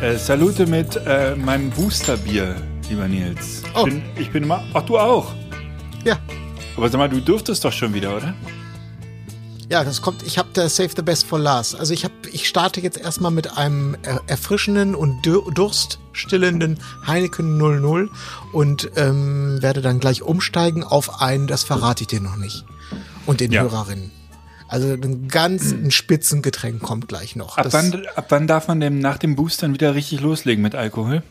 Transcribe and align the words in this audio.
Äh, 0.00 0.16
salute 0.16 0.66
mit 0.66 0.96
äh, 1.06 1.34
meinem 1.34 1.70
Boosterbier, 1.70 2.54
lieber 2.88 3.08
Nils. 3.08 3.62
Oh. 3.74 3.80
Ich, 3.80 3.84
bin, 3.84 4.02
ich 4.16 4.30
bin 4.30 4.42
immer. 4.44 4.62
Ach, 4.72 4.82
du 4.82 4.96
auch. 4.98 5.32
Ja, 6.04 6.18
Aber 6.76 6.88
sag 6.88 6.98
mal, 6.98 7.08
du 7.08 7.20
dürftest 7.20 7.64
doch 7.64 7.72
schon 7.72 7.92
wieder, 7.94 8.16
oder? 8.16 8.34
ja, 9.70 9.84
das 9.84 10.00
kommt. 10.00 10.22
Ich 10.22 10.38
habe 10.38 10.48
da 10.54 10.66
Save 10.68 10.90
the 10.96 11.02
Best 11.02 11.26
for 11.26 11.38
Last. 11.38 11.74
Also 11.78 11.92
ich 11.92 12.04
habe, 12.04 12.14
ich 12.32 12.48
starte 12.48 12.80
jetzt 12.80 12.96
erstmal 12.96 13.32
mit 13.32 13.58
einem 13.58 13.96
er 14.02 14.22
erfrischenden 14.26 14.94
und 14.94 15.20
dur 15.26 15.52
durststillenden 15.52 16.78
Heineken 17.06 17.58
00 17.58 18.08
und 18.52 18.90
ähm, 18.96 19.60
werde 19.60 19.82
dann 19.82 19.98
gleich 20.00 20.22
umsteigen 20.22 20.84
auf 20.84 21.20
einen. 21.20 21.48
Das 21.48 21.64
verrate 21.64 22.02
ich 22.04 22.06
dir 22.06 22.20
noch 22.22 22.36
nicht 22.36 22.64
und 23.26 23.40
den 23.40 23.50
Ja. 23.52 23.62
Hörerinnen. 23.62 24.10
Also 24.68 24.92
ein 24.92 25.28
ganz 25.28 25.72
ein 25.72 25.90
Spitzengetränk 25.90 26.82
kommt 26.82 27.08
gleich 27.08 27.36
noch. 27.36 27.56
Ab 27.58 27.68
wann, 27.70 28.06
ab 28.14 28.26
wann 28.28 28.46
darf 28.46 28.68
man 28.68 28.80
denn 28.80 28.98
nach 28.98 29.16
dem 29.18 29.34
Boostern 29.34 29.72
wieder 29.72 29.94
richtig 29.94 30.20
loslegen 30.20 30.62
mit 30.62 30.74
Alkohol? 30.74 31.22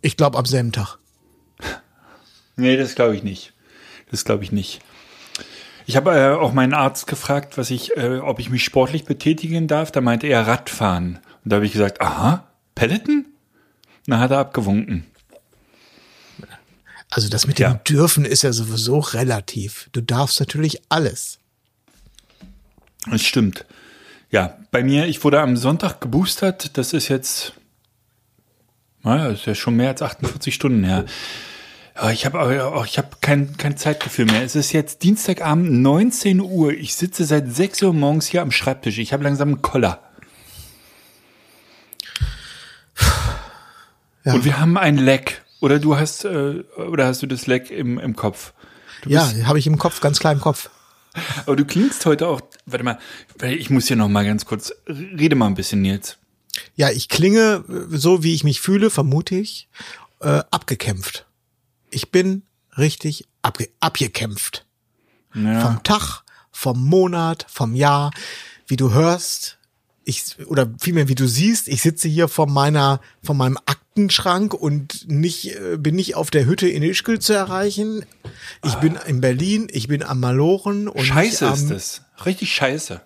Ich 0.00 0.16
glaube 0.16 0.38
am 0.38 0.46
selben 0.46 0.72
Tag. 0.72 0.98
Nee, 2.56 2.76
das 2.76 2.94
glaube 2.94 3.16
ich 3.16 3.24
nicht. 3.24 3.52
Das 4.12 4.24
glaube 4.24 4.44
ich 4.44 4.52
nicht. 4.52 4.80
Ich 5.86 5.96
habe 5.96 6.12
äh, 6.16 6.34
auch 6.36 6.52
meinen 6.52 6.72
Arzt 6.72 7.08
gefragt, 7.08 7.58
was 7.58 7.68
ich, 7.70 7.96
äh, 7.96 8.18
ob 8.18 8.38
ich 8.38 8.48
mich 8.48 8.62
sportlich 8.62 9.04
betätigen 9.06 9.66
darf. 9.66 9.90
Da 9.90 10.00
meinte 10.00 10.28
er 10.28 10.46
Radfahren. 10.46 11.18
Und 11.42 11.50
da 11.52 11.56
habe 11.56 11.66
ich 11.66 11.72
gesagt, 11.72 12.00
aha, 12.00 12.46
Pelleten? 12.76 13.26
Na, 14.06 14.20
hat 14.20 14.30
er 14.30 14.38
abgewunken. 14.38 15.04
Also 17.10 17.28
das 17.28 17.48
mit 17.48 17.58
Ja. 17.58 17.74
dem 17.74 17.82
Dürfen 17.84 18.24
ist 18.24 18.42
ja 18.42 18.52
sowieso 18.52 19.00
relativ. 19.00 19.88
Du 19.90 20.00
darfst 20.00 20.38
natürlich 20.38 20.80
alles. 20.90 21.40
Das 23.10 23.22
stimmt. 23.22 23.64
Ja, 24.30 24.58
bei 24.70 24.82
mir, 24.82 25.06
ich 25.06 25.22
wurde 25.22 25.40
am 25.40 25.56
Sonntag 25.56 26.00
geboostert. 26.00 26.76
Das 26.76 26.92
ist 26.92 27.08
jetzt, 27.08 27.52
naja, 29.02 29.28
ist 29.28 29.46
ja 29.46 29.54
schon 29.54 29.76
mehr 29.76 29.90
als 29.90 30.02
48 30.02 30.54
Stunden 30.54 30.84
her. 30.84 31.04
Ja, 31.96 32.10
ich 32.10 32.26
habe 32.26 32.40
auch, 32.40 32.84
ich 32.84 32.98
habe 32.98 33.08
kein, 33.20 33.56
kein 33.56 33.76
Zeitgefühl 33.76 34.24
mehr. 34.24 34.42
Es 34.42 34.56
ist 34.56 34.72
jetzt 34.72 35.02
Dienstagabend 35.04 35.70
19 35.70 36.40
Uhr. 36.40 36.72
Ich 36.72 36.96
sitze 36.96 37.24
seit 37.24 37.54
6 37.54 37.82
Uhr 37.82 37.92
morgens 37.92 38.26
hier 38.26 38.42
am 38.42 38.50
Schreibtisch. 38.50 38.98
Ich 38.98 39.12
habe 39.12 39.22
langsam 39.22 39.48
einen 39.48 39.62
Koller. 39.62 40.00
Ja. 44.24 44.32
Und 44.32 44.44
wir 44.44 44.58
haben 44.58 44.76
ein 44.76 44.96
Leck. 44.96 45.42
Oder 45.60 45.78
du 45.78 45.96
hast, 45.96 46.24
äh, 46.24 46.64
oder 46.76 47.06
hast 47.06 47.22
du 47.22 47.26
das 47.26 47.46
Leck 47.46 47.70
im, 47.70 47.98
im 47.98 48.16
Kopf? 48.16 48.52
Du 49.02 49.10
Ja, 49.10 49.30
habe 49.46 49.58
ich 49.58 49.66
im 49.66 49.78
Kopf, 49.78 50.00
ganz 50.00 50.18
klar 50.18 50.32
im 50.32 50.40
Kopf. 50.40 50.70
Aber 51.46 51.56
du 51.56 51.64
klingst 51.64 52.04
heute 52.06 52.28
auch, 52.28 52.40
warte 52.66 52.84
mal, 52.84 52.98
ich 53.42 53.70
muss 53.70 53.86
hier 53.86 53.96
noch 53.96 54.08
mal 54.08 54.24
ganz 54.24 54.44
kurz, 54.44 54.72
rede 54.86 55.36
mal 55.36 55.46
ein 55.46 55.54
bisschen, 55.54 55.82
Nils. 55.82 56.18
Ja, 56.76 56.90
ich 56.90 57.08
klinge, 57.08 57.64
äh, 57.68 57.96
so 57.96 58.22
wie 58.22 58.34
ich 58.34 58.44
mich 58.44 58.60
fühle, 58.60 58.90
vermute 58.90 59.34
ich, 59.36 59.68
äh, 60.20 60.42
abgekämpft. 60.50 61.26
Ich 61.90 62.10
bin 62.10 62.42
richtig 62.76 63.26
abge 63.42 63.68
abgekämpft. 63.80 64.66
Ja. 65.34 65.60
Vom 65.60 65.82
Tag, 65.82 66.22
vom 66.50 66.84
Monat, 66.84 67.46
vom 67.48 67.74
Jahr. 67.74 68.10
Wie 68.66 68.76
du 68.76 68.92
hörst, 68.92 69.58
ich, 70.04 70.38
oder 70.46 70.72
vielmehr 70.80 71.08
wie 71.08 71.14
du 71.14 71.26
siehst, 71.26 71.68
ich 71.68 71.82
sitze 71.82 72.08
hier 72.08 72.28
vor 72.28 72.48
meiner, 72.48 73.00
vor 73.22 73.34
meinem 73.34 73.58
Aktenschrank 74.04 74.54
und 74.54 75.08
nicht, 75.08 75.54
äh, 75.54 75.76
bin 75.78 75.94
nicht 75.94 76.16
auf 76.16 76.32
der 76.32 76.46
Hütte 76.46 76.66
in 76.68 76.82
Ischgl 76.82 77.20
zu 77.20 77.32
erreichen. 77.32 78.04
Ich 78.64 78.74
bin 78.76 78.98
in 79.06 79.20
Berlin, 79.20 79.68
ich 79.70 79.86
bin 79.86 80.02
am 80.02 80.18
Malochen 80.18 80.88
und 80.88 81.04
Scheiße 81.04 81.44
nicht 81.44 81.54
ist 81.54 81.62
am, 81.62 81.68
das. 81.68 82.02
Richtig 82.26 82.52
scheiße. 82.52 83.00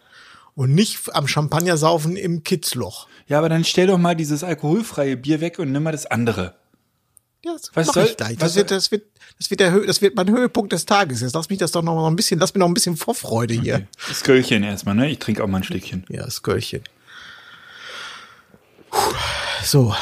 und 0.54 0.74
nicht 0.74 0.98
am 1.14 1.28
Champagnersaufen 1.28 2.16
im 2.16 2.42
Kitzloch. 2.42 3.06
Ja, 3.26 3.36
aber 3.36 3.50
dann 3.50 3.64
stell 3.64 3.86
doch 3.88 3.98
mal 3.98 4.16
dieses 4.16 4.42
alkoholfreie 4.42 5.18
Bier 5.18 5.42
weg 5.42 5.58
und 5.58 5.72
nimm 5.72 5.82
mal 5.82 5.92
das 5.92 6.06
andere. 6.06 6.54
Ja, 7.44 7.52
das 7.52 7.70
Was 7.74 7.86
mach 7.88 7.94
soll- 7.94 8.04
ich 8.06 8.16
gleich. 8.16 8.36
was 8.40 8.54
Das 8.54 8.56
wird, 8.56 8.70
das 8.70 8.90
wird, 8.90 9.02
das 9.38 9.50
wird 9.50 9.60
der, 9.60 9.78
das 9.80 10.00
wird 10.00 10.16
mein 10.16 10.30
Höhepunkt 10.30 10.72
des 10.72 10.86
Tages. 10.86 11.20
Jetzt 11.20 11.34
lass 11.34 11.50
mich 11.50 11.58
das 11.58 11.70
doch 11.70 11.82
noch 11.82 11.96
mal 11.96 12.08
ein 12.08 12.16
bisschen, 12.16 12.40
lass 12.40 12.54
mir 12.54 12.60
noch 12.60 12.66
ein 12.68 12.72
bisschen 12.74 12.96
Vorfreude 12.96 13.52
hier. 13.52 13.86
Das 14.08 14.24
Göllchen 14.24 14.62
erstmal, 14.62 14.94
ne? 14.94 15.10
Ich 15.10 15.18
trinke 15.18 15.44
auch 15.44 15.48
mal 15.48 15.58
ein 15.58 15.64
Stückchen. 15.64 16.06
Ja, 16.08 16.24
das 16.24 16.42
Göllchen. 16.42 16.80
Puh. 18.90 18.98
So, 19.62 19.94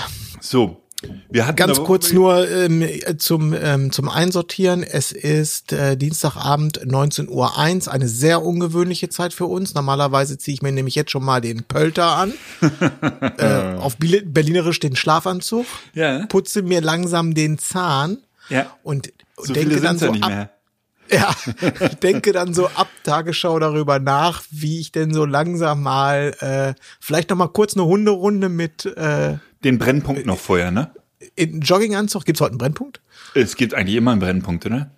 So. 0.49 0.83
Wir 1.29 1.47
hatten 1.47 1.57
ganz 1.57 1.79
kurz 1.79 2.13
nur 2.13 2.49
ähm, 2.51 2.83
zum, 3.19 3.53
ähm, 3.53 3.93
zum 3.93 4.09
Einsortieren. 4.09 4.83
Es 4.83 5.13
ist 5.13 5.73
äh, 5.73 5.95
Dienstagabend 5.97 6.81
19.01 6.87 7.29
Uhr, 7.29 7.93
eine 7.93 8.09
sehr 8.09 8.43
ungewöhnliche 8.43 9.11
Zeit 9.11 9.35
für 9.35 9.45
uns. 9.45 9.75
Normalerweise 9.75 10.39
ziehe 10.39 10.55
ich 10.55 10.63
mir 10.63 10.73
nämlich 10.73 10.95
jetzt 10.95 11.11
schon 11.11 11.23
mal 11.23 11.43
den 11.43 11.65
Pölter 11.65 12.17
an, 12.17 12.33
äh, 13.39 13.75
auf 13.79 13.97
Berlinerisch 13.99 14.81
den 14.81 14.97
Schlafanzug, 14.97 15.67
Ja. 15.93 16.25
putze 16.27 16.63
mir 16.63 16.81
langsam 16.81 17.35
den 17.35 17.59
Zahn 17.59 18.19
Ja. 18.49 18.67
und 18.83 19.13
So 19.37 19.53
denke 19.53 19.81
dann 19.83 19.99
so 19.99 20.07
ab, 20.09 20.29
mehr. 20.29 20.51
Ja, 21.13 21.31
ich 21.89 21.97
denke 21.97 22.33
dann 22.33 22.53
so 22.55 22.67
ab 22.69 22.89
Tagesschau 23.05 23.59
darüber 23.61 23.99
nach, 24.01 24.43
wie 24.51 24.81
ich 24.81 24.93
denn 24.93 25.13
so 25.13 25.25
langsam 25.25 25.83
mal 25.83 26.35
äh, 26.41 26.75
vielleicht 27.01 27.31
noch 27.31 27.37
mal 27.37 27.49
kurz 27.49 27.75
eine 27.77 27.85
Hunderunde 27.85 28.49
mit 28.49 28.87
äh, 28.87 29.35
Den 29.65 29.79
Brennpunkt 29.79 30.27
noch 30.27 30.39
vorher, 30.39 30.71
ne? 30.71 30.91
in 31.35 31.61
Jogginganzug. 31.61 32.25
Gibt's 32.25 32.41
heute 32.41 32.53
einen 32.53 32.59
Brennpunkt? 32.59 33.01
Es 33.35 33.57
gibt 33.57 33.75
eigentlich 33.75 33.97
immer 33.97 34.13
einen 34.13 34.21
Brennpunkt, 34.21 34.67
oder? 34.67 34.91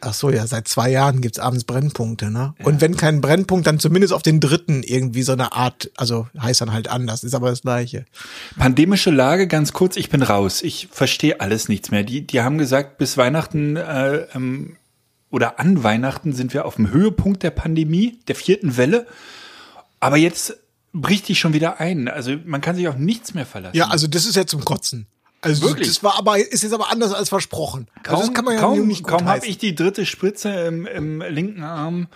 Ach 0.00 0.12
so, 0.12 0.28
ja, 0.28 0.46
seit 0.46 0.68
zwei 0.68 0.90
Jahren 0.90 1.22
gibt's 1.22 1.38
abends 1.38 1.64
Brennpunkte, 1.64 2.30
ne? 2.30 2.54
Und 2.62 2.82
wenn 2.82 2.94
kein 2.94 3.22
Brennpunkt, 3.22 3.66
dann 3.66 3.78
zumindest 3.78 4.12
auf 4.12 4.22
den 4.22 4.38
dritten 4.38 4.82
irgendwie 4.82 5.22
so 5.22 5.32
eine 5.32 5.52
Art, 5.52 5.90
also 5.96 6.28
heißt 6.38 6.60
dann 6.60 6.74
halt 6.74 6.88
anders, 6.88 7.24
ist 7.24 7.34
aber 7.34 7.48
das 7.48 7.62
gleiche. 7.62 8.04
Pandemische 8.58 9.10
Lage, 9.10 9.48
ganz 9.48 9.72
kurz, 9.72 9.96
ich 9.96 10.10
bin 10.10 10.22
raus. 10.22 10.60
Ich 10.60 10.88
verstehe 10.92 11.40
alles 11.40 11.70
nichts 11.70 11.90
mehr. 11.90 12.02
Die, 12.02 12.26
die 12.26 12.42
haben 12.42 12.58
gesagt, 12.58 12.98
bis 12.98 13.16
Weihnachten 13.16 13.76
äh, 13.76 14.26
ähm, 14.34 14.76
oder 15.30 15.58
an 15.58 15.82
Weihnachten 15.82 16.34
sind 16.34 16.52
wir 16.52 16.66
auf 16.66 16.76
dem 16.76 16.90
Höhepunkt 16.90 17.42
der 17.42 17.50
Pandemie, 17.50 18.18
der 18.28 18.34
vierten 18.34 18.76
Welle. 18.76 19.06
Aber 20.00 20.18
jetzt 20.18 20.58
bricht 20.94 21.28
die 21.28 21.34
schon 21.34 21.52
wieder 21.52 21.80
ein. 21.80 22.08
Also 22.08 22.36
man 22.44 22.60
kann 22.60 22.76
sich 22.76 22.88
auf 22.88 22.96
nichts 22.96 23.34
mehr 23.34 23.44
verlassen. 23.44 23.76
Ja, 23.76 23.88
also 23.88 24.06
das 24.06 24.24
ist 24.24 24.36
ja 24.36 24.46
zum 24.46 24.64
Kotzen. 24.64 25.06
Also 25.42 25.66
Wirklich? 25.66 25.88
das 25.88 26.02
war 26.02 26.16
aber 26.16 26.38
ist 26.38 26.62
jetzt 26.62 26.72
aber 26.72 26.90
anders 26.90 27.12
als 27.12 27.28
versprochen. 27.28 27.88
kaum, 28.02 28.14
also 28.14 28.26
das 28.28 28.34
kann 28.34 28.46
man 28.46 28.54
ja 28.54 28.60
kaum, 28.60 28.86
nicht 28.86 29.04
kaum 29.04 29.26
habe 29.26 29.46
ich 29.46 29.58
die 29.58 29.74
dritte 29.74 30.06
Spritze 30.06 30.48
im, 30.48 30.86
im 30.86 31.20
linken 31.20 31.62
Arm. 31.62 32.06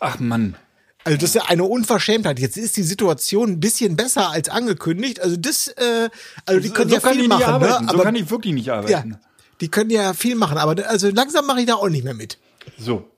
Ach 0.00 0.18
Mann. 0.18 0.56
Also 1.04 1.16
das 1.16 1.30
ist 1.30 1.34
ja 1.34 1.44
eine 1.46 1.64
Unverschämtheit. 1.64 2.38
Jetzt 2.38 2.56
ist 2.56 2.76
die 2.76 2.82
Situation 2.82 3.52
ein 3.52 3.60
bisschen 3.60 3.96
besser 3.96 4.30
als 4.30 4.48
angekündigt. 4.48 5.20
Also 5.20 5.36
das, 5.36 5.68
äh, 5.68 6.10
also 6.44 6.60
die 6.60 6.70
können 6.70 6.90
so 6.90 6.96
ja 6.96 7.00
kann 7.00 7.14
viel 7.14 7.28
machen, 7.28 7.60
ne? 7.60 7.68
So 7.68 7.74
Aber 7.74 8.02
kann 8.02 8.14
ich 8.14 8.30
wirklich 8.30 8.52
nicht 8.52 8.66
ja, 8.66 8.76
arbeiten. 8.76 9.16
die 9.60 9.68
können 9.68 9.90
ja 9.90 10.12
viel 10.12 10.34
machen. 10.34 10.58
Aber 10.58 10.76
also 10.88 11.08
langsam 11.10 11.46
mache 11.46 11.60
ich 11.60 11.66
da 11.66 11.74
auch 11.74 11.88
nicht 11.88 12.04
mehr 12.04 12.14
mit. 12.14 12.38
So. 12.78 13.10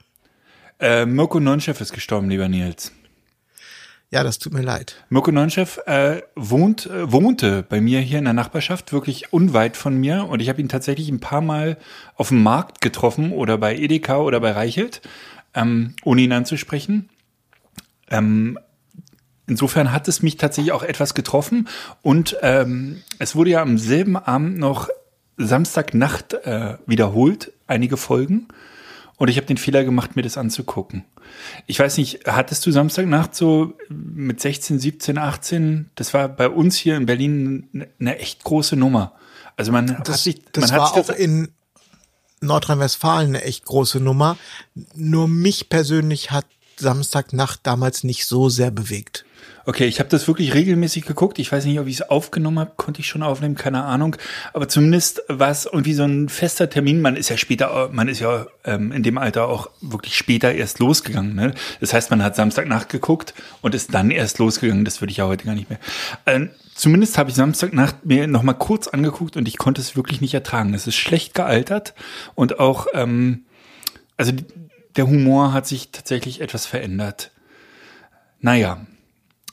Äh, 0.78 1.06
Mirko 1.06 1.40
Nonchef 1.40 1.80
ist 1.80 1.92
gestorben, 1.92 2.30
lieber 2.30 2.48
Nils. 2.48 2.92
Ja, 4.14 4.22
das 4.22 4.38
tut 4.38 4.52
mir 4.52 4.62
leid. 4.62 4.94
Mirko 5.08 5.32
Nonchef 5.32 5.80
äh, 5.86 6.22
wohnt, 6.36 6.86
äh, 6.86 7.10
wohnte 7.10 7.64
bei 7.68 7.80
mir 7.80 7.98
hier 7.98 8.20
in 8.20 8.24
der 8.26 8.32
Nachbarschaft, 8.32 8.92
wirklich 8.92 9.32
unweit 9.32 9.76
von 9.76 9.96
mir. 9.96 10.28
Und 10.28 10.38
ich 10.38 10.48
habe 10.48 10.60
ihn 10.60 10.68
tatsächlich 10.68 11.08
ein 11.08 11.18
paar 11.18 11.40
Mal 11.40 11.78
auf 12.14 12.28
dem 12.28 12.40
Markt 12.40 12.80
getroffen 12.80 13.32
oder 13.32 13.58
bei 13.58 13.74
Edeka 13.74 14.18
oder 14.18 14.38
bei 14.38 14.52
Reichelt, 14.52 15.00
ähm, 15.52 15.96
ohne 16.04 16.20
ihn 16.20 16.30
anzusprechen. 16.30 17.08
Ähm, 18.08 18.56
insofern 19.48 19.90
hat 19.90 20.06
es 20.06 20.22
mich 20.22 20.36
tatsächlich 20.36 20.70
auch 20.70 20.84
etwas 20.84 21.14
getroffen. 21.14 21.66
Und 22.00 22.36
ähm, 22.40 23.02
es 23.18 23.34
wurde 23.34 23.50
ja 23.50 23.62
am 23.62 23.78
selben 23.78 24.16
Abend 24.16 24.58
noch 24.58 24.90
Samstagnacht 25.38 26.34
äh, 26.34 26.76
wiederholt, 26.86 27.50
einige 27.66 27.96
Folgen. 27.96 28.46
Und 29.24 29.30
ich 29.30 29.38
habe 29.38 29.46
den 29.46 29.56
Fehler 29.56 29.84
gemacht, 29.84 30.16
mir 30.16 30.22
das 30.22 30.36
anzugucken. 30.36 31.02
Ich 31.66 31.78
weiß 31.78 31.96
nicht, 31.96 32.26
hattest 32.26 32.66
du 32.66 32.70
Samstagnacht 32.70 33.34
so 33.34 33.72
mit 33.88 34.38
16, 34.38 34.78
17, 34.78 35.16
18? 35.16 35.88
Das 35.94 36.12
war 36.12 36.28
bei 36.28 36.46
uns 36.46 36.76
hier 36.76 36.94
in 36.98 37.06
Berlin 37.06 37.86
eine- 37.98 38.18
echt 38.18 38.44
große 38.44 38.76
Nummer. 38.76 39.12
Also 39.56 39.72
man 39.72 39.96
hat 39.96 40.06
Das, 40.10 40.24
sich, 40.24 40.42
das 40.52 40.68
man 40.70 40.78
war 40.78 40.94
hat 40.94 41.06
sich 41.06 41.14
auch 41.14 41.18
in 41.18 41.48
Nordrhein-Westfalen 42.42 43.28
eine 43.28 43.44
echt 43.44 43.64
große 43.64 43.98
Nummer. 43.98 44.36
Nur 44.94 45.26
mich 45.26 45.70
persönlich 45.70 46.30
hat 46.30 46.44
Samstagnacht 46.76 47.60
damals 47.62 48.04
nicht 48.04 48.26
so 48.26 48.50
sehr 48.50 48.70
bewegt. 48.70 49.24
Okay, 49.66 49.86
ich 49.86 49.98
habe 49.98 50.10
das 50.10 50.28
wirklich 50.28 50.52
regelmäßig 50.52 51.06
geguckt. 51.06 51.38
Ich 51.38 51.50
weiß 51.50 51.64
nicht, 51.64 51.78
ob 51.80 51.86
ich 51.86 51.94
es 51.94 52.02
aufgenommen 52.02 52.58
habe, 52.58 52.72
konnte 52.76 53.00
ich 53.00 53.08
schon 53.08 53.22
aufnehmen, 53.22 53.54
keine 53.54 53.84
Ahnung. 53.84 54.16
Aber 54.52 54.68
zumindest 54.68 55.22
war 55.28 55.50
es 55.50 55.64
irgendwie 55.64 55.94
so 55.94 56.04
ein 56.04 56.28
fester 56.28 56.68
Termin. 56.68 57.00
Man 57.00 57.16
ist 57.16 57.30
ja 57.30 57.38
später, 57.38 57.88
man 57.90 58.08
ist 58.08 58.20
ja 58.20 58.46
ähm, 58.64 58.92
in 58.92 59.02
dem 59.02 59.16
Alter 59.16 59.48
auch 59.48 59.70
wirklich 59.80 60.16
später 60.16 60.52
erst 60.52 60.80
losgegangen. 60.80 61.34
Ne? 61.34 61.54
Das 61.80 61.94
heißt, 61.94 62.10
man 62.10 62.22
hat 62.22 62.36
Samstagnacht 62.36 62.90
geguckt 62.90 63.32
und 63.62 63.74
ist 63.74 63.94
dann 63.94 64.10
erst 64.10 64.38
losgegangen. 64.38 64.84
Das 64.84 65.00
würde 65.00 65.12
ich 65.12 65.16
ja 65.16 65.26
heute 65.26 65.46
gar 65.46 65.54
nicht 65.54 65.70
mehr. 65.70 65.78
Ähm, 66.26 66.50
zumindest 66.74 67.16
habe 67.16 67.30
ich 67.30 67.36
Samstagnacht 67.36 68.04
mir 68.04 68.26
noch 68.26 68.42
mal 68.42 68.52
kurz 68.52 68.88
angeguckt 68.88 69.36
und 69.38 69.48
ich 69.48 69.56
konnte 69.56 69.80
es 69.80 69.96
wirklich 69.96 70.20
nicht 70.20 70.34
ertragen. 70.34 70.74
Es 70.74 70.86
ist 70.86 70.96
schlecht 70.96 71.32
gealtert 71.32 71.94
und 72.34 72.60
auch, 72.60 72.86
ähm, 72.92 73.44
also 74.18 74.32
der 74.96 75.06
Humor 75.06 75.54
hat 75.54 75.66
sich 75.66 75.90
tatsächlich 75.90 76.42
etwas 76.42 76.66
verändert. 76.66 77.30
Naja, 78.40 78.86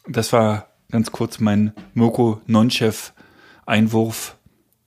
das 0.07 0.33
war 0.33 0.67
ganz 0.91 1.11
kurz 1.11 1.39
mein 1.39 1.73
Mirko 1.93 2.41
Nonchef 2.47 3.13
Einwurf. 3.65 4.35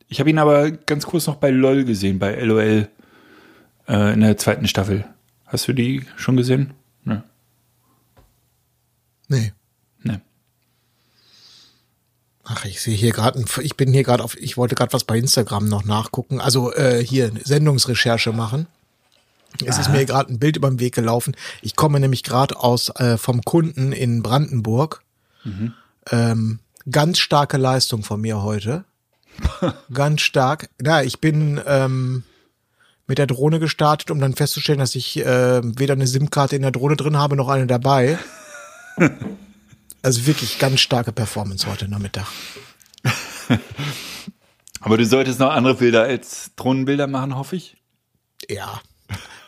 Ich 0.08 0.20
habe 0.20 0.30
ihn 0.30 0.38
aber 0.38 0.70
ganz 0.70 1.06
kurz 1.06 1.26
noch 1.26 1.36
bei 1.36 1.50
LOL 1.50 1.84
gesehen, 1.84 2.18
bei 2.18 2.34
LOL 2.40 2.88
äh, 3.88 4.12
in 4.12 4.20
der 4.20 4.36
zweiten 4.36 4.68
Staffel. 4.68 5.04
Hast 5.46 5.66
du 5.68 5.72
die 5.72 6.04
schon 6.16 6.36
gesehen? 6.36 6.74
Ne. 7.04 7.22
Nee. 9.28 9.52
Ne. 10.02 10.20
Ach, 12.44 12.64
ich 12.64 12.80
sehe 12.80 12.94
hier 12.94 13.12
gerade, 13.12 13.42
ich 13.62 13.76
bin 13.76 13.92
hier 13.92 14.02
gerade 14.02 14.22
auf, 14.22 14.36
ich 14.36 14.56
wollte 14.56 14.74
gerade 14.74 14.92
was 14.92 15.04
bei 15.04 15.16
Instagram 15.16 15.68
noch 15.68 15.84
nachgucken, 15.84 16.40
also 16.40 16.72
äh, 16.74 17.02
hier 17.04 17.32
Sendungsrecherche 17.42 18.32
machen. 18.32 18.66
Es 19.64 19.78
ist 19.78 19.90
mir 19.90 20.04
gerade 20.04 20.32
ein 20.32 20.40
Bild 20.40 20.56
über 20.56 20.68
den 20.68 20.80
Weg 20.80 20.94
gelaufen. 20.94 21.36
Ich 21.62 21.76
komme 21.76 22.00
nämlich 22.00 22.24
gerade 22.24 22.58
aus 22.58 22.88
äh, 22.96 23.16
vom 23.16 23.42
Kunden 23.42 23.92
in 23.92 24.22
Brandenburg. 24.22 25.03
Ähm, 26.10 26.58
ganz 26.90 27.18
starke 27.18 27.56
Leistung 27.56 28.02
von 28.02 28.20
mir 28.20 28.42
heute. 28.42 28.84
ganz 29.92 30.22
stark. 30.22 30.68
Ja, 30.82 31.02
ich 31.02 31.20
bin 31.20 31.60
ähm, 31.66 32.24
mit 33.06 33.18
der 33.18 33.26
Drohne 33.26 33.58
gestartet, 33.58 34.10
um 34.10 34.20
dann 34.20 34.34
festzustellen, 34.34 34.78
dass 34.78 34.94
ich 34.94 35.18
äh, 35.18 35.60
weder 35.78 35.94
eine 35.94 36.06
SIM-Karte 36.06 36.56
in 36.56 36.62
der 36.62 36.70
Drohne 36.70 36.96
drin 36.96 37.18
habe, 37.18 37.36
noch 37.36 37.48
eine 37.48 37.66
dabei. 37.66 38.18
also 40.02 40.26
wirklich 40.26 40.58
ganz 40.58 40.80
starke 40.80 41.12
Performance 41.12 41.66
heute 41.66 41.88
Nachmittag. 41.88 42.26
Aber 44.80 44.98
du 44.98 45.06
solltest 45.06 45.40
noch 45.40 45.50
andere 45.50 45.74
Bilder 45.74 46.02
als 46.02 46.52
Drohnenbilder 46.56 47.06
machen, 47.06 47.36
hoffe 47.36 47.56
ich. 47.56 47.76
Ja. 48.48 48.80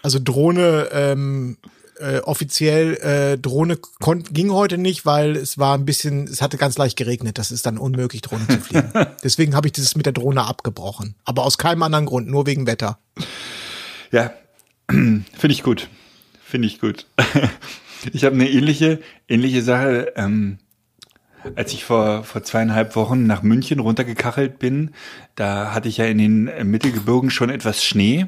Also 0.02 0.18
Drohne, 0.18 0.88
ähm, 0.92 1.58
äh, 1.98 2.18
offiziell 2.18 2.94
äh, 2.96 3.38
Drohne 3.38 3.78
ging 4.30 4.52
heute 4.52 4.78
nicht, 4.78 5.06
weil 5.06 5.36
es 5.36 5.58
war 5.58 5.76
ein 5.76 5.84
bisschen, 5.84 6.24
es 6.24 6.42
hatte 6.42 6.56
ganz 6.56 6.78
leicht 6.78 6.96
geregnet. 6.96 7.38
Das 7.38 7.50
ist 7.50 7.66
dann 7.66 7.78
unmöglich, 7.78 8.22
Drohne 8.22 8.46
zu 8.46 8.60
fliegen. 8.60 8.92
Deswegen 9.24 9.54
habe 9.54 9.68
ich 9.68 9.72
das 9.72 9.96
mit 9.96 10.06
der 10.06 10.12
Drohne 10.12 10.44
abgebrochen. 10.44 11.14
Aber 11.24 11.44
aus 11.44 11.58
keinem 11.58 11.82
anderen 11.82 12.06
Grund, 12.06 12.28
nur 12.28 12.46
wegen 12.46 12.66
Wetter. 12.66 12.98
Ja, 14.10 14.32
finde 14.88 15.24
ich 15.48 15.62
gut. 15.62 15.88
Finde 16.44 16.68
ich 16.68 16.80
gut. 16.80 17.06
ich 18.12 18.24
habe 18.24 18.34
eine 18.34 18.48
ähnliche, 18.48 19.00
ähnliche 19.28 19.62
Sache. 19.62 20.12
Ähm, 20.16 20.58
als 21.54 21.72
ich 21.72 21.84
vor, 21.84 22.24
vor 22.24 22.42
zweieinhalb 22.42 22.96
Wochen 22.96 23.26
nach 23.26 23.42
München 23.42 23.78
runtergekachelt 23.78 24.58
bin, 24.58 24.90
da 25.34 25.72
hatte 25.72 25.88
ich 25.88 25.98
ja 25.98 26.06
in 26.06 26.18
den 26.18 26.70
Mittelgebirgen 26.70 27.30
schon 27.30 27.50
etwas 27.50 27.84
Schnee. 27.84 28.26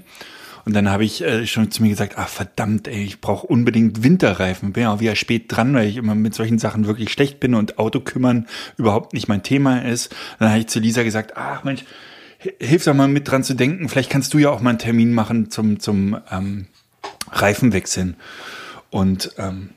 Und 0.64 0.74
dann 0.74 0.90
habe 0.90 1.04
ich 1.04 1.22
äh, 1.22 1.46
schon 1.46 1.70
zu 1.70 1.82
mir 1.82 1.90
gesagt, 1.90 2.14
ach 2.16 2.28
verdammt, 2.28 2.88
ey, 2.88 3.02
ich 3.02 3.20
brauche 3.20 3.46
unbedingt 3.46 4.02
Winterreifen. 4.02 4.72
Bin 4.72 4.84
ja 4.84 4.92
auch 4.92 5.00
wieder 5.00 5.16
spät 5.16 5.44
dran, 5.48 5.74
weil 5.74 5.88
ich 5.88 5.96
immer 5.96 6.14
mit 6.14 6.34
solchen 6.34 6.58
Sachen 6.58 6.86
wirklich 6.86 7.10
schlecht 7.10 7.40
bin 7.40 7.54
und 7.54 7.78
Auto 7.78 8.00
kümmern 8.00 8.46
überhaupt 8.76 9.14
nicht 9.14 9.28
mein 9.28 9.42
Thema 9.42 9.84
ist. 9.84 10.14
dann 10.38 10.50
habe 10.50 10.60
ich 10.60 10.66
zu 10.68 10.80
Lisa 10.80 11.02
gesagt, 11.02 11.36
ach 11.36 11.64
Mensch, 11.64 11.84
hilf 12.58 12.84
doch 12.84 12.94
mal 12.94 13.08
mit 13.08 13.30
dran 13.30 13.44
zu 13.44 13.54
denken. 13.54 13.88
Vielleicht 13.88 14.10
kannst 14.10 14.34
du 14.34 14.38
ja 14.38 14.50
auch 14.50 14.60
mal 14.60 14.70
einen 14.70 14.78
Termin 14.78 15.12
machen 15.12 15.50
zum, 15.50 15.80
zum 15.80 16.18
ähm, 16.30 16.66
Reifenwechseln. 17.30 18.16
Und 18.90 19.32
ähm, 19.38 19.70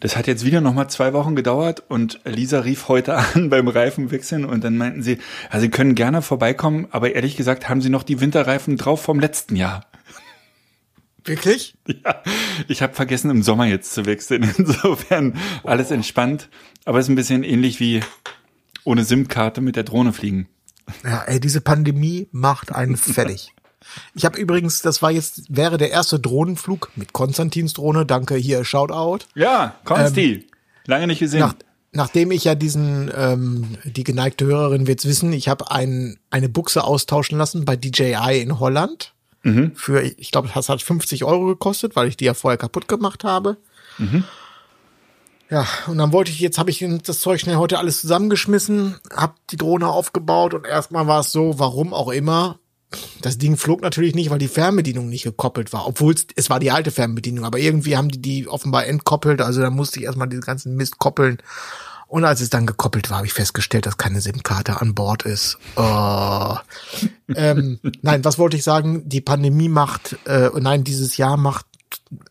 das 0.00 0.16
hat 0.16 0.26
jetzt 0.26 0.44
wieder 0.44 0.60
noch 0.60 0.74
mal 0.74 0.88
zwei 0.88 1.12
Wochen 1.12 1.36
gedauert 1.36 1.82
und 1.88 2.20
Lisa 2.24 2.60
rief 2.60 2.88
heute 2.88 3.16
an 3.34 3.48
beim 3.48 3.68
Reifenwechseln 3.68 4.44
und 4.44 4.62
dann 4.62 4.76
meinten 4.76 5.02
sie, 5.02 5.18
ja, 5.52 5.60
sie 5.60 5.70
können 5.70 5.94
gerne 5.94 6.22
vorbeikommen, 6.22 6.86
aber 6.90 7.14
ehrlich 7.14 7.36
gesagt 7.36 7.68
haben 7.68 7.80
sie 7.80 7.90
noch 7.90 8.02
die 8.02 8.20
Winterreifen 8.20 8.76
drauf 8.76 9.02
vom 9.02 9.20
letzten 9.20 9.56
Jahr. 9.56 9.86
Wirklich? 11.26 11.76
Ja, 11.86 12.22
ich 12.68 12.82
habe 12.82 12.94
vergessen, 12.94 13.30
im 13.30 13.42
Sommer 13.42 13.66
jetzt 13.66 13.92
zu 13.92 14.06
wechseln. 14.06 14.42
Insofern 14.56 15.36
alles 15.64 15.90
entspannt. 15.90 16.48
Aber 16.84 16.98
es 16.98 17.06
ist 17.06 17.10
ein 17.10 17.16
bisschen 17.16 17.42
ähnlich 17.42 17.80
wie 17.80 18.00
ohne 18.84 19.04
SIM-Karte 19.04 19.60
mit 19.60 19.76
der 19.76 19.82
Drohne 19.84 20.12
fliegen. 20.12 20.48
Ja, 21.04 21.22
ey, 21.24 21.40
diese 21.40 21.60
Pandemie 21.60 22.28
macht 22.32 22.72
einen 22.72 22.96
fertig. 22.96 23.52
Ich 24.14 24.24
habe 24.24 24.38
übrigens, 24.38 24.82
das 24.82 25.02
war 25.02 25.10
jetzt, 25.10 25.44
wäre 25.48 25.78
der 25.78 25.90
erste 25.90 26.18
Drohnenflug 26.18 26.90
mit 26.96 27.12
Konstantins 27.12 27.72
Drohne. 27.72 28.06
Danke 28.06 28.34
hier, 28.36 28.64
Shoutout. 28.64 29.26
Ja, 29.34 29.76
Konsti. 29.84 30.32
Ähm, 30.32 30.44
Lange 30.86 31.06
nicht 31.08 31.18
gesehen. 31.18 31.40
Nach, 31.40 31.54
nachdem 31.92 32.30
ich 32.30 32.44
ja 32.44 32.54
diesen, 32.54 33.10
ähm, 33.16 33.76
die 33.84 34.04
geneigte 34.04 34.46
Hörerin 34.46 34.86
wird's 34.86 35.06
wissen, 35.06 35.32
ich 35.32 35.48
habe 35.48 35.70
ein, 35.70 36.18
eine 36.30 36.48
Buchse 36.48 36.84
austauschen 36.84 37.38
lassen 37.38 37.64
bei 37.64 37.76
DJI 37.76 38.40
in 38.40 38.58
Holland. 38.60 39.14
Mhm. 39.46 39.72
Für, 39.76 40.02
ich 40.02 40.32
glaube, 40.32 40.50
das 40.52 40.68
hat 40.68 40.82
50 40.82 41.22
Euro 41.22 41.46
gekostet, 41.46 41.94
weil 41.94 42.08
ich 42.08 42.16
die 42.16 42.24
ja 42.24 42.34
vorher 42.34 42.58
kaputt 42.58 42.88
gemacht 42.88 43.22
habe. 43.22 43.56
Mhm. 43.96 44.24
Ja, 45.48 45.64
und 45.86 45.98
dann 45.98 46.12
wollte 46.12 46.32
ich, 46.32 46.40
jetzt 46.40 46.58
habe 46.58 46.70
ich 46.70 46.84
das 47.04 47.20
Zeug 47.20 47.40
schnell 47.40 47.54
heute 47.54 47.78
alles 47.78 48.00
zusammengeschmissen, 48.00 48.96
hab 49.14 49.36
die 49.46 49.56
Drohne 49.56 49.88
aufgebaut 49.88 50.54
und 50.54 50.66
erstmal 50.66 51.06
war 51.06 51.20
es 51.20 51.30
so, 51.30 51.60
warum 51.60 51.94
auch 51.94 52.08
immer, 52.08 52.58
das 53.22 53.38
Ding 53.38 53.56
flog 53.56 53.82
natürlich 53.82 54.16
nicht, 54.16 54.30
weil 54.30 54.40
die 54.40 54.48
Fernbedienung 54.48 55.08
nicht 55.08 55.22
gekoppelt 55.22 55.72
war, 55.72 55.86
obwohl 55.86 56.14
es, 56.14 56.26
es 56.34 56.50
war 56.50 56.58
die 56.58 56.72
alte 56.72 56.90
Fernbedienung, 56.90 57.44
aber 57.44 57.60
irgendwie 57.60 57.96
haben 57.96 58.08
die 58.08 58.20
die 58.20 58.48
offenbar 58.48 58.86
entkoppelt, 58.86 59.40
also 59.40 59.60
da 59.60 59.70
musste 59.70 60.00
ich 60.00 60.06
erstmal 60.06 60.28
diesen 60.28 60.42
ganzen 60.42 60.74
Mist 60.74 60.98
koppeln. 60.98 61.38
Und 62.08 62.24
als 62.24 62.40
es 62.40 62.50
dann 62.50 62.66
gekoppelt 62.66 63.10
war, 63.10 63.18
habe 63.18 63.26
ich 63.26 63.32
festgestellt, 63.32 63.86
dass 63.86 63.96
keine 63.96 64.20
SIM-Karte 64.20 64.80
an 64.80 64.94
Bord 64.94 65.24
ist. 65.24 65.58
Oh. 65.76 66.54
ähm, 67.34 67.80
nein, 68.02 68.24
was 68.24 68.38
wollte 68.38 68.56
ich 68.56 68.62
sagen? 68.62 69.08
Die 69.08 69.20
Pandemie 69.20 69.68
macht, 69.68 70.16
äh, 70.24 70.50
nein, 70.60 70.84
dieses 70.84 71.16
Jahr 71.16 71.36
macht 71.36 71.66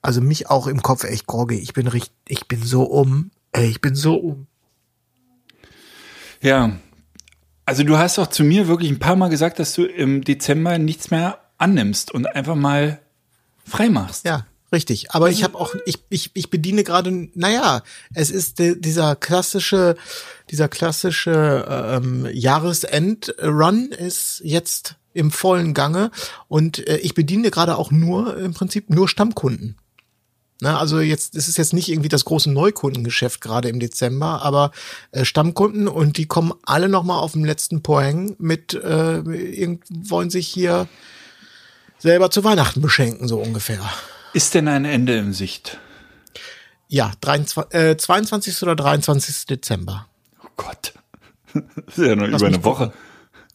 also 0.02 0.22
mich 0.22 0.50
auch 0.50 0.68
im 0.68 0.82
Kopf 0.82 1.04
echt 1.04 1.28
groggy. 1.28 1.58
Ich 1.58 1.74
bin 1.74 1.88
richtig, 1.88 2.14
ich 2.28 2.48
bin 2.48 2.64
so 2.64 2.84
um. 2.84 3.32
Ey, 3.52 3.68
ich 3.68 3.82
bin 3.82 3.96
so 3.96 4.16
um. 4.16 4.48
Ja. 6.42 6.72
Also 7.66 7.84
du 7.84 7.98
hast 7.98 8.18
doch 8.18 8.28
zu 8.28 8.44
mir 8.44 8.68
wirklich 8.68 8.92
ein 8.92 9.00
paar 9.00 9.16
Mal 9.16 9.30
gesagt, 9.30 9.60
dass 9.60 9.74
du 9.74 9.86
im 9.86 10.24
Dezember 10.24 10.78
nichts 10.78 11.10
mehr 11.10 11.40
annimmst 11.58 12.12
und 12.12 12.28
einfach 12.28 12.56
mal 12.56 13.00
frei 13.66 13.90
machst. 13.90 14.26
Ja, 14.26 14.46
Richtig, 14.76 15.12
aber 15.12 15.30
ich 15.30 15.46
habe 15.46 15.58
auch, 15.58 15.74
ich, 15.86 16.00
ich, 16.10 16.32
ich 16.34 16.50
bediene 16.50 16.84
gerade, 16.84 17.30
naja, 17.34 17.82
es 18.14 18.30
ist 18.30 18.60
de, 18.60 18.78
dieser 18.78 19.16
klassische, 19.16 19.96
dieser 20.52 20.68
klassische 20.68 21.66
ähm, 21.70 22.28
Jahresend-Run 22.30 23.94
ist 23.94 24.42
jetzt 24.44 24.96
im 25.14 25.32
vollen 25.32 25.74
Gange 25.74 26.12
und 26.50 26.86
äh, 26.90 26.98
ich 26.98 27.14
bediene 27.14 27.52
gerade 27.52 27.78
auch 27.78 27.90
nur 27.90 28.36
im 28.36 28.54
Prinzip 28.54 28.90
nur 28.90 29.08
Stammkunden. 29.08 29.78
Na, 30.60 30.78
also 30.78 31.00
jetzt 31.00 31.36
es 31.36 31.48
ist 31.48 31.58
jetzt 31.58 31.72
nicht 31.72 31.88
irgendwie 31.88 32.10
das 32.10 32.26
große 32.26 32.52
Neukundengeschäft 32.52 33.40
gerade 33.40 33.70
im 33.70 33.80
Dezember, 33.80 34.42
aber 34.42 34.72
äh, 35.14 35.24
Stammkunden 35.24 35.88
und 35.88 36.18
die 36.18 36.26
kommen 36.26 36.52
alle 36.66 36.90
noch 36.90 37.04
mal 37.04 37.20
auf 37.20 37.32
dem 37.32 37.46
letzten 37.46 37.82
Poeng 37.82 38.36
mit 38.40 38.74
äh, 38.74 39.24
wollen 39.90 40.30
sich 40.30 40.50
hier 40.50 40.90
selber 41.98 42.30
zu 42.30 42.44
Weihnachten 42.44 42.82
beschenken 42.82 43.30
so 43.30 43.40
ungefähr. 43.40 43.80
Ist 44.36 44.54
denn 44.54 44.68
ein 44.68 44.84
Ende 44.84 45.16
in 45.16 45.32
Sicht? 45.32 45.80
Ja, 46.90 47.14
23, 47.22 47.74
äh, 47.74 47.96
22. 47.96 48.64
oder 48.64 48.76
23. 48.76 49.46
Dezember. 49.46 50.10
Oh 50.44 50.50
Gott. 50.58 50.94
Das 51.54 51.98
ist 51.98 52.06
ja 52.06 52.18
noch 52.18 52.28
Lass 52.28 52.42
über 52.42 52.48
eine 52.50 52.64
Woche. 52.66 52.92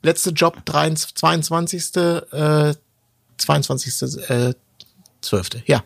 Letzte 0.00 0.30
Job 0.30 0.64
23, 0.64 1.14
22. 1.16 1.96
Äh, 1.96 2.74
22. 3.36 4.30
Äh, 4.30 4.54
12. 5.20 5.48
Ja. 5.66 5.84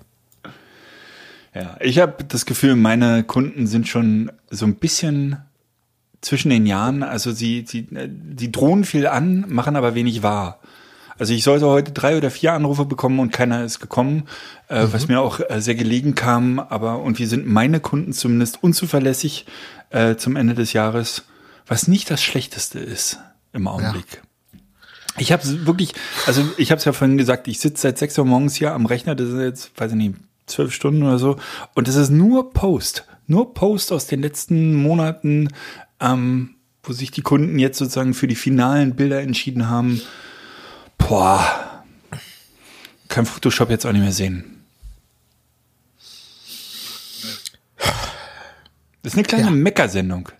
Ja, 1.53 1.77
ich 1.81 1.99
habe 1.99 2.23
das 2.23 2.47
Gefühl, 2.47 2.77
meine 2.77 3.25
Kunden 3.25 3.67
sind 3.67 3.89
schon 3.89 4.31
so 4.49 4.65
ein 4.65 4.77
bisschen 4.77 5.39
zwischen 6.21 6.51
den 6.51 6.67
Jahren. 6.67 7.03
Also 7.03 7.33
sie, 7.33 7.65
sie, 7.67 7.89
sie 8.39 8.53
drohen 8.53 8.85
viel 8.85 9.09
an, 9.09 9.45
machen 9.49 9.75
aber 9.75 9.97
wenig 9.97 10.23
wahr. 10.23 10.61
Also 11.19 11.33
ich 11.33 11.45
sollte 11.45 11.67
heute 11.67 11.93
drei 11.93 12.17
oder 12.17 12.31
vier 12.31 12.53
Anrufe 12.53 12.85
bekommen 12.85 13.21
und 13.21 13.33
keiner 13.33 13.65
ist 13.65 13.81
gekommen, 13.81 14.25
äh, 14.69 14.85
mhm. 14.85 14.93
was 14.93 15.09
mir 15.09 15.21
auch 15.21 15.41
äh, 15.41 15.61
sehr 15.61 15.75
gelegen 15.75 16.15
kam. 16.15 16.59
Aber 16.59 17.01
und 17.01 17.19
wie 17.19 17.27
sind 17.27 17.47
meine 17.47 17.81
Kunden 17.81 18.13
zumindest 18.13 18.63
unzuverlässig 18.63 19.47
äh, 19.91 20.17
zum 20.17 20.37
Ende 20.37 20.55
des 20.55 20.73
Jahres, 20.73 21.25
was 21.67 21.89
nicht 21.89 22.11
das 22.11 22.23
Schlechteste 22.23 22.79
ist 22.79 23.21
im 23.53 23.69
Augenblick. 23.69 24.07
Ja. 24.15 24.21
Ich 25.17 25.31
habe 25.31 25.45
wirklich, 25.67 25.93
also 26.27 26.43
ich 26.57 26.73
habe 26.73 26.81
es 26.81 26.85
ja 26.85 26.93
vorhin 26.93 27.17
gesagt, 27.17 27.47
ich 27.47 27.61
sitze 27.61 27.83
seit 27.83 27.99
sechs 27.99 28.19
Uhr 28.19 28.25
morgens 28.25 28.57
hier 28.57 28.73
am 28.73 28.85
Rechner, 28.85 29.15
das 29.15 29.29
ist 29.29 29.41
jetzt, 29.41 29.81
weiß 29.81 29.93
ich 29.93 29.97
nicht, 29.97 30.17
zwölf 30.47 30.75
Stunden 30.75 31.05
oder 31.05 31.21
so, 31.21 31.37
und 31.75 31.87
es 31.87 31.95
ist 31.95 32.11
nur 32.11 32.53
Post. 32.53 33.07
nur 33.27 33.55
Posts 33.55 33.93
aus 33.93 34.07
den 34.07 34.23
letzten 34.23 34.75
Monaten, 34.75 35.49
ähm, 36.01 36.57
wo 36.83 36.93
sich 36.93 37.11
die 37.11 37.23
Kunden 37.23 37.59
jetzt 37.59 37.79
sozusagen 37.79 38.15
für 38.15 38.27
die 38.27 38.35
finalen 38.35 38.95
Bilder 38.95 39.21
entschieden 39.21 39.69
haben. 39.69 40.03
Boah, 41.09 41.85
kann 43.09 43.27
Photoshop 43.27 43.71
jetzt 43.71 43.85
auch 43.87 43.93
nicht 43.93 44.01
mehr 44.03 44.13
sehen. 44.13 44.65
Das 49.03 49.13
ist 49.13 49.15
eine 49.15 49.25
kleine 49.25 49.45
Ja. 49.45 49.51
Meckersendung. 49.51 50.31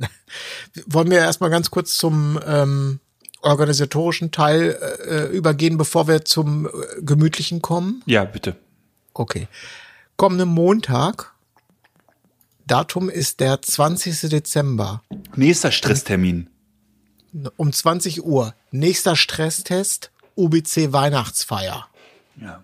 Wollen 0.86 1.10
wir 1.10 1.18
erstmal 1.18 1.48
ganz 1.50 1.70
kurz 1.70 1.96
zum 1.96 2.38
ähm, 2.46 3.00
organisatorischen 3.40 4.32
Teil 4.32 4.78
äh, 5.08 5.34
übergehen, 5.34 5.78
bevor 5.78 6.06
wir 6.08 6.24
zum 6.24 6.66
äh, 6.66 6.70
gemütlichen 7.00 7.62
kommen? 7.62 8.02
Ja, 8.04 8.24
bitte. 8.24 8.56
Okay. 9.14 9.48
Kommenden 10.16 10.50
Montag, 10.50 11.32
Datum 12.66 13.08
ist 13.08 13.40
der 13.40 13.62
20. 13.62 14.28
Dezember, 14.28 15.02
Nächster 15.36 15.70
Stresstermin. 15.72 16.50
Um 17.56 17.72
20 17.72 18.24
Uhr. 18.24 18.54
Nächster 18.70 19.16
Stresstest, 19.16 20.10
UBC 20.36 20.92
Weihnachtsfeier. 20.92 21.86
Ja. 22.40 22.62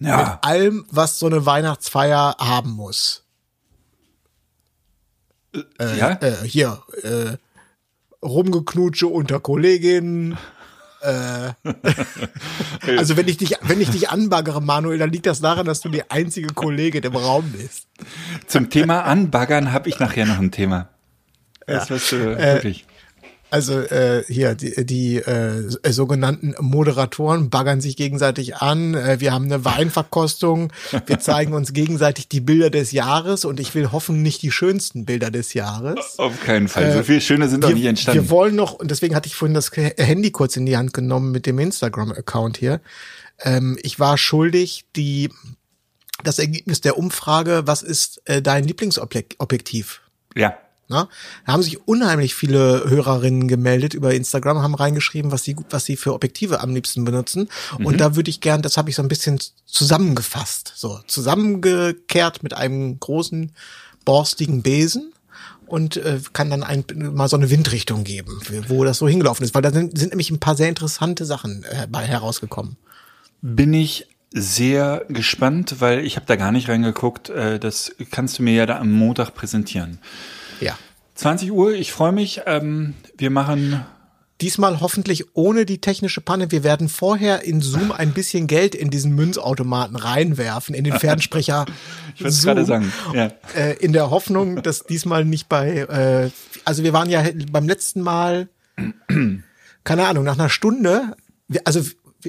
Ja. 0.00 0.38
Allem, 0.42 0.86
was 0.90 1.18
so 1.18 1.26
eine 1.26 1.44
Weihnachtsfeier 1.44 2.36
haben 2.38 2.70
muss. 2.70 3.24
ja? 5.80 6.12
Äh, 6.20 6.36
hier, 6.44 6.82
äh, 7.02 7.36
Rumgeknutsche 8.24 9.06
unter 9.06 9.40
Kolleginnen. 9.40 10.38
Äh, 11.00 11.52
also 12.96 13.16
wenn 13.16 13.28
ich 13.28 13.36
dich, 13.36 13.56
wenn 13.62 13.80
ich 13.80 13.90
dich 13.90 14.10
anbaggere, 14.10 14.60
Manuel, 14.60 14.98
dann 14.98 15.10
liegt 15.10 15.26
das 15.26 15.40
daran, 15.40 15.66
dass 15.66 15.80
du 15.80 15.88
die 15.88 16.10
einzige 16.10 16.52
Kollegin 16.52 17.04
im 17.04 17.16
Raum 17.16 17.52
bist. 17.52 17.86
Zum 18.46 18.70
Thema 18.70 19.02
Anbaggern 19.04 19.72
habe 19.72 19.88
ich 19.88 19.98
nachher 19.98 20.26
noch 20.26 20.38
ein 20.38 20.50
Thema. 20.50 20.88
Das 21.66 21.90
weißt 21.90 22.12
du 22.12 22.38
wirklich. 22.38 22.86
Also 23.50 23.80
äh, 23.80 24.24
hier 24.26 24.54
die, 24.54 24.84
die 24.84 25.16
äh, 25.16 25.70
sogenannten 25.90 26.54
Moderatoren 26.60 27.48
baggern 27.48 27.80
sich 27.80 27.96
gegenseitig 27.96 28.56
an. 28.56 28.94
Äh, 28.94 29.20
wir 29.20 29.32
haben 29.32 29.46
eine 29.46 29.64
Weinverkostung. 29.64 30.72
Wir 31.06 31.18
zeigen 31.18 31.54
uns 31.54 31.72
gegenseitig 31.72 32.28
die 32.28 32.40
Bilder 32.40 32.70
des 32.70 32.92
Jahres 32.92 33.44
und 33.44 33.58
ich 33.58 33.74
will 33.74 33.90
hoffen 33.90 34.22
nicht 34.22 34.42
die 34.42 34.50
schönsten 34.50 35.06
Bilder 35.06 35.30
des 35.30 35.54
Jahres. 35.54 36.18
Auf 36.18 36.42
keinen 36.44 36.68
Fall. 36.68 36.92
so 36.92 37.02
viele 37.02 37.20
schöne 37.20 37.48
sind 37.48 37.64
doch 37.64 37.68
wir, 37.68 37.76
nicht 37.76 37.86
entstanden. 37.86 38.22
Wir 38.22 38.30
wollen 38.30 38.54
noch, 38.54 38.74
und 38.74 38.90
deswegen 38.90 39.14
hatte 39.14 39.28
ich 39.28 39.34
vorhin 39.34 39.54
das 39.54 39.70
Handy 39.72 40.30
kurz 40.30 40.56
in 40.56 40.66
die 40.66 40.76
Hand 40.76 40.92
genommen 40.92 41.32
mit 41.32 41.46
dem 41.46 41.58
Instagram-Account 41.58 42.58
hier. 42.58 42.80
Ähm, 43.40 43.78
ich 43.82 43.98
war 43.98 44.18
schuldig, 44.18 44.84
die 44.94 45.30
das 46.22 46.38
Ergebnis 46.38 46.80
der 46.80 46.98
Umfrage, 46.98 47.62
was 47.66 47.82
ist 47.82 48.20
äh, 48.26 48.42
dein 48.42 48.64
Lieblingsobjektiv? 48.64 50.02
ja. 50.34 50.58
Na? 50.88 51.08
Da 51.46 51.52
haben 51.52 51.62
sich 51.62 51.86
unheimlich 51.86 52.34
viele 52.34 52.88
Hörerinnen 52.88 53.46
gemeldet 53.46 53.92
über 53.92 54.14
Instagram, 54.14 54.62
haben 54.62 54.74
reingeschrieben, 54.74 55.30
was 55.30 55.44
sie, 55.44 55.54
was 55.68 55.84
sie 55.84 55.96
für 55.96 56.14
Objektive 56.14 56.60
am 56.60 56.74
liebsten 56.74 57.04
benutzen. 57.04 57.48
Und 57.82 58.00
da 58.00 58.16
würde 58.16 58.30
ich 58.30 58.40
gern, 58.40 58.62
das 58.62 58.76
habe 58.78 58.88
ich 58.88 58.96
so 58.96 59.02
ein 59.02 59.08
bisschen 59.08 59.38
zusammengefasst, 59.66 60.72
so 60.76 60.98
zusammengekehrt 61.06 62.42
mit 62.42 62.54
einem 62.54 62.98
großen 62.98 63.52
borstigen 64.04 64.62
Besen 64.62 65.12
und 65.66 65.98
äh, 65.98 66.20
kann 66.32 66.48
dann 66.48 66.62
ein, 66.62 66.84
mal 67.12 67.28
so 67.28 67.36
eine 67.36 67.50
Windrichtung 67.50 68.04
geben, 68.04 68.40
wo 68.68 68.84
das 68.84 68.98
so 68.98 69.06
hingelaufen 69.06 69.44
ist, 69.44 69.54
weil 69.54 69.62
da 69.62 69.70
sind, 69.70 69.98
sind 69.98 70.10
nämlich 70.10 70.30
ein 70.30 70.40
paar 70.40 70.56
sehr 70.56 70.70
interessante 70.70 71.26
Sachen 71.26 71.64
äh, 71.64 71.86
bei 71.86 72.04
herausgekommen. 72.04 72.76
Bin 73.42 73.74
ich 73.74 74.06
sehr 74.32 75.04
gespannt, 75.08 75.76
weil 75.78 76.04
ich 76.04 76.16
habe 76.16 76.26
da 76.26 76.36
gar 76.36 76.52
nicht 76.52 76.68
reingeguckt. 76.68 77.30
Äh, 77.30 77.58
Das 77.58 77.92
kannst 78.10 78.38
du 78.38 78.42
mir 78.42 78.54
ja 78.54 78.66
da 78.66 78.78
am 78.78 78.90
Montag 78.90 79.34
präsentieren. 79.34 79.98
Ja. 80.60 80.78
20 81.14 81.50
Uhr, 81.52 81.72
ich 81.72 81.92
freue 81.92 82.12
mich. 82.12 82.42
Ähm, 82.46 82.94
Wir 83.16 83.30
machen 83.30 83.84
Diesmal 84.40 84.80
hoffentlich 84.80 85.34
ohne 85.34 85.66
die 85.66 85.80
technische 85.80 86.20
Panne. 86.20 86.52
Wir 86.52 86.62
werden 86.62 86.88
vorher 86.88 87.42
in 87.42 87.60
Zoom 87.60 87.90
ein 87.90 88.12
bisschen 88.12 88.46
Geld 88.46 88.76
in 88.76 88.88
diesen 88.88 89.12
Münzautomaten 89.16 89.96
reinwerfen, 89.96 90.76
in 90.76 90.84
den 90.84 90.92
Fernsprecher. 91.00 91.66
Ich 92.14 92.24
es 92.24 92.44
gerade 92.44 92.64
sagen. 92.64 92.92
Ja. 93.12 93.32
Äh, 93.56 93.74
in 93.80 93.92
der 93.92 94.10
Hoffnung, 94.10 94.62
dass 94.62 94.84
diesmal 94.84 95.24
nicht 95.24 95.48
bei, 95.48 95.78
äh, 95.78 96.30
also 96.64 96.84
wir 96.84 96.92
waren 96.92 97.10
ja 97.10 97.24
beim 97.50 97.66
letzten 97.66 98.00
Mal, 98.00 98.48
keine 99.82 100.06
Ahnung, 100.06 100.22
nach 100.22 100.38
einer 100.38 100.50
Stunde, 100.50 101.16
also 101.64 101.80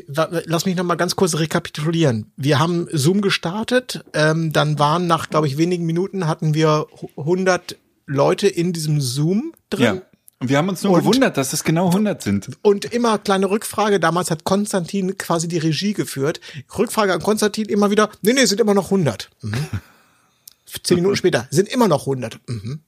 lass 0.08 0.66
mich 0.66 0.76
noch 0.76 0.84
mal 0.84 0.96
ganz 0.96 1.16
kurz 1.16 1.36
rekapitulieren. 1.36 2.32
Wir 2.38 2.58
haben 2.58 2.88
Zoom 2.92 3.22
gestartet, 3.22 4.04
ähm, 4.14 4.52
dann 4.52 4.80
waren 4.80 5.06
nach, 5.06 5.30
glaube 5.30 5.46
ich, 5.46 5.60
wenigen 5.60 5.86
Minuten 5.86 6.26
hatten 6.26 6.56
wir 6.56 6.88
100 7.18 7.76
Leute 8.10 8.48
in 8.48 8.74
diesem 8.74 9.00
Zoom 9.02 9.54
drin. 9.70 9.84
ja. 9.84 10.02
Und 10.42 10.48
wir 10.48 10.58
haben 10.58 10.70
uns 10.70 10.84
nur 10.84 10.94
Und- 10.94 11.00
gewundert, 11.02 11.36
dass 11.36 11.52
es 11.52 11.66
genau 11.66 11.90
100 11.92 12.22
sind. 12.24 12.50
Und 12.62 12.86
immer 12.86 13.18
kleine 13.18 13.50
Rückfrage, 13.50 14.00
damals 14.00 14.32
hat 14.32 14.46
Konstantin 14.46 15.18
quasi 15.18 15.50
die 15.50 15.58
Regie 15.58 15.92
geführt. 15.92 16.40
Rückfrage 16.78 17.12
an 17.14 17.20
Konstantin 17.22 17.66
immer 17.66 17.92
wieder, 17.92 18.10
nee, 18.22 18.32
nee, 18.32 18.46
sind 18.46 18.62
immer 18.62 18.74
noch 18.74 18.90
100. 18.90 19.30
Mhm. 19.42 19.54
Zehn 20.84 20.96
Minuten 20.96 21.18
später, 21.18 21.46
sind 21.52 21.68
immer 21.68 21.90
noch 21.90 22.06
100. 22.06 22.40
Mhm. 22.48 22.80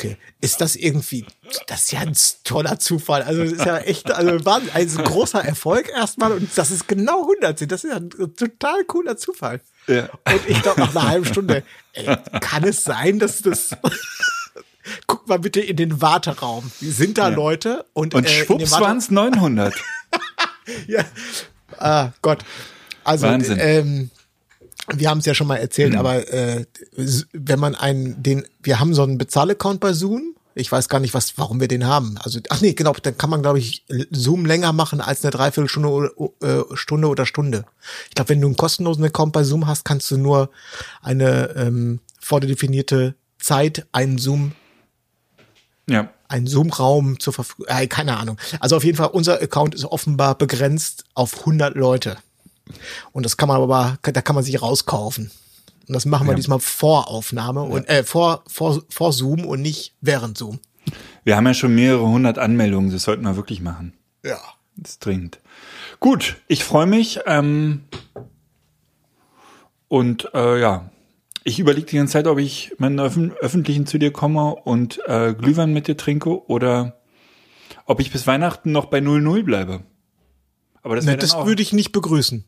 Okay, 0.00 0.16
ist 0.40 0.60
das 0.60 0.76
irgendwie, 0.76 1.26
das 1.66 1.82
ist 1.84 1.90
ja 1.92 1.98
ein 2.00 2.12
toller 2.44 2.78
Zufall. 2.78 3.22
Also 3.22 3.42
das 3.42 3.52
ist 3.54 3.64
ja 3.64 3.78
echt, 3.78 4.12
also 4.12 4.44
war 4.44 4.60
ein 4.74 4.86
großer 4.96 5.44
Erfolg 5.44 5.88
erstmal 5.88 6.30
und 6.30 6.56
dass 6.56 6.70
es 6.70 6.86
genau 6.86 7.22
100 7.22 7.58
sind, 7.58 7.72
das 7.72 7.82
ist 7.82 7.90
ja 7.90 7.96
ein 7.96 8.08
total 8.10 8.84
cooler 8.84 9.16
Zufall. 9.16 9.60
Ja. 9.88 10.04
Und 10.04 10.40
ich 10.46 10.62
glaube 10.62 10.82
nach 10.82 10.94
einer 10.94 11.08
halben 11.08 11.24
Stunde, 11.24 11.64
ey, 11.94 12.16
kann 12.40 12.62
es 12.62 12.84
sein, 12.84 13.18
dass 13.18 13.42
das 13.42 13.70
Guck 15.08 15.28
mal 15.28 15.38
bitte 15.40 15.60
in 15.60 15.76
den 15.76 16.00
Warteraum. 16.00 16.70
Sind 16.80 17.18
da 17.18 17.28
Ja. 17.30 17.34
Leute 17.34 17.84
und, 17.92 18.14
Und 18.14 18.24
äh, 18.24 18.44
schwupps 18.44 18.70
waren 18.72 18.98
es 18.98 19.10
900. 19.10 19.74
ja. 20.86 21.04
Ah, 21.76 22.10
Gott. 22.22 22.44
Also, 23.04 23.26
Wahnsinn. 23.26 23.58
ähm, 23.60 24.10
wir 24.94 25.10
haben 25.10 25.18
es 25.18 25.26
ja 25.26 25.34
schon 25.34 25.46
mal 25.46 25.56
erzählt, 25.56 25.94
aber 25.96 26.32
äh, 26.32 26.64
wenn 27.32 27.58
man 27.58 27.74
einen, 27.74 28.22
den, 28.22 28.44
wir 28.62 28.80
haben 28.80 28.94
so 28.94 29.02
einen 29.02 29.18
Bezahlaccount 29.18 29.80
bei 29.80 29.92
Zoom. 29.92 30.34
Ich 30.54 30.72
weiß 30.72 30.88
gar 30.88 30.98
nicht, 30.98 31.14
was, 31.14 31.38
warum 31.38 31.60
wir 31.60 31.68
den 31.68 31.86
haben. 31.86 32.16
Also, 32.18 32.40
ach 32.48 32.60
nee, 32.60 32.72
genau, 32.72 32.92
dann 33.00 33.16
kann 33.16 33.30
man, 33.30 33.42
glaube 33.42 33.60
ich, 33.60 33.84
Zoom 34.10 34.44
länger 34.44 34.72
machen 34.72 35.00
als 35.00 35.24
eine 35.24 35.30
Dreiviertelstunde 35.30 35.88
oder, 35.88 36.32
äh, 36.42 36.64
Stunde 36.74 37.06
oder 37.08 37.26
Stunde. 37.26 37.64
Ich 38.08 38.16
glaube, 38.16 38.30
wenn 38.30 38.40
du 38.40 38.48
einen 38.48 38.56
kostenlosen 38.56 39.04
Account 39.04 39.32
bei 39.32 39.44
Zoom 39.44 39.68
hast, 39.68 39.84
kannst 39.84 40.10
du 40.10 40.18
nur 40.18 40.50
eine 41.00 41.54
ähm, 41.54 42.00
vordefinierte 42.20 43.14
Zeit 43.38 43.86
einen 43.92 44.18
Zoom 44.18 44.52
ja. 45.88 46.10
ein 46.28 46.46
Zoom-Raum 46.46 47.18
zur 47.18 47.32
Verfügung. 47.32 47.66
Äh, 47.68 47.86
keine 47.86 48.16
Ahnung. 48.16 48.38
Also 48.60 48.76
auf 48.76 48.84
jeden 48.84 48.96
Fall, 48.96 49.08
unser 49.08 49.40
Account 49.40 49.74
ist 49.74 49.84
offenbar 49.84 50.36
begrenzt 50.36 51.04
auf 51.14 51.40
100 51.40 51.74
Leute. 51.74 52.18
Und 53.12 53.24
das 53.24 53.36
kann 53.36 53.48
man 53.48 53.60
aber, 53.60 53.98
da 54.02 54.22
kann 54.22 54.34
man 54.34 54.44
sich 54.44 54.60
rauskaufen. 54.60 55.30
Und 55.86 55.94
das 55.94 56.04
machen 56.04 56.26
wir 56.26 56.34
diesmal 56.34 56.60
vor 56.60 57.08
Aufnahme 57.08 57.62
und 57.62 57.88
äh, 57.88 58.04
vor, 58.04 58.42
vor, 58.46 58.82
vor 58.90 59.12
Zoom 59.12 59.46
und 59.46 59.62
nicht 59.62 59.94
während 60.02 60.36
Zoom. 60.36 60.60
Wir 61.24 61.36
haben 61.36 61.46
ja 61.46 61.54
schon 61.54 61.74
mehrere 61.74 62.06
hundert 62.06 62.38
Anmeldungen, 62.38 62.90
das 62.92 63.04
sollten 63.04 63.24
wir 63.24 63.36
wirklich 63.36 63.60
machen. 63.60 63.94
Ja. 64.24 64.38
Das 64.76 64.92
ist 64.92 65.04
dringend. 65.04 65.40
Gut, 65.98 66.36
ich 66.46 66.62
freue 66.62 66.86
mich. 66.86 67.20
Ähm, 67.26 67.82
und 69.88 70.28
äh, 70.34 70.60
ja, 70.60 70.90
ich 71.42 71.58
überlege 71.58 71.86
die 71.86 71.96
ganze 71.96 72.12
Zeit, 72.12 72.26
ob 72.26 72.38
ich 72.38 72.74
meinen 72.78 73.00
Öffn 73.00 73.32
öffentlichen 73.40 73.86
zu 73.86 73.98
dir 73.98 74.12
komme 74.12 74.54
und 74.54 75.00
äh, 75.06 75.34
Glühwein 75.34 75.72
mit 75.72 75.88
dir 75.88 75.96
trinke 75.96 76.46
oder 76.48 77.00
ob 77.86 78.00
ich 78.00 78.12
bis 78.12 78.26
Weihnachten 78.26 78.70
noch 78.70 78.86
bei 78.86 79.00
00 79.00 79.42
bleibe. 79.42 79.82
Aber 80.82 80.94
das 80.94 81.06
Ne, 81.06 81.12
wäre 81.12 81.18
das 81.18 81.34
würde 81.46 81.62
ich 81.62 81.72
nicht 81.72 81.92
begrüßen. 81.92 82.44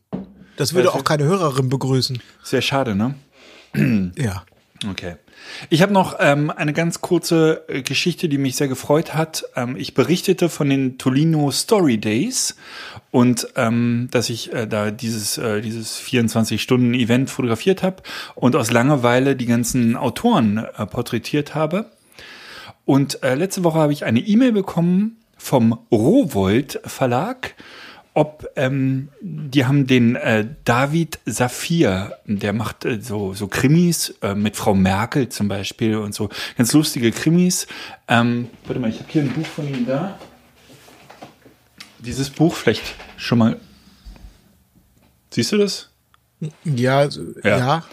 Das 0.60 0.74
würde 0.74 0.92
auch 0.92 1.04
keine 1.04 1.24
Hörerin 1.24 1.70
begrüßen. 1.70 2.20
sehr 2.42 2.60
schade, 2.60 2.94
ne? 2.94 3.14
Ja. 4.18 4.44
Okay. 4.90 5.16
Ich 5.70 5.80
habe 5.80 5.92
noch 5.92 6.16
ähm, 6.20 6.50
eine 6.50 6.74
ganz 6.74 7.00
kurze 7.00 7.64
äh, 7.68 7.80
Geschichte, 7.80 8.28
die 8.28 8.36
mich 8.36 8.56
sehr 8.56 8.68
gefreut 8.68 9.14
hat. 9.14 9.44
Ähm, 9.56 9.74
ich 9.76 9.94
berichtete 9.94 10.50
von 10.50 10.68
den 10.68 10.98
Tolino 10.98 11.50
Story 11.50 11.96
Days 11.96 12.56
und 13.10 13.48
ähm, 13.56 14.08
dass 14.10 14.28
ich 14.28 14.52
äh, 14.52 14.66
da 14.66 14.90
dieses, 14.90 15.38
äh, 15.38 15.62
dieses 15.62 15.98
24-Stunden-Event 15.98 17.30
fotografiert 17.30 17.82
habe 17.82 18.02
und 18.34 18.54
aus 18.54 18.70
Langeweile 18.70 19.36
die 19.36 19.46
ganzen 19.46 19.96
Autoren 19.96 20.58
äh, 20.58 20.86
porträtiert 20.86 21.54
habe. 21.54 21.90
Und 22.84 23.22
äh, 23.22 23.34
letzte 23.34 23.64
Woche 23.64 23.78
habe 23.78 23.94
ich 23.94 24.04
eine 24.04 24.20
E-Mail 24.20 24.52
bekommen 24.52 25.16
vom 25.38 25.78
Rowold 25.90 26.80
Verlag, 26.84 27.54
ob 28.20 28.50
ähm, 28.54 29.08
die 29.22 29.64
haben 29.64 29.86
den 29.86 30.14
äh, 30.14 30.44
David 30.66 31.20
Saphir, 31.24 32.18
der 32.26 32.52
macht 32.52 32.84
äh, 32.84 33.00
so 33.00 33.32
so 33.32 33.48
Krimis 33.48 34.14
äh, 34.20 34.34
mit 34.34 34.56
Frau 34.56 34.74
Merkel 34.74 35.30
zum 35.30 35.48
Beispiel 35.48 35.96
und 35.96 36.14
so 36.14 36.28
ganz 36.58 36.74
lustige 36.74 37.12
Krimis. 37.12 37.66
Ähm, 38.08 38.50
warte 38.66 38.78
mal, 38.78 38.90
ich 38.90 38.98
habe 38.98 39.08
hier 39.08 39.22
ein 39.22 39.30
Buch 39.30 39.46
von 39.46 39.66
ihm 39.66 39.86
da. 39.86 40.18
Dieses 41.98 42.28
Buch 42.28 42.54
vielleicht 42.54 42.94
schon 43.16 43.38
mal. 43.38 43.56
Siehst 45.30 45.52
du 45.52 45.56
das? 45.56 45.88
Ja, 46.64 47.04
Ja. 47.04 47.58
ja. 47.58 47.84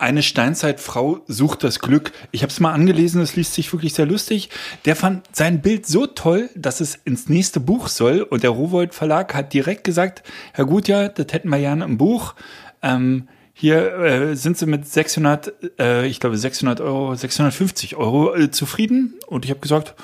Eine 0.00 0.22
Steinzeitfrau 0.22 1.22
sucht 1.26 1.64
das 1.64 1.80
Glück. 1.80 2.12
Ich 2.30 2.42
habe 2.42 2.52
es 2.52 2.60
mal 2.60 2.72
angelesen, 2.72 3.20
es 3.20 3.34
liest 3.34 3.54
sich 3.54 3.72
wirklich 3.72 3.94
sehr 3.94 4.06
lustig. 4.06 4.48
Der 4.84 4.94
fand 4.94 5.24
sein 5.34 5.60
Bild 5.60 5.86
so 5.86 6.06
toll, 6.06 6.50
dass 6.54 6.80
es 6.80 6.94
ins 6.94 7.28
nächste 7.28 7.58
Buch 7.58 7.88
soll. 7.88 8.22
Und 8.22 8.44
der 8.44 8.50
Rowold 8.50 8.94
Verlag 8.94 9.34
hat 9.34 9.52
direkt 9.52 9.82
gesagt, 9.82 10.22
Herr 10.52 10.66
Gutjahr, 10.66 11.08
das 11.08 11.32
hätten 11.32 11.48
wir 11.48 11.58
gerne 11.58 11.84
im 11.84 11.98
Buch. 11.98 12.36
Ähm, 12.80 13.26
hier 13.52 13.92
äh, 13.98 14.36
sind 14.36 14.56
sie 14.56 14.66
mit 14.66 14.86
600, 14.86 15.52
äh, 15.80 16.06
ich 16.06 16.20
glaube 16.20 16.38
600 16.38 16.80
Euro, 16.80 17.16
650 17.16 17.96
Euro 17.96 18.36
äh, 18.36 18.52
zufrieden. 18.52 19.14
Und 19.26 19.44
ich 19.46 19.50
habe 19.50 19.58
gesagt, 19.58 19.96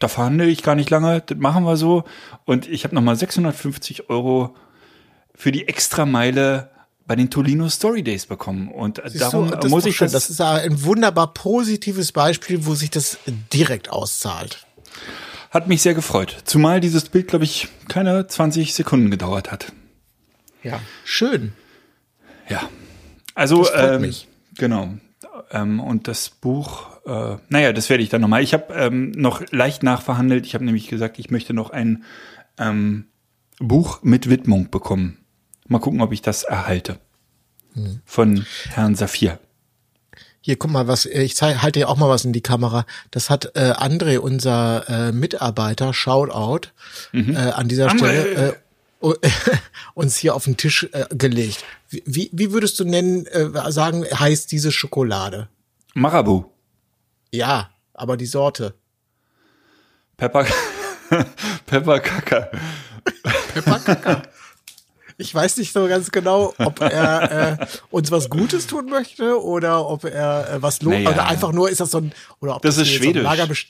da 0.00 0.08
verhandle 0.08 0.46
ich 0.46 0.64
gar 0.64 0.74
nicht 0.74 0.90
lange, 0.90 1.20
das 1.20 1.38
machen 1.38 1.62
wir 1.62 1.76
so. 1.76 2.02
Und 2.46 2.68
ich 2.68 2.82
habe 2.82 2.96
nochmal 2.96 3.14
650 3.14 4.10
Euro 4.10 4.56
für 5.36 5.52
die 5.52 5.68
Extrameile 5.68 6.70
bei 7.10 7.16
den 7.16 7.28
Tolino 7.28 7.68
Story 7.68 8.04
Days 8.04 8.26
bekommen. 8.26 8.68
Und 8.68 9.02
Siehst 9.04 9.20
darum 9.20 9.50
du, 9.50 9.56
das 9.56 9.68
muss 9.68 9.84
ich 9.84 9.98
das, 9.98 10.12
das 10.12 10.30
ist 10.30 10.40
ein 10.40 10.84
wunderbar 10.84 11.34
positives 11.34 12.12
Beispiel, 12.12 12.66
wo 12.66 12.76
sich 12.76 12.88
das 12.88 13.18
direkt 13.52 13.90
auszahlt. 13.90 14.64
hat 15.50 15.66
mich 15.66 15.82
sehr 15.82 15.94
gefreut. 15.94 16.36
Zumal 16.44 16.80
dieses 16.80 17.08
Bild, 17.08 17.26
glaube 17.26 17.44
ich, 17.44 17.66
keine 17.88 18.28
20 18.28 18.74
Sekunden 18.74 19.10
gedauert 19.10 19.50
hat. 19.50 19.72
Ja. 20.62 20.78
Schön. 21.04 21.52
Ja. 22.48 22.68
Also, 23.34 23.68
ähm, 23.74 24.02
mich. 24.02 24.28
genau. 24.56 24.90
Ähm, 25.50 25.80
und 25.80 26.06
das 26.06 26.30
Buch, 26.30 26.86
äh, 27.06 27.38
naja, 27.48 27.72
das 27.72 27.90
werde 27.90 28.04
ich 28.04 28.08
dann 28.08 28.20
nochmal. 28.20 28.44
Ich 28.44 28.54
habe 28.54 28.72
ähm, 28.72 29.10
noch 29.16 29.42
leicht 29.50 29.82
nachverhandelt. 29.82 30.46
Ich 30.46 30.54
habe 30.54 30.64
nämlich 30.64 30.86
gesagt, 30.86 31.18
ich 31.18 31.28
möchte 31.28 31.54
noch 31.54 31.70
ein 31.70 32.04
ähm, 32.56 33.06
Buch 33.58 34.04
mit 34.04 34.30
Widmung 34.30 34.70
bekommen. 34.70 35.19
Mal 35.70 35.78
gucken, 35.78 36.00
ob 36.00 36.10
ich 36.12 36.20
das 36.20 36.42
erhalte. 36.42 36.98
Hm. 37.74 38.00
Von 38.04 38.44
Herrn 38.70 38.96
Saphir. 38.96 39.38
Hier, 40.40 40.56
guck 40.56 40.72
mal, 40.72 40.88
was 40.88 41.06
ich 41.06 41.36
zeig, 41.36 41.62
halte 41.62 41.78
dir 41.78 41.88
auch 41.88 41.96
mal 41.96 42.08
was 42.08 42.24
in 42.24 42.32
die 42.32 42.40
Kamera. 42.40 42.86
Das 43.12 43.30
hat 43.30 43.52
äh, 43.54 43.70
André, 43.70 44.18
unser 44.18 44.88
äh, 44.88 45.12
Mitarbeiter, 45.12 45.94
Shoutout, 45.94 46.70
äh, 47.12 47.36
an 47.36 47.68
dieser 47.68 47.88
André. 47.88 47.96
Stelle 47.98 48.56
äh, 49.00 49.14
uns 49.94 50.16
hier 50.16 50.34
auf 50.34 50.44
den 50.44 50.56
Tisch 50.56 50.88
äh, 50.90 51.06
gelegt. 51.10 51.64
Wie, 51.88 52.30
wie, 52.32 52.50
würdest 52.50 52.80
du 52.80 52.84
nennen, 52.84 53.26
äh, 53.26 53.70
sagen, 53.70 54.04
heißt 54.04 54.50
diese 54.50 54.72
Schokolade? 54.72 55.48
Marabu. 55.94 56.46
Ja, 57.30 57.70
aber 57.94 58.16
die 58.16 58.26
Sorte. 58.26 58.74
Pepper, 60.16 60.46
Pepper 61.66 62.00
Kacker. 62.00 62.50
Pepperkacker. 63.54 64.22
Ich 65.20 65.34
weiß 65.34 65.58
nicht 65.58 65.72
so 65.72 65.86
ganz 65.86 66.10
genau, 66.10 66.54
ob 66.58 66.80
er 66.80 67.60
äh, 67.60 67.66
uns 67.90 68.10
was 68.10 68.30
Gutes 68.30 68.66
tun 68.66 68.86
möchte 68.86 69.40
oder 69.42 69.86
ob 69.86 70.04
er 70.04 70.48
äh, 70.54 70.62
was 70.62 70.80
lo 70.82 70.90
Naja. 70.90 71.10
oder 71.10 71.26
einfach 71.26 71.52
nur 71.52 71.68
ist 71.70 71.80
das 71.80 71.90
so 71.90 71.98
ein 71.98 72.12
oder 72.40 72.56
ob 72.56 72.62
Das 72.62 72.78
ist 72.78 72.86
so 72.88 72.92
ein 72.94 72.98
schwedisch. 73.02 73.24
Lagerbest- 73.24 73.66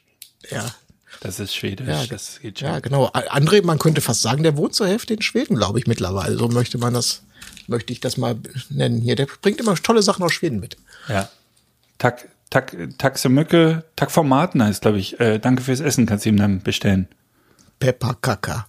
ja. 0.51 0.65
Das 1.23 1.39
ist 1.41 1.55
schwedisch. 1.55 1.87
Ja, 1.89 2.07
das 2.07 2.39
geht 2.41 2.59
schon. 2.61 2.69
Ja, 2.69 2.79
genau. 2.81 3.09
André, 3.09 3.63
man 3.65 3.79
könnte 3.79 4.01
fast 4.01 4.23
sagen, 4.23 4.43
der 4.43 4.57
wohnt 4.57 4.75
zur 4.75 4.87
Hälfte 4.87 5.13
in 5.13 5.21
Schweden, 5.23 5.57
glaube 5.57 5.79
ich, 5.79 5.87
mittlerweile. 5.87 6.37
So 6.39 6.49
möchte 6.49 6.79
man 6.79 6.95
das, 6.95 7.23
möchte 7.67 7.93
ich 7.93 8.01
das 8.01 8.17
mal 8.17 8.37
nennen 8.71 9.01
hier. 9.03 9.17
Der 9.17 9.27
bringt 9.43 9.61
immer 9.61 9.75
tolle 9.75 10.03
Sachen 10.03 10.23
aus 10.23 10.33
Schweden 10.33 10.61
mit. 10.61 10.77
Ja. 11.09 11.29
Tak, 11.99 12.27
tak, 12.49 12.75
Taxemücke, 12.97 13.85
Takformaten 13.97 14.63
heißt, 14.63 14.81
glaube 14.81 14.99
ich. 14.99 15.21
Äh, 15.21 15.39
danke 15.41 15.63
fürs 15.63 15.81
Essen, 15.81 16.07
kannst 16.07 16.25
du 16.25 16.31
ihm 16.31 16.39
dann 16.39 16.63
bestellen. 16.63 17.07
Peppa 17.81 18.15
Kaka. 18.15 18.67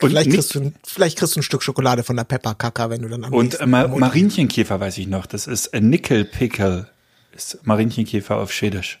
Ja. 0.00 0.06
Und, 0.06 0.10
Vielleicht 0.10 0.26
nicht- 0.28 0.36
kriegst, 0.36 0.54
du, 0.54 0.60
ein- 0.60 0.74
vielleicht 0.84 1.18
kriegst 1.18 1.36
du 1.36 1.40
ein 1.40 1.42
Stück 1.42 1.62
Schokolade 1.62 2.02
von 2.04 2.16
der 2.16 2.24
Peppa 2.24 2.54
Kaka, 2.54 2.90
wenn 2.90 3.02
du 3.02 3.08
dann 3.08 3.24
am 3.24 3.32
und 3.32 3.58
äh, 3.60 3.66
Ma 3.66 3.88
Marienchenkäfer 3.88 4.78
weiß 4.78 4.98
ich 4.98 5.06
noch. 5.06 5.26
Das 5.26 5.46
ist 5.46 5.68
äh, 5.68 5.80
Nickelpickel. 5.80 6.88
Ist 7.34 7.66
Marienchenkäfer 7.66 8.36
auf 8.36 8.52
Schwedisch. 8.52 9.00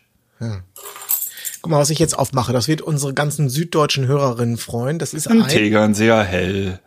Guck 1.62 1.70
mal, 1.70 1.78
was 1.78 1.90
ich 1.90 1.98
jetzt 1.98 2.18
aufmache. 2.18 2.52
Das 2.52 2.68
wird 2.68 2.82
unsere 2.82 3.14
ganzen 3.14 3.48
süddeutschen 3.48 4.06
Hörerinnen 4.06 4.56
freuen. 4.58 4.98
Das 4.98 5.14
ist 5.14 5.28
Ein 5.28 5.42
ein, 5.42 5.48
Tegern, 5.48 5.94
sehr 5.94 6.22
hell. 6.22 6.80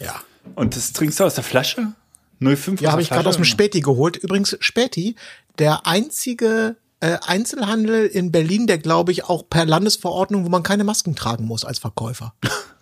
ja. 0.00 0.14
Und 0.54 0.76
das 0.76 0.92
trinkst 0.92 1.18
du 1.20 1.24
aus 1.24 1.34
der 1.34 1.44
Flasche? 1.44 1.92
05 2.40 2.80
Ja, 2.80 2.92
habe 2.92 3.02
ich 3.02 3.08
gerade 3.08 3.28
aus 3.28 3.36
dem 3.36 3.44
Späti 3.44 3.80
geholt. 3.80 4.16
Übrigens, 4.16 4.56
Späti, 4.60 5.16
der 5.58 5.86
einzige 5.86 6.76
äh, 7.00 7.16
Einzelhandel 7.26 8.06
in 8.06 8.30
Berlin, 8.30 8.66
der 8.66 8.78
glaube 8.78 9.10
ich 9.12 9.24
auch 9.24 9.48
per 9.48 9.64
Landesverordnung, 9.64 10.44
wo 10.44 10.48
man 10.48 10.62
keine 10.62 10.84
Masken 10.84 11.14
tragen 11.16 11.44
muss 11.46 11.64
als 11.64 11.78
Verkäufer. 11.78 12.34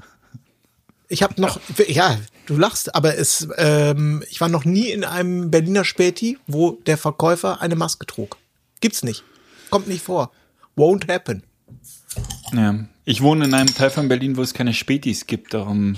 Ich 1.13 1.23
habe 1.23 1.39
noch, 1.39 1.61
ja, 1.89 2.19
du 2.47 2.57
lachst, 2.57 2.95
aber 2.95 3.19
es, 3.19 3.47
ähm, 3.59 4.25
ich 4.31 4.41
war 4.41 4.49
noch 4.49 4.65
nie 4.65 4.89
in 4.89 5.05
einem 5.05 5.51
Berliner 5.51 5.85
Späti, 5.85 6.39
wo 6.47 6.73
der 6.87 6.97
Verkäufer 6.97 7.61
eine 7.61 7.77
Maske 7.77 8.07
trug. 8.07 8.39
Gibt's 8.81 9.03
nicht. 9.03 9.23
Kommt 9.69 9.89
nicht 9.89 10.03
vor. 10.03 10.33
Won't 10.75 11.13
happen. 11.13 11.43
Ja. 12.55 12.87
Ich 13.05 13.21
wohne 13.21 13.45
in 13.45 13.53
einem 13.53 13.75
Teil 13.75 13.91
von 13.91 14.09
Berlin, 14.09 14.39
wo 14.39 14.43
es 14.43 14.55
keine 14.55 14.73
Spätis 14.73 15.27
gibt. 15.27 15.53
Darum 15.53 15.97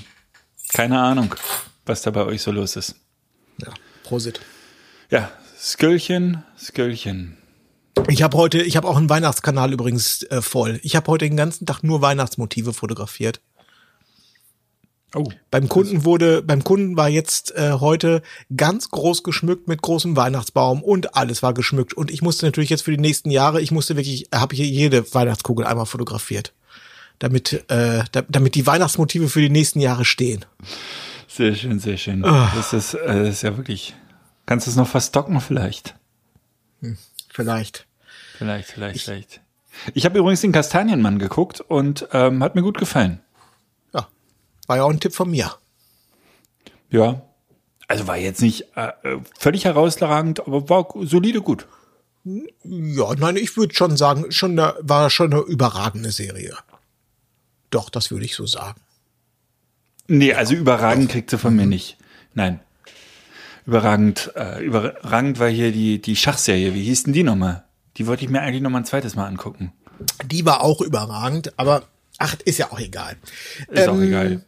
keine 0.72 0.98
Ahnung, 0.98 1.32
was 1.86 2.02
da 2.02 2.10
bei 2.10 2.24
euch 2.24 2.42
so 2.42 2.50
los 2.50 2.74
ist. 2.74 2.96
Ja, 3.58 3.72
Prosit. 4.02 4.40
Ja, 5.10 5.30
Skölchen, 5.56 6.42
Skölchen. 6.58 7.36
Ich 8.08 8.24
habe 8.24 8.36
heute, 8.36 8.62
ich 8.62 8.76
habe 8.76 8.88
auch 8.88 8.96
einen 8.96 9.08
Weihnachtskanal 9.08 9.72
übrigens 9.72 10.24
äh, 10.24 10.42
voll. 10.42 10.80
Ich 10.82 10.96
habe 10.96 11.06
heute 11.06 11.26
den 11.26 11.36
ganzen 11.36 11.66
Tag 11.66 11.84
nur 11.84 12.02
Weihnachtsmotive 12.02 12.72
fotografiert. 12.72 13.40
Oh. 15.14 15.28
Beim 15.50 15.68
Kunden 15.68 16.04
wurde, 16.04 16.42
beim 16.42 16.64
Kunden 16.64 16.96
war 16.96 17.08
jetzt 17.08 17.54
äh, 17.54 17.72
heute 17.74 18.22
ganz 18.56 18.90
groß 18.90 19.22
geschmückt 19.22 19.68
mit 19.68 19.80
großem 19.80 20.16
Weihnachtsbaum 20.16 20.82
und 20.82 21.16
alles 21.16 21.42
war 21.42 21.54
geschmückt. 21.54 21.94
Und 21.94 22.10
ich 22.10 22.20
musste 22.20 22.46
natürlich 22.46 22.70
jetzt 22.70 22.82
für 22.82 22.90
die 22.90 22.98
nächsten 22.98 23.30
Jahre, 23.30 23.60
ich 23.60 23.70
musste 23.70 23.96
wirklich, 23.96 24.28
habe 24.34 24.56
hier 24.56 24.66
jede 24.66 25.14
Weihnachtskugel 25.14 25.64
einmal 25.64 25.86
fotografiert, 25.86 26.52
damit, 27.20 27.52
äh, 27.70 28.02
da, 28.10 28.22
damit 28.28 28.56
die 28.56 28.66
Weihnachtsmotive 28.66 29.28
für 29.28 29.40
die 29.40 29.50
nächsten 29.50 29.80
Jahre 29.80 30.04
stehen. 30.04 30.44
Sehr 31.28 31.54
schön, 31.54 31.78
sehr 31.78 31.96
schön. 31.96 32.24
Ah. 32.24 32.52
Das, 32.54 32.72
ist, 32.72 32.94
äh, 32.94 33.06
das 33.06 33.28
ist 33.28 33.42
ja 33.42 33.56
wirklich. 33.56 33.94
Kannst 34.46 34.66
du 34.66 34.70
es 34.70 34.76
noch 34.76 34.88
verstocken 34.88 35.40
vielleicht? 35.40 35.94
Vielleicht. 37.28 37.86
Vielleicht, 38.36 38.68
vielleicht, 38.68 39.00
vielleicht. 39.00 39.40
Ich 39.94 40.04
habe 40.04 40.18
übrigens 40.18 40.40
den 40.40 40.52
Kastanienmann 40.52 41.18
geguckt 41.18 41.60
und 41.60 42.08
ähm, 42.12 42.42
hat 42.42 42.54
mir 42.54 42.62
gut 42.62 42.78
gefallen. 42.78 43.20
Ja, 44.64 44.68
war 44.68 44.76
ja 44.76 44.84
auch 44.84 44.90
ein 44.90 45.00
Tipp 45.00 45.14
von 45.14 45.30
mir. 45.30 45.54
Ja. 46.90 47.22
Also 47.88 48.06
war 48.06 48.16
jetzt 48.16 48.40
nicht 48.40 48.66
äh, 48.76 48.92
völlig 49.38 49.64
herausragend, 49.64 50.46
aber 50.46 50.68
war 50.68 50.88
solide 51.02 51.42
gut. 51.42 51.66
Ja, 52.24 53.14
nein, 53.14 53.36
ich 53.36 53.56
würde 53.56 53.74
schon 53.74 53.96
sagen, 53.96 54.32
schon 54.32 54.58
eine, 54.58 54.74
war 54.80 55.10
schon 55.10 55.32
eine 55.32 55.42
überragende 55.42 56.10
Serie. 56.10 56.56
Doch, 57.70 57.90
das 57.90 58.10
würde 58.10 58.24
ich 58.24 58.34
so 58.34 58.46
sagen. 58.46 58.80
Nee, 60.06 60.32
also 60.32 60.54
überragend 60.54 61.10
kriegt 61.10 61.30
sie 61.30 61.38
von 61.38 61.54
mir 61.56 61.66
nicht. 61.66 61.98
Nein. 62.32 62.60
Überragend, 63.66 64.32
äh, 64.36 64.62
überragend 64.64 65.38
war 65.38 65.48
hier 65.48 65.72
die, 65.72 66.00
die 66.00 66.16
Schachserie. 66.16 66.74
Wie 66.74 66.84
hieß 66.84 67.04
denn 67.04 67.12
die 67.12 67.22
nochmal? 67.22 67.64
Die 67.96 68.06
wollte 68.06 68.24
ich 68.24 68.30
mir 68.30 68.40
eigentlich 68.40 68.62
nochmal 68.62 68.82
ein 68.82 68.86
zweites 68.86 69.14
Mal 69.14 69.26
angucken. 69.26 69.72
Die 70.24 70.44
war 70.44 70.62
auch 70.62 70.80
überragend, 70.80 71.52
aber 71.58 71.82
ach, 72.18 72.34
ist 72.44 72.58
ja 72.58 72.72
auch 72.72 72.80
egal. 72.80 73.16
Ist 73.68 73.88
auch 73.88 73.94
Ähm, 73.94 74.02
egal. 74.02 74.44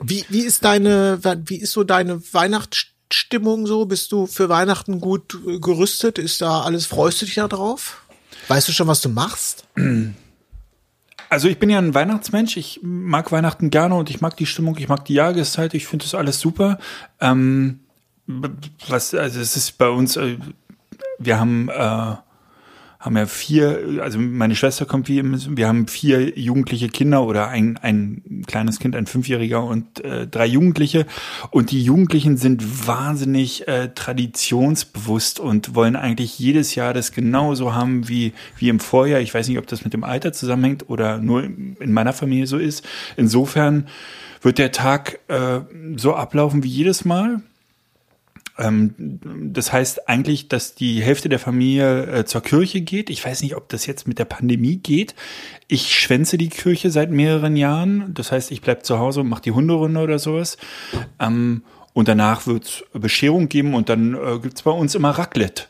Wie, 0.00 0.24
wie 0.28 0.42
ist 0.42 0.64
deine, 0.64 1.20
wie 1.46 1.56
ist 1.56 1.72
so 1.72 1.84
deine 1.84 2.20
Weihnachtsstimmung 2.32 3.66
so? 3.66 3.86
Bist 3.86 4.12
du 4.12 4.26
für 4.26 4.48
Weihnachten 4.48 5.00
gut 5.00 5.38
äh, 5.46 5.58
gerüstet? 5.58 6.18
Ist 6.18 6.40
da 6.40 6.62
alles, 6.62 6.86
freust 6.86 7.20
du 7.22 7.26
dich 7.26 7.36
da 7.36 7.48
drauf? 7.48 8.02
Weißt 8.48 8.68
du 8.68 8.72
schon, 8.72 8.86
was 8.86 9.00
du 9.00 9.08
machst? 9.08 9.64
Also 11.30 11.48
ich 11.48 11.58
bin 11.58 11.68
ja 11.68 11.78
ein 11.78 11.94
Weihnachtsmensch. 11.94 12.56
Ich 12.56 12.80
mag 12.82 13.30
Weihnachten 13.32 13.70
gerne 13.70 13.94
und 13.94 14.08
ich 14.08 14.20
mag 14.20 14.36
die 14.36 14.46
Stimmung, 14.46 14.76
ich 14.78 14.88
mag 14.88 15.04
die 15.04 15.14
Jahreszeit. 15.14 15.74
Ich 15.74 15.86
finde 15.86 16.04
das 16.04 16.14
alles 16.14 16.40
super. 16.40 16.78
Ähm, 17.20 17.80
was, 18.26 19.14
also 19.14 19.40
es 19.40 19.56
ist 19.56 19.78
bei 19.78 19.88
uns, 19.88 20.16
äh, 20.16 20.38
wir 21.18 21.38
haben, 21.38 21.68
äh, 21.68 22.16
haben 23.00 23.16
ja 23.16 23.26
vier, 23.26 24.00
also 24.02 24.18
meine 24.18 24.56
Schwester 24.56 24.84
kommt 24.84 25.08
wie 25.08 25.22
wir 25.22 25.68
haben 25.68 25.86
vier 25.86 26.36
jugendliche 26.36 26.88
Kinder 26.88 27.22
oder 27.22 27.46
ein, 27.48 27.76
ein 27.76 28.42
kleines 28.48 28.80
Kind, 28.80 28.96
ein 28.96 29.06
Fünfjähriger 29.06 29.62
und 29.62 30.04
äh, 30.04 30.26
drei 30.26 30.46
Jugendliche. 30.46 31.06
Und 31.50 31.70
die 31.70 31.82
Jugendlichen 31.82 32.36
sind 32.36 32.88
wahnsinnig 32.88 33.68
äh, 33.68 33.90
traditionsbewusst 33.94 35.38
und 35.38 35.76
wollen 35.76 35.94
eigentlich 35.94 36.40
jedes 36.40 36.74
Jahr 36.74 36.92
das 36.92 37.12
genauso 37.12 37.72
haben 37.72 38.08
wie, 38.08 38.32
wie 38.56 38.68
im 38.68 38.80
Vorjahr. 38.80 39.20
Ich 39.20 39.32
weiß 39.32 39.46
nicht, 39.46 39.58
ob 39.58 39.68
das 39.68 39.84
mit 39.84 39.92
dem 39.92 40.02
Alter 40.02 40.32
zusammenhängt 40.32 40.88
oder 40.88 41.18
nur 41.18 41.44
in 41.44 41.92
meiner 41.92 42.12
Familie 42.12 42.48
so 42.48 42.58
ist. 42.58 42.84
Insofern 43.16 43.86
wird 44.42 44.58
der 44.58 44.72
Tag 44.72 45.20
äh, 45.28 45.60
so 45.96 46.14
ablaufen 46.14 46.64
wie 46.64 46.68
jedes 46.68 47.04
Mal. 47.04 47.42
Ähm, 48.58 48.94
das 49.52 49.72
heißt 49.72 50.08
eigentlich, 50.08 50.48
dass 50.48 50.74
die 50.74 51.00
Hälfte 51.02 51.28
der 51.28 51.38
Familie 51.38 52.06
äh, 52.06 52.24
zur 52.24 52.42
Kirche 52.42 52.80
geht. 52.80 53.08
Ich 53.10 53.24
weiß 53.24 53.42
nicht, 53.42 53.54
ob 53.56 53.68
das 53.68 53.86
jetzt 53.86 54.08
mit 54.08 54.18
der 54.18 54.24
Pandemie 54.24 54.76
geht. 54.76 55.14
Ich 55.68 55.94
schwänze 55.98 56.38
die 56.38 56.48
Kirche 56.48 56.90
seit 56.90 57.10
mehreren 57.10 57.56
Jahren. 57.56 58.12
Das 58.14 58.32
heißt, 58.32 58.50
ich 58.50 58.60
bleib 58.60 58.84
zu 58.84 58.98
Hause 58.98 59.20
und 59.20 59.28
mache 59.28 59.42
die 59.42 59.52
Hunderunde 59.52 60.00
oder 60.00 60.18
sowas. 60.18 60.56
Ähm, 61.20 61.62
Und 61.94 62.06
danach 62.06 62.46
wird's 62.46 62.84
Bescherung 62.92 63.48
geben 63.48 63.74
und 63.74 63.88
dann 63.88 64.14
äh, 64.14 64.38
gibt's 64.40 64.62
bei 64.62 64.70
uns 64.70 64.94
immer 64.94 65.10
Raclette. 65.10 65.64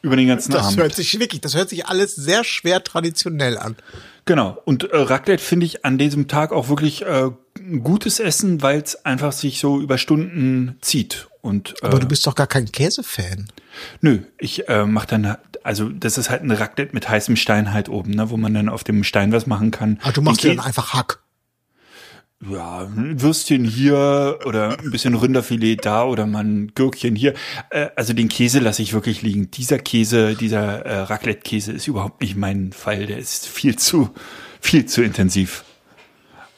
Über 0.00 0.16
den 0.16 0.28
ganzen 0.28 0.52
Das 0.52 0.66
Abend. 0.66 0.78
hört 0.78 0.94
sich 0.94 1.18
wirklich, 1.18 1.40
das 1.40 1.54
hört 1.56 1.68
sich 1.68 1.86
alles 1.86 2.14
sehr 2.14 2.44
schwer 2.44 2.84
traditionell 2.84 3.58
an. 3.58 3.76
Genau. 4.26 4.56
Und 4.64 4.84
äh, 4.84 4.96
Raclette 4.96 5.42
finde 5.42 5.66
ich 5.66 5.84
an 5.84 5.98
diesem 5.98 6.28
Tag 6.28 6.52
auch 6.52 6.68
wirklich 6.68 7.02
äh, 7.02 7.30
ein 7.72 7.82
gutes 7.82 8.20
Essen, 8.20 8.62
weil 8.62 8.80
es 8.80 9.04
einfach 9.04 9.32
sich 9.32 9.58
so 9.60 9.80
über 9.80 9.98
Stunden 9.98 10.76
zieht. 10.80 11.28
Und 11.40 11.74
äh, 11.82 11.86
Aber 11.86 11.98
du 11.98 12.06
bist 12.08 12.26
doch 12.26 12.34
gar 12.34 12.46
kein 12.46 12.70
Käsefan. 12.72 13.48
nö, 14.00 14.20
ich 14.38 14.68
äh, 14.68 14.84
mache 14.84 15.06
dann, 15.06 15.36
also 15.62 15.88
das 15.88 16.18
ist 16.18 16.30
halt 16.30 16.42
ein 16.42 16.50
Raclette 16.50 16.94
mit 16.94 17.08
heißem 17.08 17.36
Stein 17.36 17.72
halt 17.72 17.88
oben, 17.88 18.10
ne, 18.12 18.30
wo 18.30 18.36
man 18.36 18.54
dann 18.54 18.68
auf 18.68 18.84
dem 18.84 19.04
Stein 19.04 19.32
was 19.32 19.46
machen 19.46 19.70
kann. 19.70 19.98
Ah, 20.02 20.12
du 20.12 20.20
machst 20.22 20.42
dir 20.42 20.54
dann 20.54 20.64
einfach 20.64 20.94
Hack. 20.94 21.20
ja, 22.48 22.80
ein 22.80 23.20
Würstchen 23.20 23.64
hier 23.64 24.38
oder 24.44 24.78
ein 24.78 24.90
bisschen 24.90 25.14
Rinderfilet 25.14 25.76
da 25.84 26.04
oder 26.04 26.26
mal 26.26 26.44
ein 26.44 26.72
Gürkchen 26.74 27.16
hier. 27.16 27.34
Äh, 27.70 27.88
also 27.96 28.12
den 28.12 28.28
Käse 28.28 28.58
lasse 28.60 28.82
ich 28.82 28.92
wirklich 28.92 29.22
liegen. 29.22 29.50
Dieser 29.50 29.78
Käse, 29.78 30.34
dieser 30.34 30.84
äh, 30.86 31.00
Raclette-Käse 31.02 31.72
ist 31.72 31.86
überhaupt 31.88 32.20
nicht 32.20 32.36
mein 32.36 32.72
Fall. 32.72 33.06
Der 33.06 33.18
ist 33.18 33.46
viel 33.46 33.76
zu, 33.76 34.10
viel 34.60 34.86
zu 34.86 35.02
intensiv. 35.02 35.64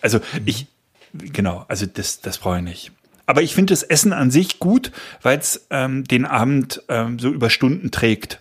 Also 0.02 0.20
ich, 0.46 0.66
genau, 1.14 1.64
also 1.68 1.86
das, 1.86 2.20
das 2.20 2.38
brauche 2.38 2.58
ich 2.58 2.64
nicht. 2.64 2.92
Aber 3.26 3.42
ich 3.42 3.54
finde 3.54 3.72
das 3.72 3.82
Essen 3.82 4.12
an 4.12 4.30
sich 4.30 4.58
gut, 4.58 4.90
weil 5.22 5.38
es 5.38 5.66
ähm, 5.70 6.04
den 6.04 6.24
Abend 6.24 6.82
ähm, 6.88 7.18
so 7.18 7.30
über 7.30 7.48
Stunden 7.48 7.90
trägt. 7.90 8.40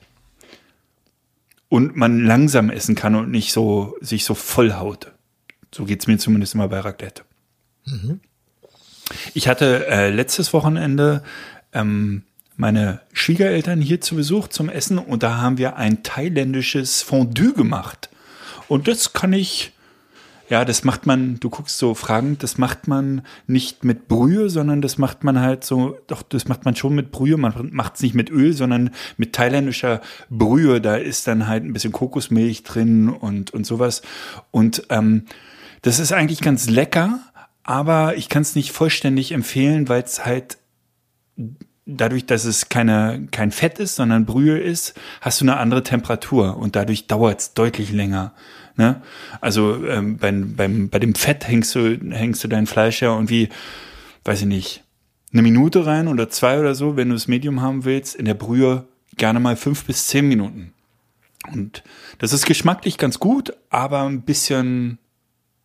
Und 1.68 1.96
man 1.96 2.26
langsam 2.26 2.72
essen 2.72 2.96
kann 2.96 3.14
und 3.14 3.30
nicht 3.30 3.52
so 3.52 3.96
sich 4.02 4.26
so 4.26 4.34
vollhaut. 4.34 5.12
So 5.74 5.86
geht's 5.86 6.08
mir 6.08 6.18
zumindest 6.18 6.56
immer 6.56 6.68
bei 6.68 6.80
Raclette. 6.80 7.24
Ich 9.34 9.48
hatte 9.48 9.86
äh, 9.88 10.10
letztes 10.10 10.54
Wochenende 10.54 11.24
ähm, 11.74 12.24
meine 12.56 13.02
Schwiegereltern 13.14 13.82
hier 13.82 14.02
zu 14.02 14.16
Besuch 14.16 14.48
zum 14.50 14.70
Essen 14.70 14.98
und 14.98 15.24
da 15.24 15.38
haben 15.38 15.58
wir 15.58 15.78
ein 15.78 16.04
thailändisches 16.04 17.02
Fondue 17.02 17.54
gemacht. 17.54 18.10
Und 18.68 18.88
das 18.88 19.14
kann 19.14 19.34
ich, 19.34 19.72
ja, 20.50 20.66
das 20.66 20.84
macht 20.84 21.06
man, 21.06 21.40
du 21.40 21.50
guckst 21.50 21.78
so 21.78 21.94
fragend, 21.94 22.42
das 22.42 22.58
macht 22.58 22.88
man 22.88 23.22
nicht 23.46 23.84
mit 23.84 24.08
Brühe, 24.08 24.50
sondern 24.50 24.82
das 24.82 24.98
macht 24.98 25.24
man 25.24 25.40
halt 25.40 25.64
so, 25.64 25.98
doch, 26.08 26.24
das 26.24 26.48
macht 26.48 26.66
man 26.66 26.76
schon 26.76 26.96
mit 26.96 27.12
Brühe, 27.12 27.38
man 27.38 27.70
macht 27.72 27.96
es 27.96 28.02
nicht 28.02 28.16
mit 28.16 28.32
Öl, 28.32 28.54
sondern 28.54 28.90
mit 29.18 29.34
thailändischer 29.34 30.02
Brühe. 30.30 30.82
Da 30.82 30.96
ist 30.96 31.28
dann 31.28 31.48
halt 31.48 31.64
ein 31.64 31.74
bisschen 31.74 31.92
Kokosmilch 31.92 32.64
drin 32.64 33.10
und, 33.10 33.52
und 33.52 33.66
sowas. 33.66 34.02
Und 34.50 34.88
ähm, 34.90 35.26
das 35.84 36.00
ist 36.00 36.12
eigentlich 36.12 36.42
ganz 36.42 36.68
lecker, 36.68 37.20
aber 37.64 38.18
ich 38.18 38.28
kann 38.28 38.42
es 38.42 38.56
nicht 38.56 38.72
vollständig 38.72 39.32
empfehlen, 39.32 39.88
weil 39.88 40.02
es 40.02 40.26
halt 40.26 40.58
dadurch, 41.86 42.26
dass 42.26 42.46
es 42.46 42.70
keine, 42.70 43.28
kein 43.32 43.52
Fett 43.52 43.80
ist, 43.80 43.96
sondern 43.96 44.26
Brühe 44.26 44.58
ist, 44.58 45.00
hast 45.22 45.42
du 45.42 45.46
eine 45.46 45.58
andere 45.58 45.84
Temperatur 45.84 46.58
und 46.58 46.76
dadurch 46.76 47.06
dauert 47.06 47.40
es 47.40 47.54
deutlich 47.54 47.92
länger. 47.92 48.34
Ne? 48.80 49.02
Also 49.42 49.86
ähm, 49.88 50.16
beim, 50.18 50.56
beim, 50.56 50.88
bei 50.90 51.00
dem 51.00 51.14
Fett 51.14 51.46
hängst 51.46 51.76
du, 51.76 52.00
hängst 52.12 52.42
du 52.44 52.48
dein 52.48 52.66
Fleisch 52.66 53.02
ja 53.02 53.14
irgendwie, 53.14 53.50
weiß 54.24 54.40
ich 54.40 54.46
nicht, 54.48 54.84
eine 55.34 55.42
Minute 55.42 55.86
rein 55.86 56.08
oder 56.08 56.30
zwei 56.30 56.58
oder 56.62 56.74
so, 56.74 56.96
wenn 56.96 57.10
du 57.10 57.16
es 57.16 57.28
Medium 57.28 57.62
haben 57.62 57.84
willst. 57.84 58.16
In 58.16 58.24
der 58.24 58.36
Brühe 58.36 58.88
gerne 59.18 59.42
mal 59.42 59.58
fünf 59.58 59.84
bis 59.84 60.08
zehn 60.08 60.30
Minuten. 60.30 60.72
Und 61.52 61.84
das 62.20 62.32
ist 62.32 62.46
geschmacklich 62.46 62.98
ganz 62.98 63.20
gut, 63.20 63.54
aber 63.70 64.04
ein 64.04 64.22
bisschen, 64.22 64.98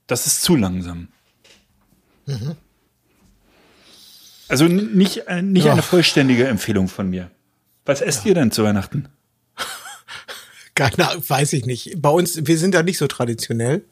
das 0.09 0.27
ist 0.27 0.43
zu 0.43 0.57
langsam. 0.57 1.07
Also 4.49 4.65
n- 4.67 4.93
nicht, 4.97 5.29
äh, 5.29 5.41
nicht 5.41 5.67
Ja. 5.67 5.73
eine 5.73 5.83
vollständige 5.83 6.47
Empfehlung 6.49 6.89
von 6.89 7.09
mir. 7.09 7.31
Was 7.87 8.01
esst 8.01 8.25
ihr 8.27 8.35
denn 8.35 8.51
zu 8.51 8.65
Weihnachten? 8.65 9.07
Keine 10.75 11.09
Ahnung, 11.11 11.23
weiß 11.27 11.53
ich 11.53 11.67
nicht. 11.67 11.95
Bei 12.03 12.09
uns, 12.11 12.39
wir 12.47 12.59
sind 12.59 12.75
da 12.75 12.83
nicht 12.83 12.99
so 12.99 13.07
traditionell. 13.07 13.85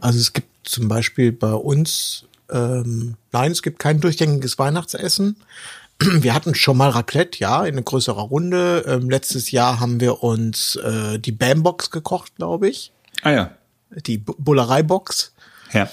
Also 0.00 0.18
es 0.18 0.32
gibt 0.32 0.48
zum 0.68 0.88
Beispiel 0.88 1.32
bei 1.32 1.52
uns, 1.52 2.24
ähm, 2.50 3.14
nein, 3.32 3.50
es 3.52 3.62
gibt 3.62 3.78
kein 3.78 4.00
durchgängiges 4.00 4.58
Weihnachtsessen. 4.58 5.36
Wir 6.00 6.34
hatten 6.34 6.54
schon 6.54 6.76
mal 6.76 6.90
Raclette, 6.90 7.38
ja, 7.38 7.64
in 7.64 7.74
einer 7.74 7.82
größerer 7.82 8.22
Runde. 8.22 8.84
Ähm, 8.86 9.08
letztes 9.10 9.50
Jahr 9.52 9.78
haben 9.78 10.00
wir 10.00 10.22
uns 10.22 10.76
äh, 10.76 11.18
die 11.18 11.32
Bambox 11.32 11.90
gekocht, 11.90 12.34
glaube 12.36 12.68
ich. 12.68 12.92
Ah 13.22 13.30
ja. 13.30 13.56
Die 14.06 14.18
Bu- 14.18 14.34
Bullereibox. 14.38 15.32
Ja. 15.72 15.88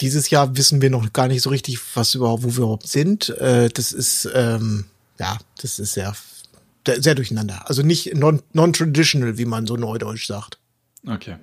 Dieses 0.00 0.30
Jahr 0.30 0.56
wissen 0.56 0.80
wir 0.82 0.90
noch 0.90 1.12
gar 1.12 1.26
nicht 1.26 1.42
so 1.42 1.50
richtig, 1.50 1.78
was 1.96 2.14
überhaupt, 2.14 2.44
wo 2.44 2.48
wir 2.50 2.58
überhaupt 2.58 2.86
sind. 2.86 3.30
Äh, 3.38 3.68
das 3.70 3.90
ist, 3.92 4.28
ähm, 4.34 4.84
ja, 5.18 5.36
das 5.60 5.78
ist 5.80 5.92
sehr, 5.94 6.14
sehr 7.00 7.14
durcheinander. 7.14 7.68
Also 7.68 7.82
nicht 7.82 8.14
non- 8.14 8.42
non-traditional, 8.52 9.38
wie 9.38 9.44
man 9.44 9.66
so 9.66 9.76
neudeutsch 9.76 10.26
sagt. 10.26 10.58
Okay. 11.06 11.36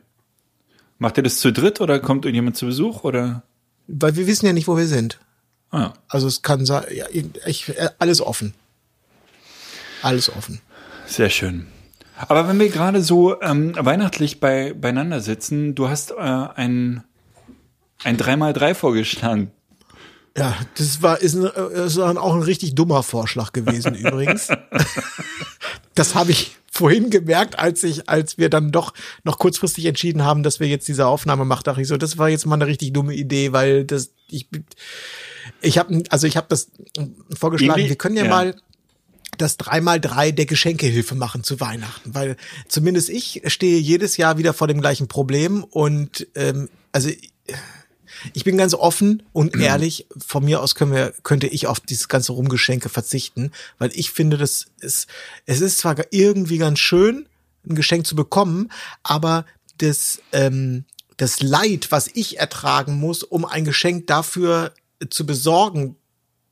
Macht 0.97 1.17
ihr 1.17 1.23
das 1.23 1.39
zu 1.39 1.51
dritt 1.51 1.81
oder 1.81 1.99
kommt 1.99 2.25
irgendjemand 2.25 2.57
zu 2.57 2.65
Besuch 2.67 3.03
oder? 3.03 3.43
Weil 3.87 4.15
wir 4.15 4.27
wissen 4.27 4.45
ja 4.45 4.53
nicht, 4.53 4.67
wo 4.67 4.77
wir 4.77 4.87
sind. 4.87 5.19
Ah, 5.71 5.93
Also 6.07 6.27
es 6.27 6.41
kann 6.41 6.65
sein, 6.65 6.83
ja, 6.93 7.05
ich, 7.45 7.69
äh, 7.69 7.89
alles 7.99 8.21
offen. 8.21 8.53
Alles 10.01 10.29
offen. 10.29 10.61
sehr 11.07 11.29
schön. 11.29 11.67
Aber 12.17 12.47
wenn 12.47 12.59
wir 12.59 12.69
gerade 12.69 13.01
so 13.03 13.41
ähm, 13.41 13.73
weihnachtlich 13.77 14.39
bei, 14.39 14.73
beieinander 14.73 15.19
sitzen, 15.19 15.75
du 15.75 15.89
hast 15.89 16.11
äh, 16.11 16.15
ein, 16.15 17.03
ein 18.03 18.17
3x3 18.17 18.73
vorgeschlagen. 18.73 19.51
Ja, 20.37 20.57
das 20.77 21.01
war, 21.01 21.21
ist, 21.21 21.33
ein, 21.35 21.45
äh, 21.45 21.85
ist 21.85 21.97
dann 21.97 22.17
auch 22.17 22.35
ein 22.35 22.41
richtig 22.41 22.75
dummer 22.75 23.03
Vorschlag 23.03 23.53
gewesen 23.53 23.95
übrigens. 23.95 24.49
Das 25.93 26.13
habe 26.15 26.31
ich 26.31 26.57
vorhin 26.69 27.09
gemerkt, 27.09 27.57
als 27.57 27.83
ich, 27.83 28.09
als 28.09 28.37
wir 28.37 28.49
dann 28.49 28.71
doch 28.73 28.93
noch 29.23 29.39
kurzfristig 29.39 29.85
entschieden 29.85 30.25
haben, 30.25 30.43
dass 30.43 30.59
wir 30.59 30.67
jetzt 30.67 30.87
diese 30.89 31.07
Aufnahme 31.07 31.45
machen, 31.45 31.63
dachte 31.63 31.81
ich 31.81 31.87
so, 31.87 31.95
das 31.95 32.17
war 32.17 32.27
jetzt 32.27 32.45
mal 32.45 32.55
eine 32.55 32.67
richtig 32.67 32.91
dumme 32.91 33.13
Idee, 33.15 33.53
weil 33.53 33.85
das, 33.85 34.09
ich, 34.27 34.47
ich 35.61 35.77
habe, 35.77 36.03
also 36.09 36.27
ich 36.27 36.35
habe 36.35 36.47
das 36.49 36.69
vorgeschlagen, 37.33 37.79
Irgendwie- 37.79 37.89
wir 37.91 37.95
können 37.97 38.17
ja, 38.17 38.25
ja. 38.25 38.29
mal 38.29 38.55
das 39.37 39.57
3x3 39.59 40.31
der 40.33 40.45
Geschenkehilfe 40.45 41.15
machen 41.15 41.43
zu 41.43 41.59
Weihnachten, 41.61 42.13
weil 42.13 42.35
zumindest 42.67 43.09
ich 43.09 43.41
stehe 43.47 43.79
jedes 43.79 44.17
Jahr 44.17 44.37
wieder 44.37 44.53
vor 44.53 44.67
dem 44.67 44.81
gleichen 44.81 45.07
Problem 45.07 45.63
und 45.63 46.27
ähm, 46.35 46.69
also 46.91 47.09
ich 48.33 48.43
bin 48.43 48.57
ganz 48.57 48.73
offen 48.73 49.23
und 49.33 49.55
ehrlich. 49.55 50.07
Von 50.25 50.45
mir 50.45 50.61
aus 50.61 50.75
können 50.75 50.93
wir, 50.93 51.13
könnte 51.23 51.47
ich 51.47 51.67
auf 51.67 51.79
dieses 51.79 52.07
ganze 52.07 52.31
Rumgeschenke 52.31 52.89
verzichten, 52.89 53.51
weil 53.77 53.91
ich 53.93 54.11
finde, 54.11 54.37
das 54.37 54.67
ist, 54.79 55.07
es 55.45 55.61
ist 55.61 55.79
zwar 55.79 55.95
irgendwie 56.11 56.57
ganz 56.57 56.79
schön, 56.79 57.27
ein 57.67 57.75
Geschenk 57.75 58.05
zu 58.05 58.15
bekommen, 58.15 58.71
aber 59.03 59.45
das, 59.77 60.21
ähm, 60.31 60.85
das 61.17 61.41
Leid, 61.41 61.91
was 61.91 62.09
ich 62.13 62.39
ertragen 62.39 62.95
muss, 62.95 63.23
um 63.23 63.45
ein 63.45 63.65
Geschenk 63.65 64.07
dafür 64.07 64.73
zu 65.09 65.25
besorgen, 65.25 65.95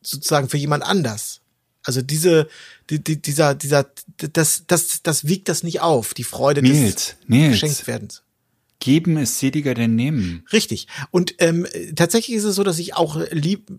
sozusagen 0.02 0.50
für 0.50 0.58
jemand 0.58 0.84
anders. 0.84 1.42
Also 1.84 2.02
diese, 2.02 2.48
die, 2.90 3.04
die, 3.04 3.22
dieser, 3.22 3.56
dieser, 3.56 3.86
das, 4.18 4.64
das, 4.68 5.04
das 5.04 5.28
wiegt 5.28 5.50
das 5.50 5.64
nicht 5.64 5.82
auf, 5.82 6.14
die 6.14 6.24
Freude 6.24 6.62
Nils, 6.62 6.96
des 6.96 7.16
Nils. 7.28 7.52
Geschenktwerdens. 7.54 8.24
Geben 8.84 9.16
ist 9.16 9.40
seliger 9.40 9.74
denn 9.76 9.96
nehmen. 9.96 10.44
Richtig. 10.52 10.88
Und 11.10 11.36
ähm, 11.38 11.66
tatsächlich 11.96 12.36
ist 12.36 12.44
es 12.44 12.56
so, 12.56 12.64
dass 12.64 12.80
ich 12.80 12.96
auch, 12.96 13.18
lieb, 13.32 13.72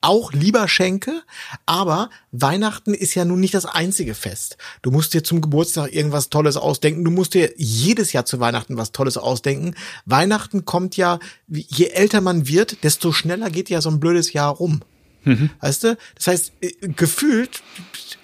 auch 0.00 0.32
lieber 0.32 0.68
schenke, 0.68 1.24
aber 1.66 2.08
Weihnachten 2.30 2.94
ist 2.94 3.16
ja 3.16 3.24
nun 3.24 3.40
nicht 3.40 3.54
das 3.54 3.66
einzige 3.66 4.14
Fest. 4.14 4.56
Du 4.82 4.92
musst 4.92 5.12
dir 5.12 5.24
zum 5.24 5.40
Geburtstag 5.40 5.92
irgendwas 5.92 6.30
Tolles 6.30 6.56
ausdenken. 6.56 7.04
Du 7.04 7.10
musst 7.10 7.34
dir 7.34 7.52
jedes 7.56 8.12
Jahr 8.12 8.26
zu 8.26 8.38
Weihnachten 8.38 8.76
was 8.76 8.92
Tolles 8.92 9.16
ausdenken. 9.16 9.74
Weihnachten 10.06 10.64
kommt 10.64 10.96
ja, 10.96 11.18
je 11.48 11.86
älter 11.86 12.20
man 12.20 12.46
wird, 12.46 12.84
desto 12.84 13.10
schneller 13.10 13.50
geht 13.50 13.70
ja 13.70 13.80
so 13.80 13.90
ein 13.90 13.98
blödes 13.98 14.32
Jahr 14.34 14.54
rum. 14.54 14.82
Weißt 15.62 15.82
du? 15.82 15.98
Das 16.14 16.28
heißt, 16.28 16.52
äh, 16.60 16.70
gefühlt 16.94 17.60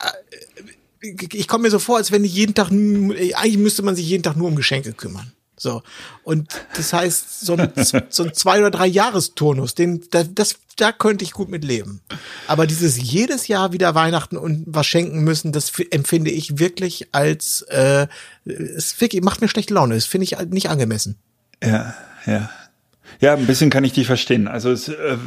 äh, 0.00 1.10
ich 1.32 1.48
komme 1.48 1.62
mir 1.62 1.70
so 1.70 1.80
vor, 1.80 1.96
als 1.96 2.12
wenn 2.12 2.22
ich 2.22 2.34
jeden 2.34 2.54
Tag, 2.54 2.70
eigentlich 2.70 3.58
müsste 3.58 3.82
man 3.82 3.96
sich 3.96 4.06
jeden 4.06 4.22
Tag 4.22 4.36
nur 4.36 4.46
um 4.46 4.54
Geschenke 4.54 4.92
kümmern. 4.92 5.32
So. 5.60 5.82
Und 6.24 6.48
das 6.74 6.92
heißt, 6.92 7.40
so 7.44 7.54
ein, 7.54 7.70
so 8.08 8.24
ein 8.24 8.34
zwei 8.34 8.58
oder 8.60 8.70
drei 8.70 8.86
Jahresturnus, 8.86 9.74
den, 9.74 10.02
da, 10.10 10.24
das, 10.24 10.56
da 10.76 10.90
könnte 10.90 11.22
ich 11.22 11.32
gut 11.32 11.50
mit 11.50 11.64
leben. 11.64 12.00
Aber 12.46 12.66
dieses 12.66 12.96
jedes 12.96 13.46
Jahr 13.46 13.72
wieder 13.72 13.94
Weihnachten 13.94 14.38
und 14.38 14.64
was 14.66 14.86
schenken 14.86 15.22
müssen, 15.22 15.52
das 15.52 15.70
empfinde 15.90 16.30
ich 16.30 16.58
wirklich 16.58 17.08
als, 17.12 17.62
äh, 17.68 18.06
es 18.46 18.98
wirklich, 19.00 19.22
macht 19.22 19.42
mir 19.42 19.48
schlechte 19.48 19.74
Laune. 19.74 19.94
Das 19.94 20.06
finde 20.06 20.24
ich 20.24 20.38
nicht 20.48 20.70
angemessen. 20.70 21.16
Ja, 21.62 21.94
ja. 22.24 22.50
Ja, 23.20 23.34
ein 23.34 23.46
bisschen 23.46 23.68
kann 23.68 23.84
ich 23.84 23.92
dich 23.92 24.06
verstehen. 24.06 24.48
Also 24.48 24.70
es 24.70 24.88
äh, 24.88 25.18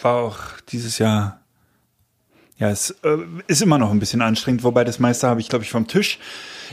war 0.00 0.16
auch 0.16 0.38
dieses 0.70 0.98
Jahr, 0.98 1.40
ja, 2.56 2.70
es 2.70 2.90
äh, 3.02 3.16
ist 3.48 3.62
immer 3.62 3.78
noch 3.78 3.90
ein 3.90 3.98
bisschen 3.98 4.22
anstrengend, 4.22 4.62
wobei 4.62 4.84
das 4.84 4.98
meiste 4.98 5.26
habe 5.26 5.40
ich, 5.40 5.48
glaube 5.48 5.64
ich, 5.64 5.70
vom 5.70 5.88
Tisch. 5.88 6.18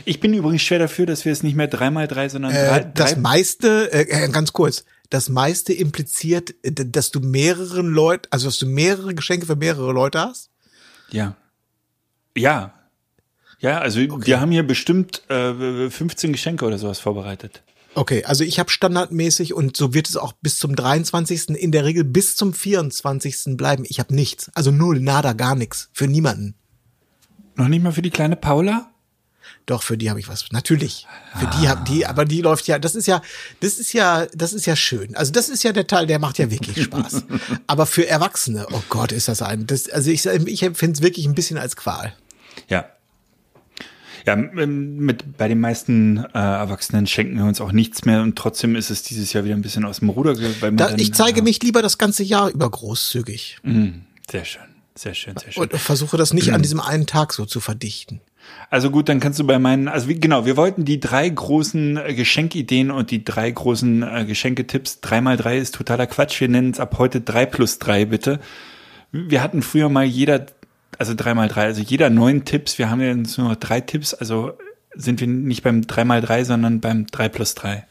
Ich 0.04 0.20
bin 0.20 0.32
übrigens 0.32 0.62
schwer 0.62 0.78
dafür, 0.78 1.06
dass 1.06 1.24
wir 1.24 1.32
es 1.32 1.42
nicht 1.42 1.56
mehr 1.56 1.66
dreimal 1.66 2.06
drei, 2.06 2.28
sondern 2.28 2.52
drei, 2.52 2.78
Äh, 2.78 2.90
das 2.94 3.14
drei 3.14 3.20
meiste, 3.20 3.92
äh, 3.92 4.24
äh, 4.24 4.28
ganz 4.28 4.52
kurz, 4.52 4.84
das 5.10 5.28
meiste 5.28 5.72
impliziert, 5.72 6.54
äh, 6.62 6.72
dass 6.72 7.10
du 7.10 7.20
mehreren 7.20 7.88
Leuten, 7.88 8.28
also 8.30 8.46
dass 8.46 8.58
du 8.58 8.66
mehrere 8.66 9.14
Geschenke 9.14 9.46
für 9.46 9.56
mehrere 9.56 9.92
Leute 9.92 10.20
hast? 10.20 10.50
Ja. 11.10 11.36
Ja. 12.36 12.74
Ja, 13.58 13.78
also 13.78 14.00
wir 14.00 14.40
haben 14.40 14.50
hier 14.50 14.66
bestimmt 14.66 15.28
äh, 15.30 15.88
15 15.88 16.32
Geschenke 16.32 16.64
oder 16.64 16.78
sowas 16.78 16.98
vorbereitet. 16.98 17.62
Okay, 17.94 18.24
also 18.24 18.42
ich 18.42 18.58
habe 18.58 18.70
standardmäßig 18.70 19.52
und 19.52 19.76
so 19.76 19.92
wird 19.92 20.08
es 20.08 20.16
auch 20.16 20.32
bis 20.40 20.58
zum 20.58 20.74
23. 20.74 21.50
in 21.50 21.72
der 21.72 21.84
Regel 21.84 22.04
bis 22.04 22.36
zum 22.36 22.54
24. 22.54 23.56
bleiben. 23.56 23.84
Ich 23.86 23.98
habe 23.98 24.14
nichts. 24.14 24.50
Also 24.54 24.70
null, 24.70 25.00
nada, 25.00 25.34
gar 25.34 25.54
nichts. 25.54 25.90
Für 25.92 26.06
niemanden. 26.06 26.54
Noch 27.54 27.68
nicht 27.68 27.82
mal 27.82 27.92
für 27.92 28.02
die 28.02 28.10
kleine 28.10 28.36
Paula? 28.36 28.92
Doch, 29.66 29.82
für 29.82 29.98
die 29.98 30.08
habe 30.08 30.18
ich 30.20 30.28
was. 30.28 30.46
Natürlich. 30.52 31.06
Für 31.38 31.46
die 31.46 31.68
hab 31.68 31.84
die, 31.84 32.06
aber 32.06 32.24
die 32.24 32.40
läuft 32.40 32.66
ja, 32.66 32.78
das 32.78 32.94
ist 32.94 33.06
ja, 33.06 33.20
das 33.60 33.78
ist 33.78 33.92
ja, 33.92 34.26
das 34.34 34.52
ist 34.52 34.66
ja 34.66 34.74
schön. 34.74 35.14
Also 35.14 35.32
das 35.32 35.48
ist 35.48 35.62
ja 35.62 35.72
der 35.72 35.86
Teil, 35.86 36.06
der 36.06 36.18
macht 36.18 36.38
ja 36.38 36.50
wirklich 36.50 36.82
Spaß. 36.84 37.24
aber 37.66 37.86
für 37.86 38.06
Erwachsene, 38.08 38.66
oh 38.72 38.82
Gott, 38.88 39.12
ist 39.12 39.28
das 39.28 39.42
ein. 39.42 39.66
Das, 39.66 39.88
also 39.88 40.10
ich, 40.10 40.24
ich 40.26 40.62
empfinde 40.62 40.96
es 40.96 41.02
wirklich 41.02 41.26
ein 41.26 41.34
bisschen 41.34 41.58
als 41.58 41.76
Qual. 41.76 42.14
Ja. 42.68 42.86
Ja, 44.26 44.34
m- 44.34 44.96
mit, 44.96 45.36
bei 45.36 45.48
den 45.48 45.58
meisten 45.60 46.18
äh, 46.18 46.38
Erwachsenen 46.38 47.06
schenken 47.06 47.36
wir 47.38 47.44
uns 47.44 47.60
auch 47.60 47.72
nichts 47.72 48.04
mehr 48.04 48.22
und 48.22 48.36
trotzdem 48.36 48.76
ist 48.76 48.90
es 48.90 49.02
dieses 49.02 49.32
Jahr 49.32 49.44
wieder 49.44 49.54
ein 49.54 49.62
bisschen 49.62 49.84
aus 49.84 49.98
dem 50.00 50.10
Ruder, 50.10 50.36
weil 50.60 50.72
Da, 50.72 50.88
dann, 50.88 50.98
ich 50.98 51.12
zeige 51.14 51.40
äh, 51.40 51.42
mich 51.42 51.62
lieber 51.62 51.82
das 51.82 51.98
ganze 51.98 52.22
Jahr 52.22 52.50
über 52.50 52.70
großzügig 52.70 53.58
Sehr 54.30 54.44
schön, 54.44 54.62
sehr 54.94 55.14
schön, 55.14 55.34
sehr 55.36 55.52
schön. 55.52 55.62
und 55.64 55.72
versuche 55.76 56.16
das 56.16 56.32
nicht 56.32 56.52
an 56.52 56.62
diesem 56.62 56.80
einen 56.80 57.06
Tag 57.06 57.32
so 57.32 57.44
zu 57.46 57.60
verdichten. 57.60 58.20
Also 58.70 58.90
gut, 58.90 59.08
dann 59.08 59.20
kannst 59.20 59.38
du 59.38 59.46
bei 59.46 59.58
meinen, 59.60 59.86
also 59.86 60.08
wie, 60.08 60.18
genau, 60.18 60.46
wir 60.46 60.56
wollten 60.56 60.84
die 60.84 60.98
drei 60.98 61.28
großen 61.28 61.96
äh, 61.96 62.14
Geschenkideen 62.14 62.90
und 62.90 63.10
die 63.12 63.24
drei 63.24 63.48
großen 63.50 64.02
äh, 64.02 64.24
Geschenketipps. 64.24 65.00
Drei 65.00 65.20
mal 65.20 65.36
drei 65.36 65.58
ist 65.58 65.76
totaler 65.76 66.08
Quatsch. 66.08 66.40
Wir 66.40 66.48
nennen 66.48 66.72
es 66.72 66.80
ab 66.80 66.96
heute 66.98 67.20
drei 67.20 67.46
plus 67.46 67.78
drei, 67.78 68.04
bitte. 68.04 68.40
Wir 69.12 69.42
hatten 69.44 69.62
früher 69.62 69.88
mal 69.88 70.04
jeder, 70.04 70.44
also 71.02 71.14
drei 71.16 71.34
mal 71.34 71.48
drei, 71.48 71.64
also 71.64 71.82
jeder 71.82 72.10
neun 72.10 72.44
Tipps. 72.44 72.78
Wir 72.78 72.88
haben 72.88 73.00
jetzt 73.00 73.36
nur 73.36 73.56
drei 73.56 73.80
Tipps, 73.80 74.14
also 74.14 74.52
sind 74.94 75.18
wir 75.18 75.26
nicht 75.26 75.64
beim 75.64 75.84
drei 75.84 76.04
mal 76.04 76.20
drei, 76.20 76.44
sondern 76.44 76.80
beim 76.80 77.08
drei 77.08 77.28
plus 77.28 77.56
drei. 77.56 77.86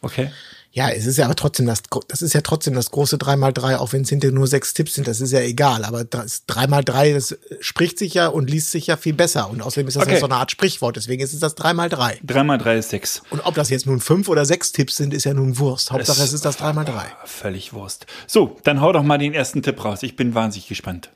Okay? 0.00 0.30
Ja, 0.72 0.88
es 0.88 1.04
ist 1.04 1.18
ja 1.18 1.26
aber 1.26 1.34
trotzdem 1.34 1.66
das, 1.66 1.82
das 2.08 2.22
ist 2.22 2.32
ja 2.32 2.40
trotzdem 2.40 2.72
das 2.74 2.90
große 2.90 3.16
3x3, 3.16 3.76
auch 3.76 3.92
wenn 3.92 4.02
es 4.02 4.08
hinterher 4.08 4.34
nur 4.34 4.46
sechs 4.46 4.72
Tipps 4.74 4.94
sind, 4.94 5.08
das 5.08 5.20
ist 5.20 5.32
ja 5.32 5.40
egal. 5.40 5.84
Aber 5.84 6.04
das 6.04 6.46
3x3, 6.48 7.14
das 7.14 7.36
spricht 7.60 7.98
sich 7.98 8.14
ja 8.14 8.28
und 8.28 8.48
liest 8.48 8.70
sich 8.70 8.86
ja 8.86 8.96
viel 8.96 9.14
besser. 9.14 9.50
Und 9.50 9.60
außerdem 9.60 9.88
ist 9.88 9.96
das 9.96 10.04
Okay. 10.04 10.14
ja 10.14 10.20
so 10.20 10.26
eine 10.26 10.36
Art 10.36 10.50
Sprichwort, 10.50 10.96
deswegen 10.96 11.22
ist 11.22 11.34
es 11.34 11.40
das 11.40 11.56
3x3. 11.56 12.18
Drei 12.22 12.44
mal 12.44 12.58
drei 12.58 12.78
ist 12.78 12.90
sechs. 12.90 13.22
Und 13.30 13.40
ob 13.44 13.54
das 13.56 13.68
jetzt 13.70 13.86
nun 13.86 14.00
fünf 14.00 14.28
oder 14.28 14.44
sechs 14.46 14.72
Tipps 14.72 14.96
sind, 14.96 15.12
ist 15.12 15.24
ja 15.24 15.34
nun 15.34 15.58
Wurst. 15.58 15.90
Hauptsache 15.90 16.22
es 16.22 16.32
ist 16.32 16.44
das 16.44 16.58
3x3. 16.58 17.02
Völlig 17.24 17.72
Wurst. 17.74 18.06
So, 18.26 18.56
dann 18.62 18.80
hau 18.80 18.92
doch 18.92 19.02
mal 19.02 19.18
den 19.18 19.34
ersten 19.34 19.62
Tipp 19.62 19.84
raus. 19.84 20.02
Ich 20.02 20.16
bin 20.16 20.34
wahnsinnig 20.34 20.68
gespannt. 20.68 21.10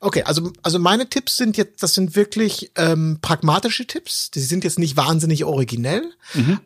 Okay, 0.00 0.22
also, 0.22 0.52
also 0.62 0.78
meine 0.78 1.08
Tipps 1.08 1.36
sind 1.36 1.56
jetzt, 1.56 1.82
das 1.82 1.94
sind 1.94 2.14
wirklich 2.14 2.70
ähm, 2.76 3.18
pragmatische 3.20 3.84
Tipps. 3.84 4.30
Die 4.30 4.40
sind 4.40 4.62
jetzt 4.62 4.78
nicht 4.78 4.96
wahnsinnig 4.96 5.44
originell, 5.44 6.12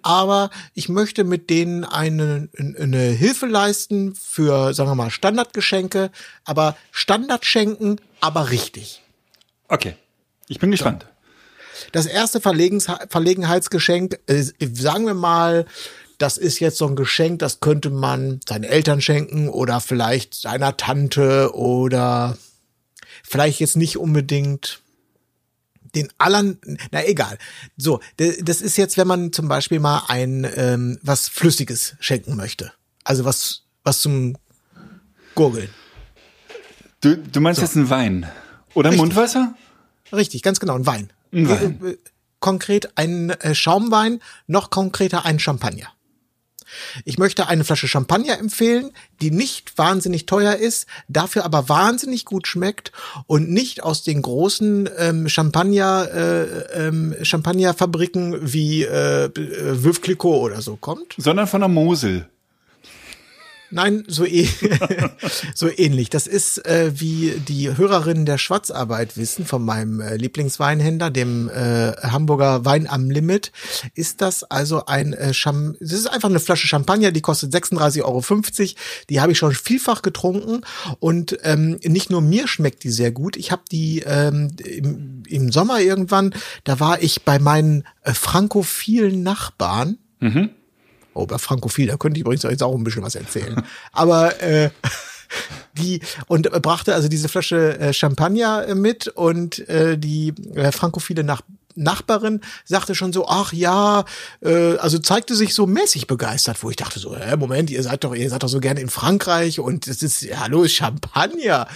aber 0.03 0.51
ich 0.75 0.91
möchte 0.91 1.25
mit 1.25 1.49
denen 1.49 1.85
eine, 1.85 2.51
eine 2.59 2.99
Hilfe 2.99 3.47
leisten 3.47 4.15
für, 4.15 4.75
sagen 4.75 4.91
wir 4.91 4.95
mal, 4.97 5.11
Standardgeschenke, 5.11 6.11
aber 6.45 6.77
Standardschenken, 6.91 8.03
aber 8.21 8.51
richtig. 8.51 9.03
Okay. 9.69 9.97
Ich 10.49 10.59
bin 10.59 10.71
gespannt. 10.71 11.07
Das 11.93 12.05
erste 12.05 12.41
Verlegens 12.41 12.87
Verlegenheitsgeschenk, 13.09 14.19
äh, 14.27 14.43
sagen 14.75 15.07
wir 15.07 15.15
mal, 15.15 15.65
das 16.19 16.37
ist 16.37 16.61
jetzt 16.61 16.77
so 16.77 16.87
ein 16.87 16.97
Geschenk, 16.97 17.39
das 17.39 17.61
könnte 17.61 17.89
man 17.89 18.41
seinen 18.47 18.65
Eltern 18.65 19.01
schenken 19.01 19.49
oder 19.49 19.81
vielleicht 19.81 20.35
seiner 20.35 20.77
Tante 20.77 21.55
oder 21.55 22.37
vielleicht 23.23 23.61
jetzt 23.61 23.77
nicht 23.77 23.97
unbedingt 23.97 24.81
den 25.95 26.09
allern, 26.19 26.59
na 26.91 27.05
egal. 27.07 27.39
So, 27.77 28.01
das 28.17 28.61
ist 28.61 28.77
jetzt, 28.77 28.97
wenn 28.97 29.07
man 29.07 29.33
zum 29.33 29.49
Beispiel 29.49 29.79
mal 29.79 30.05
ein 30.09 30.49
ähm, 30.57 30.99
was 31.03 31.29
Flüssiges 31.29 31.97
schenken 32.01 32.37
möchte. 32.37 32.73
Also 33.05 33.25
was, 33.25 33.63
was 33.85 34.01
zum 34.01 34.37
Gurgeln. 35.35 35.69
Du, 37.01 37.17
du 37.17 37.41
meinst 37.41 37.61
jetzt 37.61 37.77
einen 37.77 37.91
Wein. 37.91 38.27
Oder 38.75 38.91
Richtig. 38.91 39.07
Mundwasser? 39.07 39.55
Richtig, 40.13 40.43
ganz 40.43 40.61
genau, 40.61 40.77
ein 40.77 40.87
Wein. 40.87 41.13
Ein 41.33 41.49
Wein. 41.49 41.81
Äh, 41.83 41.91
äh, 41.91 41.99
Konkret 42.41 42.99
ein 42.99 43.31
äh, 43.31 43.55
Schaumwein, 43.55 44.21
noch 44.49 44.71
konkreter 44.71 45.25
ein 45.25 45.39
Champagner. 45.39 45.93
Ich 47.05 47.19
möchte 47.19 47.49
eine 47.49 47.65
Flasche 47.65 47.89
Champagner 47.89 48.39
empfehlen, 48.39 48.91
die 49.21 49.31
nicht 49.31 49.79
wahnsinnig 49.79 50.27
teuer 50.27 50.55
ist, 50.57 50.87
dafür 51.09 51.45
aber 51.45 51.69
wahnsinnig 51.69 52.25
gut 52.25 52.47
schmeckt 52.47 52.93
und 53.27 53.51
nicht 53.51 53.83
aus 53.83 54.03
den 54.03 54.23
großen 54.23 54.89
ähm, 54.99 55.29
Champagner 55.29 56.09
äh, 56.13 56.87
ähm, 56.87 57.15
Champagnerfabriken 57.23 58.53
wie 58.53 58.83
äh, 58.83 59.25
äh, 59.25 59.85
Veuve 59.85 60.01
Clicquot 60.01 60.43
oder 60.43 60.63
so 60.63 60.77
kommt. 60.77 61.15
Sondern 61.17 61.47
von 61.47 61.61
der 61.61 61.69
Mosel. 61.69 62.27
Nein, 63.73 64.05
so, 64.07 64.27
eh 64.27 64.47
so 65.55 65.69
ähnlich. 65.69 66.11
Das 66.11 66.27
ist, 66.27 66.65
äh, 66.67 66.93
wie 66.95 67.33
die 67.49 67.75
Hörerinnen 67.77 68.27
der 68.27 68.37
Schwarzarbeit 68.37 69.17
wissen, 69.17 69.47
von 69.47 69.65
meinem 69.65 70.01
äh, 70.01 70.17
Lieblingsweinhändler, 70.17 71.11
dem 71.11 71.49
äh, 71.49 71.93
Hamburger 72.03 72.67
Wein 72.67 72.87
am 72.87 73.11
Limit, 73.11 73.51
ist 73.95 74.21
das 74.21 74.45
also 74.45 74.85
ein 74.87 75.15
äh, 75.15 75.33
Cham 75.33 75.75
das 75.81 75.93
ist 75.93 76.07
einfach 76.07 76.29
eine 76.29 76.41
Flasche 76.41 76.67
Champagner, 76.67 77.13
die 77.13 77.23
kostet 77.23 77.55
36,50 77.55 78.03
Euro. 78.05 78.23
Die 79.09 79.21
habe 79.21 79.33
ich 79.33 79.39
schon 79.39 79.55
vielfach 79.55 80.03
getrunken 80.03 80.61
und 80.99 81.39
ähm, 81.43 81.79
nicht 81.83 82.11
nur 82.11 82.21
mir 82.21 82.49
schmeckt 82.49 82.85
die 82.85 82.91
sehr 82.91 83.11
gut. 83.11 83.37
Ich 83.37 83.53
habe 83.53 83.63
die 83.71 84.01
ähm, 84.07 84.55
im, 84.65 85.23
im 85.27 85.51
Sommer 85.51 85.81
irgendwann, 85.81 86.35
da 86.65 86.79
war 86.79 87.03
ich 87.03 87.23
bei 87.23 87.39
meinen 87.39 87.85
äh, 88.03 88.13
frankophilen 88.13 89.23
Nachbarn. 89.23 89.99
Oh, 91.15 91.27
bei 91.27 91.39
Frankophil, 91.39 91.89
da 91.89 91.97
könnte 91.97 92.19
ich 92.19 92.23
übrigens 92.23 92.43
jetzt 92.43 92.63
auch 92.63 92.75
ein 92.75 92.85
bisschen 92.85 93.03
was 93.03 93.15
erzählen. 93.15 93.63
Aber 93.93 94.41
äh, 94.43 94.71
die 95.75 96.01
und 96.27 96.51
brachte 96.63 96.95
also 96.95 97.09
diese 97.09 97.29
Flasche 97.29 97.79
äh, 97.79 97.93
Champagner 97.93 98.67
äh, 98.69 98.75
mit 98.75 99.09
und 99.09 99.67
äh, 99.69 99.99
die 99.99 100.35
äh, 100.55 100.73
frankophile 100.73 101.25
Nach 101.25 101.43
Nachbarin 101.75 102.43
sagte 102.67 102.95
schon 102.95 103.15
so, 103.15 103.27
ach 103.27 103.55
ja, 103.55 104.05
äh, 104.43 104.77
also 104.77 104.99
zeigte 104.99 105.35
sich 105.35 105.55
so 105.55 105.67
mäßig 105.67 106.07
begeistert, 106.07 106.63
wo 106.63 106.69
ich 106.69 106.77
dachte 106.77 106.99
so, 106.99 107.17
hä, 107.17 107.37
Moment, 107.37 107.71
ihr 107.71 107.83
seid 107.83 108.05
doch, 108.05 108.15
ihr 108.15 108.29
seid 108.29 108.43
doch 108.43 108.49
so 108.49 108.61
gerne 108.61 108.81
in 108.81 108.91
Frankreich 108.91 109.59
und 109.59 109.89
es 109.89 110.03
ist, 110.03 110.21
ja, 110.21 110.41
hallo, 110.41 110.65
ist 110.65 110.75
Champagner. 110.75 111.67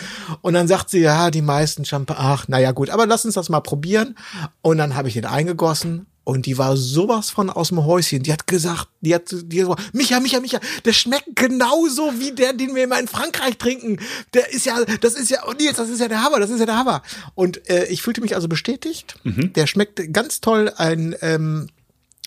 Und 0.43 0.53
dann 0.53 0.69
sagt 0.69 0.91
sie, 0.91 1.01
ja, 1.01 1.31
die 1.31 1.41
meisten 1.41 1.87
Champagner, 1.87 2.23
ach, 2.23 2.49
naja, 2.49 2.73
gut, 2.73 2.91
aber 2.91 3.07
lass 3.07 3.25
uns 3.25 3.35
das 3.35 3.49
mal 3.49 3.61
probieren. 3.61 4.17
Und 4.61 4.79
dann 4.79 4.97
habe 4.97 5.09
ich 5.09 5.15
den 5.15 5.25
eingegossen 5.25 6.07
und 6.27 6.47
die 6.47 6.59
war 6.59 6.77
sowas 6.77 7.31
von 7.31 7.51
aus 7.51 7.69
dem 7.69 7.85
Häuschen. 7.85 8.25
Die 8.25 8.33
hat 8.33 8.49
gesagt, 8.49 8.89
die 9.01 9.15
hat, 9.15 9.33
die 9.33 9.63
hat 9.63 9.69
so, 9.69 9.77
Micha, 9.93 10.19
Micha, 10.19 10.41
Micha, 10.41 10.59
der 10.85 10.93
schmeckt 10.93 11.37
genauso 11.37 12.19
wie 12.19 12.33
der, 12.33 12.53
den 12.53 12.75
wir 12.75 12.83
immer 12.83 12.99
in 12.99 13.07
Frankreich 13.07 13.59
trinken. 13.59 14.01
Der 14.35 14.51
ist 14.51 14.67
ja, 14.67 14.85
das 15.01 15.15
ist 15.15 15.31
ja, 15.31 15.45
oh 15.47 15.53
Nils, 15.53 15.77
das 15.77 15.89
ist 15.89 16.01
ja 16.01 16.09
der 16.09 16.25
Hammer, 16.25 16.41
das 16.41 16.51
ist 16.51 16.59
ja 16.59 16.67
der 16.67 16.79
Hammer. 16.79 17.03
Und 17.37 17.71
äh, 17.71 17.85
ich 17.85 18.03
fühlte 18.03 18.23
mich 18.23 18.35
also 18.35 18.49
bestätigt. 18.49 19.21
Der 19.55 19.69
schmeckt 19.69 20.13
ganz 20.13 20.41
toll. 20.41 20.73
Ein, 20.77 21.15
ähm, 21.21 21.69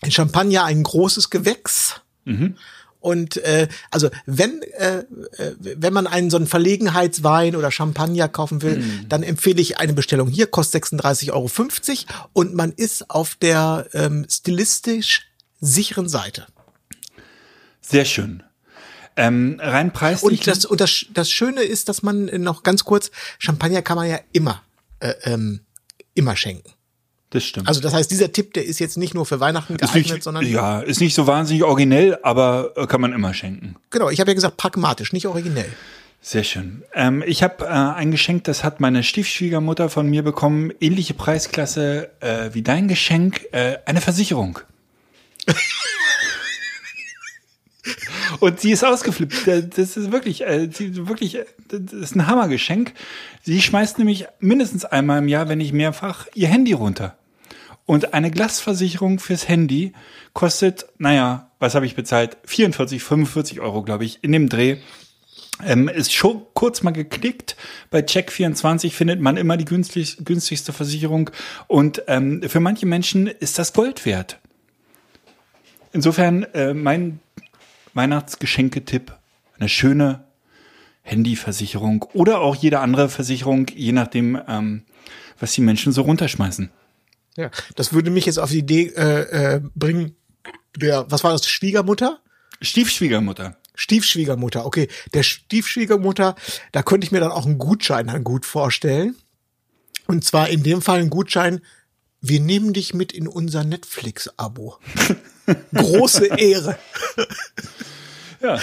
ein 0.01 0.11
Champagner, 0.11 0.63
ein 0.63 0.81
großes 0.81 1.29
Gewächs. 1.29 1.99
Und 2.99 3.37
äh, 3.37 3.67
also 3.91 4.09
wenn 4.25 4.61
äh, 4.61 4.99
äh, 5.37 5.55
wenn 5.59 5.93
man 5.93 6.05
einen 6.05 6.29
so 6.29 6.37
einen 6.37 6.47
Verlegenheitswein 6.47 7.55
oder 7.55 7.71
Champagner 7.71 8.27
kaufen 8.27 8.61
will, 8.61 8.83
dann 9.07 9.23
empfehle 9.23 9.61
ich 9.61 9.77
eine 9.77 9.93
Bestellung 9.93 10.27
hier, 10.27 10.47
kostet 10.47 10.83
36,50 10.83 11.31
Euro 11.31 11.49
und 12.33 12.53
man 12.53 12.71
ist 12.73 13.09
auf 13.09 13.35
der 13.35 13.87
ähm, 13.93 14.25
stilistisch 14.29 15.27
sicheren 15.61 16.09
Seite. 16.09 16.47
Sehr 17.81 18.05
schön. 18.05 18.43
Ähm, 19.15 19.59
rein 19.61 19.91
preislich. 19.91 20.23
Und 20.23 20.47
das 20.47 20.65
und 20.65 20.81
das, 20.81 21.05
das 21.13 21.31
Schöne 21.31 21.61
ist, 21.61 21.89
dass 21.89 22.03
man 22.03 22.25
noch 22.25 22.63
ganz 22.63 22.83
kurz 22.85 23.11
Champagner 23.37 23.81
kann 23.81 23.97
man 23.97 24.09
ja 24.09 24.19
immer 24.31 24.61
äh, 24.99 25.13
ähm, 25.23 25.61
immer 26.13 26.35
schenken. 26.35 26.71
Das 27.31 27.43
stimmt. 27.45 27.67
Also 27.67 27.79
das 27.79 27.93
heißt, 27.93 28.09
dieser 28.09 28.31
Tipp, 28.31 28.53
der 28.53 28.65
ist 28.65 28.79
jetzt 28.79 28.97
nicht 28.97 29.13
nur 29.13 29.25
für 29.25 29.39
Weihnachten 29.39 29.77
geeignet, 29.77 30.11
nicht, 30.11 30.23
sondern 30.23 30.45
ja, 30.47 30.79
ist 30.79 30.99
nicht 30.99 31.13
so 31.13 31.27
wahnsinnig 31.27 31.63
originell, 31.63 32.17
aber 32.23 32.73
äh, 32.75 32.87
kann 32.87 33.01
man 33.01 33.13
immer 33.13 33.33
schenken. 33.33 33.75
genau. 33.91 34.09
Ich 34.09 34.19
habe 34.19 34.31
ja 34.31 34.35
gesagt 34.35 34.57
pragmatisch, 34.57 35.13
nicht 35.13 35.27
originell. 35.27 35.69
Sehr 36.21 36.43
schön. 36.43 36.83
Ähm, 36.93 37.23
ich 37.25 37.43
habe 37.43 37.63
äh, 37.65 37.67
ein 37.69 38.11
Geschenk, 38.11 38.43
das 38.43 38.63
hat 38.63 38.79
meine 38.81 39.03
Stiefschwiegermutter 39.03 39.89
von 39.89 40.09
mir 40.09 40.21
bekommen. 40.23 40.71
Ähnliche 40.81 41.13
Preisklasse 41.13 42.09
äh, 42.19 42.49
wie 42.53 42.61
dein 42.61 42.87
Geschenk. 42.89 43.45
Äh, 43.53 43.77
eine 43.85 44.01
Versicherung. 44.01 44.59
Und 48.39 48.59
sie 48.59 48.71
ist 48.71 48.83
ausgeflippt. 48.83 49.47
Äh, 49.47 49.67
Das 49.67 49.97
ist 49.97 50.11
wirklich, 50.11 50.41
äh, 50.45 50.69
wirklich, 51.07 51.37
das 51.67 51.93
ist 51.93 52.15
ein 52.15 52.27
Hammergeschenk. 52.27 52.93
Sie 53.43 53.61
schmeißt 53.61 53.97
nämlich 53.97 54.25
mindestens 54.39 54.85
einmal 54.85 55.19
im 55.19 55.27
Jahr, 55.27 55.47
wenn 55.49 55.57
nicht 55.59 55.73
mehrfach, 55.73 56.27
ihr 56.35 56.47
Handy 56.47 56.73
runter. 56.73 57.15
Und 57.89 58.13
eine 58.13 58.29
Glasversicherung 58.29 59.17
fürs 59.17 59.47
Handy 59.47 59.93
kostet, 60.33 60.85
naja, 60.99 61.49
was 61.57 61.73
habe 61.73 61.87
ich 61.87 61.95
bezahlt? 61.95 62.37
44, 62.45 63.01
45 63.01 63.61
Euro, 63.61 63.81
glaube 63.81 64.05
ich, 64.05 64.23
in 64.23 64.31
dem 64.31 64.47
Dreh. 64.47 64.77
Ähm, 65.65 65.89
ist 65.89 66.13
schon 66.13 66.43
kurz 66.53 66.83
mal 66.83 66.91
geklickt. 66.91 67.55
Bei 67.89 68.01
Check24 68.01 68.91
findet 68.91 69.21
man 69.21 69.37
immer 69.37 69.57
die 69.57 69.65
günstig, 69.65 70.17
günstigste 70.23 70.71
Versicherung. 70.71 71.31
Und 71.65 72.03
ähm, 72.05 72.43
für 72.47 72.59
manche 72.59 72.85
Menschen 72.85 73.25
ist 73.25 73.57
das 73.57 73.73
Gold 73.73 74.05
wert. 74.05 74.39
Insofern 75.91 76.43
äh, 76.53 76.75
mein 76.75 77.19
Weihnachtsgeschenketipp, 77.95 79.17
eine 79.57 79.67
schöne 79.67 80.25
Handyversicherung 81.01 82.05
oder 82.13 82.41
auch 82.41 82.55
jede 82.55 82.81
andere 82.81 83.09
Versicherung, 83.09 83.65
je 83.73 83.93
nachdem, 83.93 84.39
ähm, 84.47 84.83
was 85.39 85.53
die 85.53 85.61
Menschen 85.61 85.91
so 85.91 86.03
runterschmeißen. 86.03 86.69
Ja, 87.39 87.51
das 87.77 87.93
würde 87.93 88.09
mich 88.09 88.25
jetzt 88.25 88.37
auf 88.37 88.49
die 88.49 88.59
Idee 88.59 88.87
äh, 88.97 89.21
äh, 89.55 89.61
bringen, 89.73 90.13
der, 90.75 91.09
was 91.09 91.23
war 91.23 91.31
das, 91.31 91.47
Schwiegermutter? 91.47 92.19
Stiefschwiegermutter. 92.61 93.55
Stiefschwiegermutter, 93.75 94.65
okay. 94.65 94.89
Der 95.13 95.23
Stiefschwiegermutter, 95.23 96.35
da 96.73 96.83
könnte 96.83 97.05
ich 97.05 97.13
mir 97.13 97.21
dann 97.21 97.31
auch 97.31 97.45
einen 97.45 97.57
Gutschein 97.57 98.07
dann 98.07 98.25
gut 98.25 98.45
vorstellen. 98.45 99.15
Und 100.05 100.25
zwar 100.25 100.49
in 100.49 100.63
dem 100.63 100.81
Fall 100.81 100.99
ein 100.99 101.09
Gutschein, 101.09 101.61
wir 102.19 102.41
nehmen 102.41 102.73
dich 102.73 102.93
mit 102.93 103.13
in 103.13 103.25
unser 103.25 103.63
Netflix-Abo. 103.63 104.77
Große 105.73 106.25
Ehre. 106.37 106.77
Ja. 108.41 108.57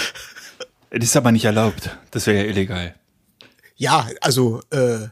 Das 0.88 1.04
ist 1.04 1.16
aber 1.18 1.32
nicht 1.32 1.44
erlaubt. 1.44 1.98
Das 2.10 2.26
wäre 2.26 2.38
ja 2.38 2.44
illegal. 2.44 2.94
Ja, 3.76 4.08
also 4.22 4.62
äh, 4.70 5.08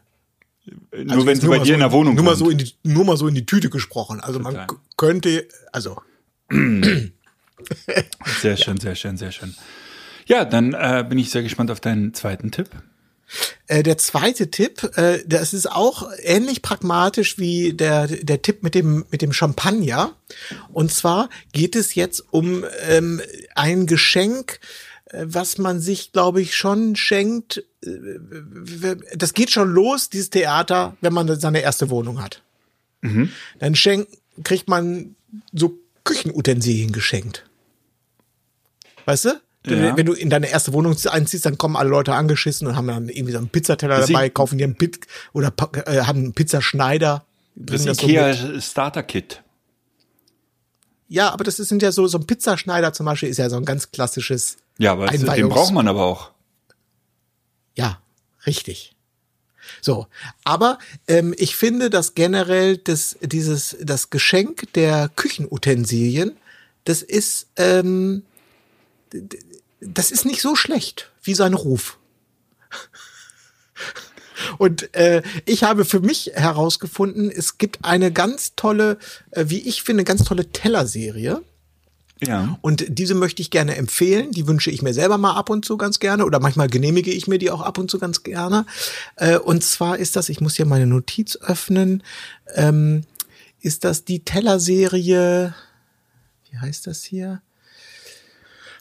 Nur 0.93 1.13
also 1.15 1.27
wenn 1.27 1.41
sie 1.41 1.47
bei 1.49 1.59
dir 1.59 1.67
so, 1.67 1.73
in 1.75 1.81
der 1.81 1.93
Wohnung 1.93 2.15
nur 2.15 2.25
mal 2.25 2.37
so 2.37 2.49
in 2.51 2.59
die, 2.59 2.73
nur 2.83 3.05
mal 3.05 3.17
so 3.17 3.27
in 3.29 3.35
die 3.35 3.45
Tüte 3.47 3.69
gesprochen. 3.71 4.21
Also 4.21 4.39
man 4.41 4.53
Total. 4.55 4.67
k- 4.69 4.77
könnte, 4.97 5.49
also 5.73 6.01
Sehr 8.41 8.57
schön, 8.57 8.79
sehr 8.79 8.95
schön, 8.95 9.17
sehr 9.17 9.33
schön. 9.33 9.55
Ja, 10.27 10.45
dann 10.45 10.75
äh, 10.75 11.05
bin 11.09 11.19
ich 11.19 11.31
sehr 11.31 11.43
gespannt 11.43 11.71
auf 11.71 11.81
deinen 11.81 12.15
zweiten 12.15 12.51
Tipp. 12.51 12.69
Äh, 13.67 13.83
der 13.83 13.97
zweite 13.99 14.51
Tipp, 14.51 14.83
äh, 14.97 15.21
das 15.27 15.55
ist 15.55 15.71
auch 15.71 16.11
ähnlich 16.23 16.63
pragmatisch 16.63 17.39
wie 17.39 17.73
der, 17.73 18.07
der 18.07 18.43
Tipp 18.43 18.63
mit 18.63 18.75
dem, 18.75 19.05
mit 19.11 19.23
dem 19.23 19.33
Champagner. 19.33 20.15
Und 20.73 20.93
zwar 20.93 21.29
geht 21.53 21.75
es 21.77 21.95
jetzt 21.95 22.25
um 22.31 22.65
ähm, 22.89 23.21
ein 23.55 23.87
Geschenk, 23.87 24.61
was 25.23 25.59
man 25.59 25.81
sich, 25.81 26.13
glaube 26.13 26.41
ich, 26.41 26.57
schon 26.57 26.97
schenkt. 26.97 27.63
Äh, 27.85 28.97
Das 29.17 29.35
geht 29.35 29.51
schon 29.51 29.71
los, 29.73 30.09
dieses 30.11 30.31
Theater, 30.31 30.97
wenn 31.01 31.13
man 31.13 31.39
seine 31.41 31.61
erste 31.61 31.91
Wohnung 31.91 32.23
hat. 32.23 32.43
Dann 33.59 33.75
schenkt, 33.75 34.09
kriegt 34.45 34.67
man 34.69 35.15
so 35.53 35.79
Küchenutensilien 36.05 36.91
geschenkt. 36.93 37.45
Weißt 39.05 39.27
du? 39.27 39.41
Ja. 39.67 39.97
Wenn 39.97 40.07
du 40.07 40.13
in 40.13 40.29
deine 40.31 40.49
erste 40.51 40.73
Wohnung 40.75 40.97
einziehst, 41.11 41.47
dann 41.47 41.57
kommen 41.59 41.77
alle 41.77 41.89
Leute 41.91 42.15
angeschissen 42.15 42.67
und 42.67 42.77
haben 42.77 42.87
dann 42.87 43.09
irgendwie 43.09 43.33
so 43.33 43.39
einen 43.39 43.49
Pizzateller 43.49 44.03
Sie- 44.07 44.13
dabei, 44.13 44.29
kaufen 44.31 44.59
dir 44.59 44.65
einen 44.65 44.77
Pit 44.77 45.01
oder 45.33 45.53
äh, 45.87 46.03
haben 46.03 46.19
einen 46.19 46.33
Pizzaschneider. 46.35 47.25
Das 47.57 47.83
so 47.83 47.89
mit. 47.91 48.03
Ikea 48.03 48.61
Starter 48.61 49.03
Kit. 49.03 49.43
ja, 51.09 51.31
aber 51.31 51.45
das 51.45 51.59
ist- 51.59 51.69
sind 51.69 51.83
ja 51.83 51.93
so, 51.93 52.07
so 52.07 52.19
ein 52.19 52.27
Pizzaschneider 52.27 52.93
zum 52.93 53.07
Beispiel 53.07 53.29
ist 53.29 53.39
ja 53.39 53.49
so 53.49 53.57
ein 53.57 53.65
ganz 53.65 53.91
klassisches. 53.91 54.57
Ja, 54.79 54.93
aber 54.93 55.07
das, 55.07 55.21
den 55.21 55.29
Einweihungs- 55.29 55.49
braucht 55.49 55.73
man 55.73 55.89
aber 55.89 56.05
auch. 56.05 56.31
Ja, 57.75 58.01
richtig. 58.47 58.95
So, 59.81 60.07
aber 60.45 60.79
ähm, 61.09 61.35
ich 61.39 61.57
finde, 61.57 61.91
dass 61.91 62.15
generell 62.15 62.77
das, 62.77 63.17
dieses, 63.23 63.77
das 63.81 64.11
Geschenk 64.11 64.73
der 64.75 65.11
Küchenutensilien, 65.17 66.37
das 66.85 67.03
ist, 67.03 67.47
ähm, 67.57 68.25
das 69.81 70.11
ist 70.11 70.25
nicht 70.27 70.43
so 70.43 70.55
schlecht 70.55 71.11
wie 71.23 71.35
sein 71.35 71.55
Ruf. 71.55 71.99
Und 74.59 74.95
äh, 74.95 75.23
ich 75.47 75.63
habe 75.65 75.85
für 75.85 76.01
mich 76.01 76.33
herausgefunden, 76.35 77.31
es 77.31 77.57
gibt 77.57 77.85
eine 77.85 78.13
ganz 78.13 78.55
tolle, 78.57 78.99
äh, 79.31 79.45
wie 79.49 79.61
ich 79.67 79.83
finde, 79.83 80.05
ganz 80.05 80.25
tolle 80.25 80.51
Tellerserie. 80.51 81.43
Ja. 82.27 82.59
Und 82.61 82.85
diese 82.89 83.15
möchte 83.15 83.43
ich 83.43 83.51
gerne 83.51 83.77
empfehlen. 83.77 84.31
Die 84.33 84.47
wünsche 84.47 84.71
ich 84.71 84.83
mir 84.83 84.95
selber 84.95 85.19
mal 85.19 85.35
ab 85.35 85.51
und 85.51 85.65
zu 85.65 85.77
ganz 85.77 85.99
gerne. 85.99 86.25
Oder 86.25 86.41
manchmal 86.41 86.69
genehmige 86.69 87.11
ich 87.11 87.27
mir 87.27 87.39
die 87.39 87.51
auch 87.51 87.61
ab 87.61 87.79
und 87.79 87.91
zu 87.91 87.99
ganz 87.99 88.23
gerne. 88.23 88.67
Äh, 89.17 89.39
und 89.39 89.63
zwar 89.63 89.99
ist 89.99 90.17
das, 90.17 90.29
ich 90.29 90.41
muss 90.41 90.57
hier 90.57 90.67
meine 90.67 90.87
Notiz 90.87 91.37
öffnen, 91.37 92.03
ähm, 92.55 93.03
ist 93.61 93.85
das 93.85 94.05
die 94.05 94.25
Tellerserie, 94.25 95.55
wie 96.51 96.59
heißt 96.59 96.87
das 96.87 97.03
hier? 97.03 97.41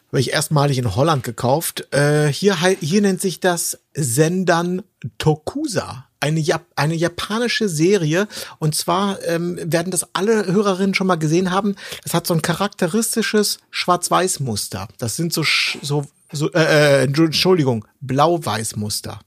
Habe 0.08 0.20
ich 0.20 0.32
erstmalig 0.32 0.78
in 0.78 0.94
Holland 0.94 1.24
gekauft. 1.24 1.92
Äh, 1.92 2.28
hier, 2.28 2.56
hier 2.56 3.00
nennt 3.00 3.20
sich 3.20 3.40
das 3.40 3.80
Sendan 3.94 4.82
Tokusa. 5.18 6.06
Eine, 6.24 6.40
Jap 6.40 6.64
eine 6.76 6.94
japanische 6.94 7.68
Serie. 7.68 8.26
Und 8.58 8.74
zwar 8.74 9.22
ähm, 9.24 9.58
werden 9.62 9.90
das 9.90 10.06
alle 10.14 10.46
Hörerinnen 10.46 10.94
schon 10.94 11.06
mal 11.06 11.16
gesehen 11.16 11.50
haben. 11.50 11.76
Das 12.02 12.14
hat 12.14 12.26
so 12.26 12.32
ein 12.32 12.40
charakteristisches 12.40 13.58
Schwarz-Weiß-Muster. 13.70 14.88
Das 14.96 15.16
sind 15.16 15.34
so, 15.34 15.44
so, 15.82 16.06
so 16.32 16.50
äh, 16.52 17.02
äh, 17.02 17.04
Entschuldigung, 17.04 17.84
Blau-Weiß-Muster. 18.00 19.20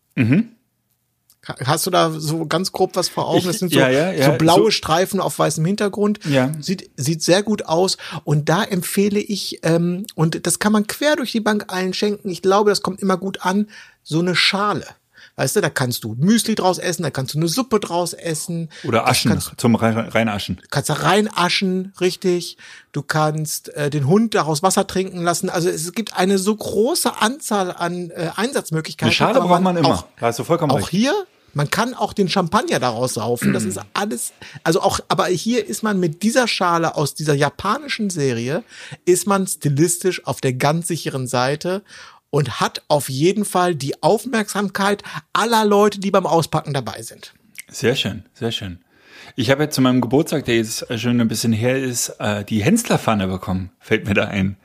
Hast 1.63 1.85
du 1.85 1.91
da 1.91 2.11
so 2.11 2.45
ganz 2.45 2.71
grob 2.71 2.95
was 2.95 3.07
vor 3.09 3.27
Augen? 3.29 3.45
Das 3.45 3.59
sind 3.59 3.71
so, 3.71 3.79
ja, 3.79 3.89
ja, 3.89 4.11
ja, 4.11 4.25
so 4.31 4.37
blaue 4.37 4.63
so- 4.65 4.71
Streifen 4.71 5.19
auf 5.21 5.37
weißem 5.39 5.63
Hintergrund. 5.63 6.19
Ja. 6.25 6.51
Sieht, 6.59 6.89
sieht 6.97 7.21
sehr 7.21 7.43
gut 7.43 7.65
aus. 7.67 7.97
Und 8.25 8.49
da 8.49 8.63
empfehle 8.63 9.19
ich, 9.19 9.59
ähm, 9.63 10.05
und 10.15 10.45
das 10.47 10.59
kann 10.59 10.73
man 10.73 10.87
quer 10.87 11.15
durch 11.15 11.31
die 11.31 11.39
Bank 11.41 11.65
allen 11.67 11.93
schenken. 11.93 12.29
Ich 12.29 12.41
glaube, 12.41 12.71
das 12.71 12.81
kommt 12.81 13.01
immer 13.01 13.17
gut 13.17 13.45
an. 13.45 13.67
So 14.03 14.19
eine 14.19 14.35
Schale. 14.35 14.85
Weißt 15.35 15.55
du, 15.55 15.61
da 15.61 15.69
kannst 15.69 16.03
du 16.03 16.15
Müsli 16.17 16.55
draus 16.55 16.77
essen, 16.77 17.03
da 17.03 17.11
kannst 17.11 17.33
du 17.33 17.37
eine 17.39 17.47
Suppe 17.47 17.79
draus 17.79 18.13
essen. 18.13 18.69
Oder 18.83 19.07
Aschen 19.07 19.31
Kannst, 19.31 19.51
zum 19.57 19.75
Rein- 19.75 19.97
Reinaschen. 19.97 20.61
kannst 20.71 20.89
da 20.89 20.93
reinaschen, 20.95 21.93
richtig. 22.01 22.57
Du 22.91 23.01
kannst 23.01 23.69
äh, 23.75 23.89
den 23.89 24.07
Hund 24.07 24.33
daraus 24.35 24.63
Wasser 24.63 24.87
trinken 24.87 25.21
lassen. 25.23 25.49
Also 25.49 25.69
es 25.69 25.91
gibt 25.93 26.15
eine 26.17 26.37
so 26.37 26.55
große 26.55 27.21
Anzahl 27.21 27.71
an 27.71 28.09
äh, 28.11 28.29
Einsatzmöglichkeiten. 28.35 29.07
Eine 29.07 29.13
Schale 29.15 29.39
braucht 29.39 29.61
man 29.61 29.77
immer. 29.77 29.89
Auch, 29.89 30.05
Da 30.19 30.27
hast 30.27 30.39
du 30.39 30.43
vollkommen 30.43 30.71
auch 30.71 30.77
recht. 30.77 30.89
hier, 30.89 31.13
man 31.53 31.71
kann 31.71 31.93
auch 31.95 32.13
den 32.13 32.29
Champagner 32.29 32.79
daraus 32.79 33.15
saufen. 33.15 33.51
Das 33.53 33.63
ist 33.63 33.79
alles, 33.93 34.31
also 34.63 34.81
auch, 34.81 34.99
aber 35.07 35.25
hier 35.27 35.65
ist 35.65 35.81
man 35.81 35.99
mit 35.99 36.21
dieser 36.21 36.47
Schale 36.47 36.95
aus 36.95 37.15
dieser 37.15 37.33
japanischen 37.33 38.09
Serie, 38.11 38.63
ist 39.05 39.25
man 39.25 39.47
stilistisch 39.47 40.25
auf 40.27 40.39
der 40.39 40.53
ganz 40.53 40.87
sicheren 40.87 41.25
Seite 41.25 41.81
und 42.29 42.59
hat 42.59 42.83
auf 42.87 43.09
jeden 43.09 43.45
Fall 43.45 43.75
die 43.75 44.01
Aufmerksamkeit 44.03 45.03
aller 45.33 45.65
Leute, 45.65 45.99
die 45.99 46.11
beim 46.11 46.25
Auspacken 46.25 46.73
dabei 46.73 47.01
sind. 47.01 47.33
Sehr 47.69 47.95
schön, 47.95 48.25
sehr 48.33 48.51
schön. 48.51 48.79
Ich 49.35 49.51
habe 49.51 49.63
jetzt 49.63 49.75
zu 49.75 49.81
meinem 49.81 50.01
Geburtstag, 50.01 50.45
der 50.45 50.55
jetzt 50.57 50.85
schon 50.99 51.19
ein 51.19 51.27
bisschen 51.27 51.53
her 51.53 51.77
ist, 51.77 52.09
äh, 52.19 52.43
die 52.45 52.63
Hensler-Pfanne 52.63 53.27
bekommen. 53.27 53.71
Fällt 53.79 54.07
mir 54.07 54.13
da 54.13 54.25
ein. 54.25 54.57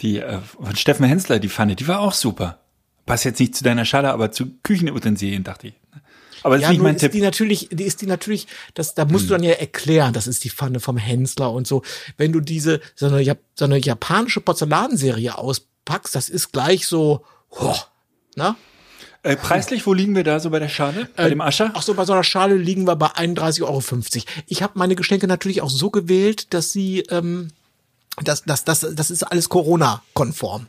Die 0.00 0.18
äh, 0.18 0.38
von 0.40 0.74
Steffen 0.76 1.04
Hensler, 1.06 1.38
die 1.38 1.48
Pfanne, 1.48 1.76
die 1.76 1.86
war 1.88 2.00
auch 2.00 2.12
super. 2.14 2.60
Passt 3.06 3.24
jetzt 3.24 3.40
nicht 3.40 3.54
zu 3.56 3.64
deiner 3.64 3.84
Schale, 3.84 4.10
aber 4.12 4.30
zu 4.32 4.46
Küchenutensilien, 4.62 5.44
dachte 5.44 5.68
ich. 5.68 5.74
Aber 6.42 6.54
das 6.54 6.62
Ja, 6.62 6.68
ist 6.68 6.72
nicht 6.72 6.82
mein 6.82 6.94
ist 6.94 7.00
Tipp. 7.00 7.12
die 7.12 7.20
natürlich, 7.20 7.68
die 7.70 7.84
ist 7.84 8.00
die 8.00 8.06
natürlich, 8.06 8.46
das, 8.74 8.94
da 8.94 9.04
musst 9.04 9.26
du 9.28 9.34
dann 9.34 9.42
ja 9.42 9.52
erklären, 9.52 10.14
das 10.14 10.26
ist 10.26 10.44
die 10.44 10.50
Pfanne 10.50 10.80
vom 10.80 10.96
Hensler 10.96 11.52
und 11.52 11.66
so. 11.66 11.82
Wenn 12.16 12.32
du 12.32 12.40
diese, 12.40 12.80
so 12.94 13.06
eine, 13.06 13.36
so 13.54 13.64
eine 13.66 13.76
japanische 13.78 14.40
Porzellanserie 14.40 15.36
auspackst, 15.90 16.14
das 16.14 16.28
ist 16.28 16.52
gleich 16.52 16.86
so, 16.86 17.24
oh, 17.50 17.76
na? 18.36 18.56
Äh, 19.22 19.36
preislich, 19.36 19.86
wo 19.86 19.92
liegen 19.92 20.14
wir 20.16 20.24
da 20.24 20.40
so 20.40 20.48
bei 20.48 20.58
der 20.58 20.70
Schale? 20.70 21.08
Bei 21.14 21.28
dem 21.28 21.42
Ascher? 21.42 21.72
Ach 21.74 21.82
so, 21.82 21.92
bei 21.92 22.06
so 22.06 22.14
einer 22.14 22.24
Schale 22.24 22.56
liegen 22.56 22.86
wir 22.86 22.96
bei 22.96 23.08
31,50 23.08 23.62
Euro. 23.62 23.82
Ich 24.46 24.62
habe 24.62 24.78
meine 24.78 24.96
Geschenke 24.96 25.26
natürlich 25.26 25.60
auch 25.60 25.68
so 25.68 25.90
gewählt, 25.90 26.54
dass 26.54 26.72
sie, 26.72 27.00
ähm, 27.10 27.48
das, 28.22 28.44
das, 28.44 28.64
das, 28.64 28.80
das 28.80 29.10
ist 29.10 29.22
alles 29.24 29.50
Corona-konform. 29.50 30.68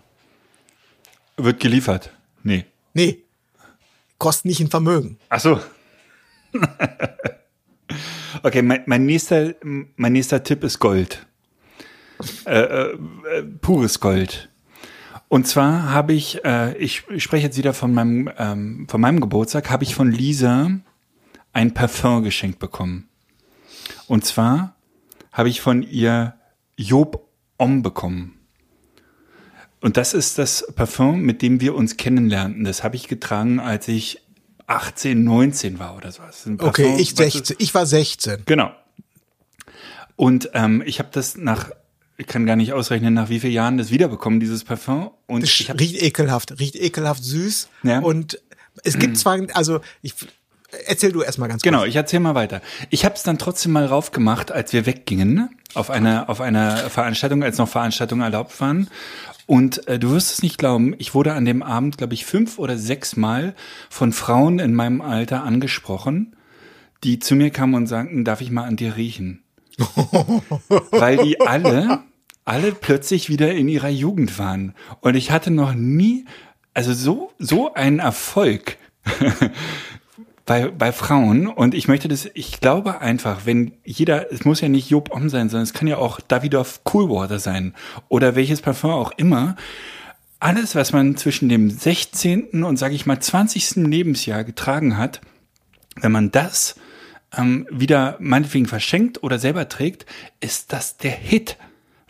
Wird 1.38 1.62
geliefert. 1.62 2.12
Nee. 2.44 2.66
Nee, 2.94 3.24
kostet 4.18 4.46
nicht 4.46 4.60
ein 4.60 4.70
Vermögen. 4.70 5.18
Ach 5.30 5.40
so. 5.40 5.62
okay, 8.44 8.62
mein, 8.62 8.84
mein, 8.86 9.06
nächster, 9.06 9.56
mein 9.64 10.12
nächster 10.12 10.44
Tipp 10.44 10.66
ist 10.66 10.80
Gold. 10.80 11.26
Äh, 12.46 12.60
äh, 12.60 12.98
äh, 13.34 13.44
pures 13.44 14.00
Gold. 14.02 14.51
Und 15.32 15.48
zwar 15.48 15.94
habe 15.94 16.12
ich, 16.12 16.44
äh, 16.44 16.76
ich, 16.76 17.04
ich 17.08 17.24
spreche 17.24 17.46
jetzt 17.46 17.58
wieder 17.58 17.74
von 17.74 17.94
meinem, 17.94 18.30
ähm, 18.38 18.86
von 18.90 19.00
meinem 19.00 19.22
Geburtstag, 19.22 19.70
habe 19.70 19.86
ich 19.86 19.96
von 19.96 20.12
Lisa 20.12 20.72
ein 21.54 21.74
Parfum 21.74 22.22
geschenkt 22.22 22.60
bekommen. 22.60 23.08
Und 24.08 24.26
zwar 24.26 24.76
habe 25.32 25.48
ich 25.48 25.62
von 25.62 25.84
ihr 25.84 26.36
Job 26.76 27.30
Om 27.56 27.82
bekommen. 27.82 28.40
Und 29.80 29.96
das 29.96 30.14
ist 30.14 30.38
das 30.38 30.68
Parfum, 30.76 31.22
mit 31.22 31.42
dem 31.42 31.62
wir 31.62 31.76
uns 31.76 31.96
kennenlernten. 31.96 32.66
Das 32.66 32.84
habe 32.84 32.98
ich 32.98 33.08
getragen, 33.08 33.62
als 33.62 33.88
ich 33.88 34.20
18, 34.68 35.24
19 35.24 35.80
war 35.80 35.96
oder 35.96 36.12
so. 36.12 36.24
Ein 36.46 36.60
Okay, 36.60 36.84
Parfum, 36.84 37.00
ich 37.00 37.12
was 37.14 37.32
16, 37.32 37.56
ich 37.58 37.74
war 37.74 37.86
16. 37.86 38.44
Genau. 38.46 38.74
Und 40.18 40.50
ähm, 40.56 40.84
ich 40.86 41.00
habe 41.00 41.08
das 41.14 41.38
nach, 41.38 41.72
ich 42.22 42.28
kann 42.28 42.46
gar 42.46 42.56
nicht 42.56 42.72
ausrechnen, 42.74 43.14
nach 43.14 43.30
wie 43.30 43.40
vielen 43.40 43.54
Jahren 43.54 43.78
das 43.78 43.90
wiederbekommen, 43.92 44.40
dieses 44.40 44.64
Parfum. 44.64 45.12
Und 45.28 45.44
Das 45.44 45.80
riecht 45.80 46.02
ekelhaft, 46.02 46.60
riecht 46.60 46.76
ekelhaft 46.76 47.24
süß. 47.24 47.68
Ja. 47.84 48.00
Und 48.00 48.40
es 48.84 48.98
gibt 49.00 49.18
zwar, 49.18 49.40
also 49.54 49.82
ich 50.02 50.14
erzähl 50.86 51.12
du 51.12 51.22
erstmal 51.22 51.50
ganz 51.50 51.64
Genau, 51.64 51.80
kurz. 51.80 51.90
ich 51.90 51.96
erzähle 51.96 52.22
mal 52.22 52.36
weiter. 52.36 52.62
Ich 52.92 53.04
habe 53.06 53.16
es 53.16 53.24
dann 53.24 53.38
trotzdem 53.38 53.72
mal 53.74 53.86
raufgemacht, 53.86 54.52
als 54.52 54.72
wir 54.72 54.86
weggingen 54.86 55.34
ne? 55.34 55.50
auf 55.74 55.90
einer 55.90 56.30
auf 56.30 56.42
einer 56.42 56.78
Veranstaltung, 56.78 57.44
als 57.44 57.58
noch 57.58 57.68
Veranstaltungen 57.68 58.22
erlaubt 58.22 58.60
waren. 58.62 58.88
Und 59.48 59.88
äh, 59.88 59.98
du 60.00 60.12
wirst 60.12 60.32
es 60.32 60.44
nicht 60.44 60.58
glauben, 60.60 60.94
ich 61.00 61.14
wurde 61.16 61.34
an 61.34 61.44
dem 61.46 61.64
Abend, 61.64 61.98
glaube 61.98 62.14
ich, 62.14 62.26
fünf 62.26 62.60
oder 62.60 62.78
sechs 62.78 63.18
Mal 63.18 63.56
von 63.90 64.14
Frauen 64.14 64.60
in 64.60 64.74
meinem 64.76 65.02
Alter 65.02 65.44
angesprochen, 65.44 66.36
die 67.04 67.18
zu 67.20 67.36
mir 67.36 67.50
kamen 67.50 67.74
und 67.74 67.88
sagten, 67.88 68.24
darf 68.24 68.42
ich 68.42 68.52
mal 68.52 68.64
an 68.66 68.78
dir 68.78 68.96
riechen? 68.96 69.44
Weil 70.92 71.18
die 71.18 71.42
alle, 71.42 72.04
alle 72.52 72.74
plötzlich 72.74 73.30
wieder 73.30 73.54
in 73.54 73.70
ihrer 73.70 73.88
Jugend 73.88 74.38
waren. 74.38 74.76
Und 75.00 75.16
ich 75.16 75.32
hatte 75.32 75.52
noch 75.52 75.74
nie, 75.74 76.26
also 76.74 76.94
so, 76.94 77.32
so 77.40 77.74
einen 77.76 78.00
Erfolg 78.00 78.76
bei, 80.46 80.68
bei 80.68 80.92
Frauen 80.92 81.48
und 81.48 81.74
ich 81.74 81.88
möchte 81.88 82.10
das, 82.10 82.30
ich 82.34 82.60
glaube 82.60 83.00
einfach, 83.00 83.46
wenn 83.46 83.72
jeder, 83.86 84.34
es 84.34 84.44
muss 84.44 84.60
ja 84.60 84.68
nicht 84.68 84.90
Job 84.90 85.16
Om 85.16 85.30
sein, 85.30 85.48
sondern 85.48 85.64
es 85.64 85.72
kann 85.72 85.88
ja 85.88 85.96
auch 85.96 86.20
Davidoff 86.20 86.84
Coolwater 86.84 87.40
sein 87.40 87.74
oder 88.10 88.36
welches 88.36 88.60
Parfum 88.60 88.92
auch 88.92 89.14
immer. 89.16 89.56
Alles, 90.42 90.76
was 90.76 90.92
man 90.92 91.16
zwischen 91.16 91.48
dem 91.48 91.70
16. 91.70 92.66
und 92.66 92.76
sage 92.76 92.96
ich 92.96 93.06
mal 93.06 93.22
20. 93.22 93.78
Lebensjahr 93.78 94.44
getragen 94.44 94.98
hat, 94.98 95.22
wenn 96.02 96.12
man 96.12 96.32
das 96.32 96.76
ähm, 97.34 97.66
wieder 97.72 98.18
meinetwegen 98.20 98.66
verschenkt 98.66 99.24
oder 99.24 99.40
selber 99.40 99.70
trägt, 99.70 100.06
ist 100.42 100.74
das 100.74 100.98
der 100.98 101.12
Hit. 101.12 101.56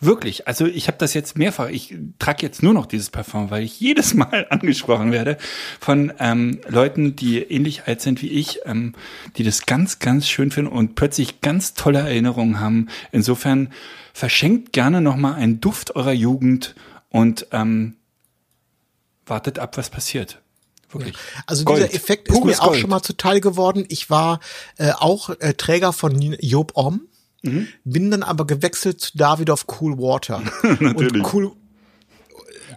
Wirklich. 0.03 0.47
Also 0.47 0.65
ich 0.65 0.87
habe 0.87 0.97
das 0.97 1.13
jetzt 1.13 1.37
mehrfach. 1.37 1.69
Ich 1.69 1.95
trage 2.17 2.41
jetzt 2.41 2.63
nur 2.63 2.73
noch 2.73 2.87
dieses 2.87 3.11
Parfum, 3.11 3.51
weil 3.51 3.63
ich 3.63 3.79
jedes 3.79 4.13
Mal 4.15 4.47
angesprochen 4.49 5.11
werde 5.11 5.37
von 5.79 6.11
ähm, 6.17 6.59
Leuten, 6.67 7.15
die 7.15 7.39
ähnlich 7.39 7.83
alt 7.85 8.01
sind 8.01 8.23
wie 8.23 8.29
ich, 8.29 8.61
ähm, 8.65 8.95
die 9.37 9.43
das 9.43 9.67
ganz, 9.67 9.99
ganz 9.99 10.27
schön 10.27 10.49
finden 10.49 10.71
und 10.71 10.95
plötzlich 10.95 11.41
ganz 11.41 11.75
tolle 11.75 11.99
Erinnerungen 11.99 12.59
haben. 12.59 12.89
Insofern 13.11 13.71
verschenkt 14.11 14.73
gerne 14.73 15.01
nochmal 15.01 15.35
einen 15.35 15.61
Duft 15.61 15.95
eurer 15.95 16.13
Jugend 16.13 16.73
und 17.09 17.45
ähm, 17.51 17.95
wartet 19.27 19.59
ab, 19.59 19.77
was 19.77 19.91
passiert. 19.91 20.41
Wirklich. 20.89 21.15
Also 21.45 21.63
Gold. 21.63 21.83
dieser 21.83 21.93
Effekt 21.93 22.27
ist 22.27 22.33
Pures 22.33 22.57
mir 22.57 22.63
auch 22.63 22.67
Gold. 22.69 22.79
schon 22.79 22.89
mal 22.89 23.01
zuteil 23.01 23.39
geworden. 23.39 23.85
Ich 23.87 24.09
war 24.09 24.39
äh, 24.77 24.91
auch 24.91 25.29
äh, 25.29 25.53
Träger 25.53 25.93
von 25.93 26.19
Job 26.39 26.71
Om, 26.75 27.01
Mhm. 27.43 27.67
bin 27.83 28.11
dann 28.11 28.23
aber 28.23 28.45
gewechselt 28.45 29.01
zu 29.01 29.17
Davidoff 29.17 29.65
Cool 29.79 29.97
Water. 29.97 30.41
Natürlich. 30.79 31.23
Und 31.23 31.33
cool, 31.33 31.51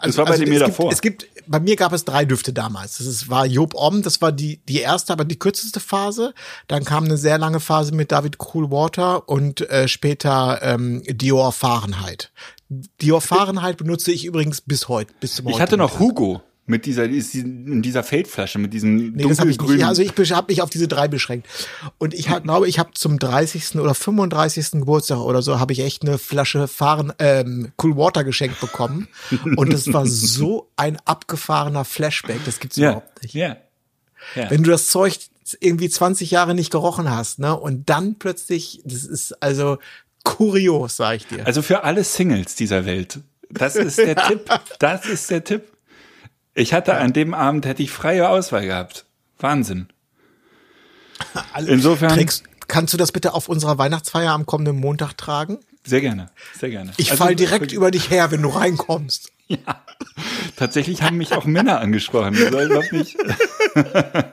Das 0.03 0.17
war 0.17 0.25
bei 0.25 0.35
es 0.35 0.41
mir 0.41 0.47
gibt, 0.47 0.61
davor. 0.61 0.93
Es 0.93 1.01
gibt, 1.03 1.27
bei 1.47 1.61
mir 1.61 1.77
gab 1.77 1.93
es 1.93 2.05
drei 2.05 2.25
Düfte 2.25 2.53
damals. 2.53 2.99
Das 2.99 3.07
ist, 3.07 3.29
war 3.29 3.47
Job 3.47 3.75
Om, 3.75 4.03
das 4.03 4.23
war 4.23 4.33
die, 4.33 4.61
die 4.67 4.79
erste, 4.79 5.13
aber 5.13 5.25
die 5.25 5.39
kürzeste 5.39 5.81
Phase. 5.81 6.33
Dann 6.67 6.85
kam 6.85 7.05
eine 7.05 7.19
sehr 7.19 7.39
lange 7.39 7.61
Phase 7.61 7.95
mit 7.95 8.11
David 8.13 8.39
Cool 8.39 8.71
Water 8.71 9.29
und 9.29 9.69
äh, 9.71 9.87
später 9.89 10.61
ähm, 10.63 11.03
Dior 11.07 11.53
Fahrenheit. 11.53 12.33
Dior 13.01 13.21
Fahrenheit 13.21 13.77
benutze 13.77 14.13
ich 14.13 14.25
übrigens 14.25 14.63
bis 14.63 14.89
heute, 14.89 15.13
bis 15.21 15.37
zum 15.37 15.49
Ich 15.49 15.61
hatte 15.61 15.77
noch 15.77 15.99
Hugo 15.99 16.43
mit 16.67 16.87
dieser, 16.87 17.05
in 17.05 17.83
dieser 17.83 18.03
Feldflasche, 18.03 18.59
mit 18.59 18.73
diesem 18.73 19.13
Nee, 19.13 19.25
das 19.29 19.39
habe 19.39 19.51
ich 19.51 19.59
nicht. 19.59 19.61
dunkelgrünen. 19.61 19.85
Also 19.85 20.03
ich 20.03 20.33
habe 20.33 20.51
mich 20.51 20.63
auf 20.63 20.71
diese 20.71 20.89
drei 20.89 21.09
beschränkt. 21.09 21.47
Und 21.99 22.15
ich 22.15 22.31
hab, 22.31 22.45
glaube, 22.45 22.69
ich 22.69 22.79
habe 22.79 22.93
zum 22.95 23.19
30. 23.19 23.77
oder 23.77 23.95
35. 23.95 24.73
Geburtstag 24.73 25.19
oder 25.19 25.43
so 25.43 25.61
habe 25.61 25.75
ich 25.75 25.81
echt 25.81 26.03
eine 26.03 26.17
Flasche 26.17 26.67
Fahren, 26.67 27.13
ähm, 27.19 27.73
Cool 27.83 27.97
Water 27.97 28.25
geschenkt 28.25 28.61
bekommen. 28.61 29.09
Und 29.57 29.73
das 29.73 29.93
war 29.93 30.07
so 30.07 30.71
ein 30.77 30.97
abgefahrener 31.05 31.85
Flashback. 31.85 32.41
Das 32.47 32.61
gibt's 32.61 32.77
ja, 32.77 32.91
überhaupt 32.93 33.23
nicht. 33.23 33.35
ja. 33.35 33.57
ja. 34.35 34.51
Wenn 34.51 34.63
du 34.63 34.71
das 34.71 34.89
Zeug 34.89 35.19
irgendwie 35.61 35.91
20 35.91 36.31
Jahre 36.31 36.55
nicht 36.55 36.71
gerochen 36.71 37.11
hast, 37.11 37.39
ne? 37.39 37.55
Und 37.55 37.91
dann 37.91 38.15
plötzlich, 38.19 38.81
das 38.87 39.05
ist 39.05 39.43
also 39.43 39.77
kurios, 40.25 40.97
sag 40.97 41.17
ich 41.17 41.27
dir. 41.27 41.47
Also 41.47 41.61
für 41.61 41.85
alle 41.85 42.03
Singles 42.05 42.55
dieser 42.55 42.87
Welt. 42.87 43.21
Das 43.51 43.77
ist 43.77 43.99
der 43.99 44.17
Tipp. 44.29 44.49
Das 44.79 45.05
ist 45.05 45.31
der 45.31 45.45
Tipp. 45.45 45.74
Ich 46.55 46.73
hatte 46.73 46.95
an 46.97 47.13
dem 47.13 47.35
Abend 47.35 47.67
hätte 47.67 47.83
ich 47.83 47.91
freie 47.91 48.29
Auswahl 48.29 48.67
gehabt. 48.67 49.05
Wahnsinn. 49.39 49.89
Also, 51.53 51.71
insofern- 51.71 52.11
Trägst, 52.15 52.43
kannst 52.67 52.93
du 52.93 52.97
das 52.99 53.13
bitte 53.13 53.35
auf 53.35 53.49
unserer 53.49 53.79
Weihnachtsfeier 53.79 54.33
am 54.33 54.47
kommenden 54.47 54.77
Montag 54.81 55.15
tragen? 55.17 55.59
Sehr 55.85 56.01
gerne, 56.01 56.31
sehr 56.59 56.71
gerne. 56.71 56.93
Ich 56.97 57.13
Also, 57.13 57.23
fall 57.25 57.37
direkt 57.37 57.71
über 57.73 57.91
dich 57.91 58.11
her, 58.11 58.31
wenn 58.33 58.43
du 58.43 58.49
reinkommst. 58.49 59.31
Tatsächlich 60.57 61.03
haben 61.03 61.17
mich 61.19 61.33
auch 61.35 61.45
Männer 61.45 61.81
angesprochen. 61.81 62.35
Also, 62.37 62.59
ich 62.61 62.69
glaub 62.69 62.93
nicht. 62.93 63.17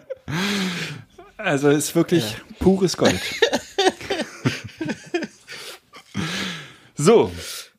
Also 1.38 1.70
es 1.70 1.86
ist 1.86 1.96
wirklich 1.96 2.36
pures 2.60 2.98
Gold. 2.98 3.20
So, 6.96 7.32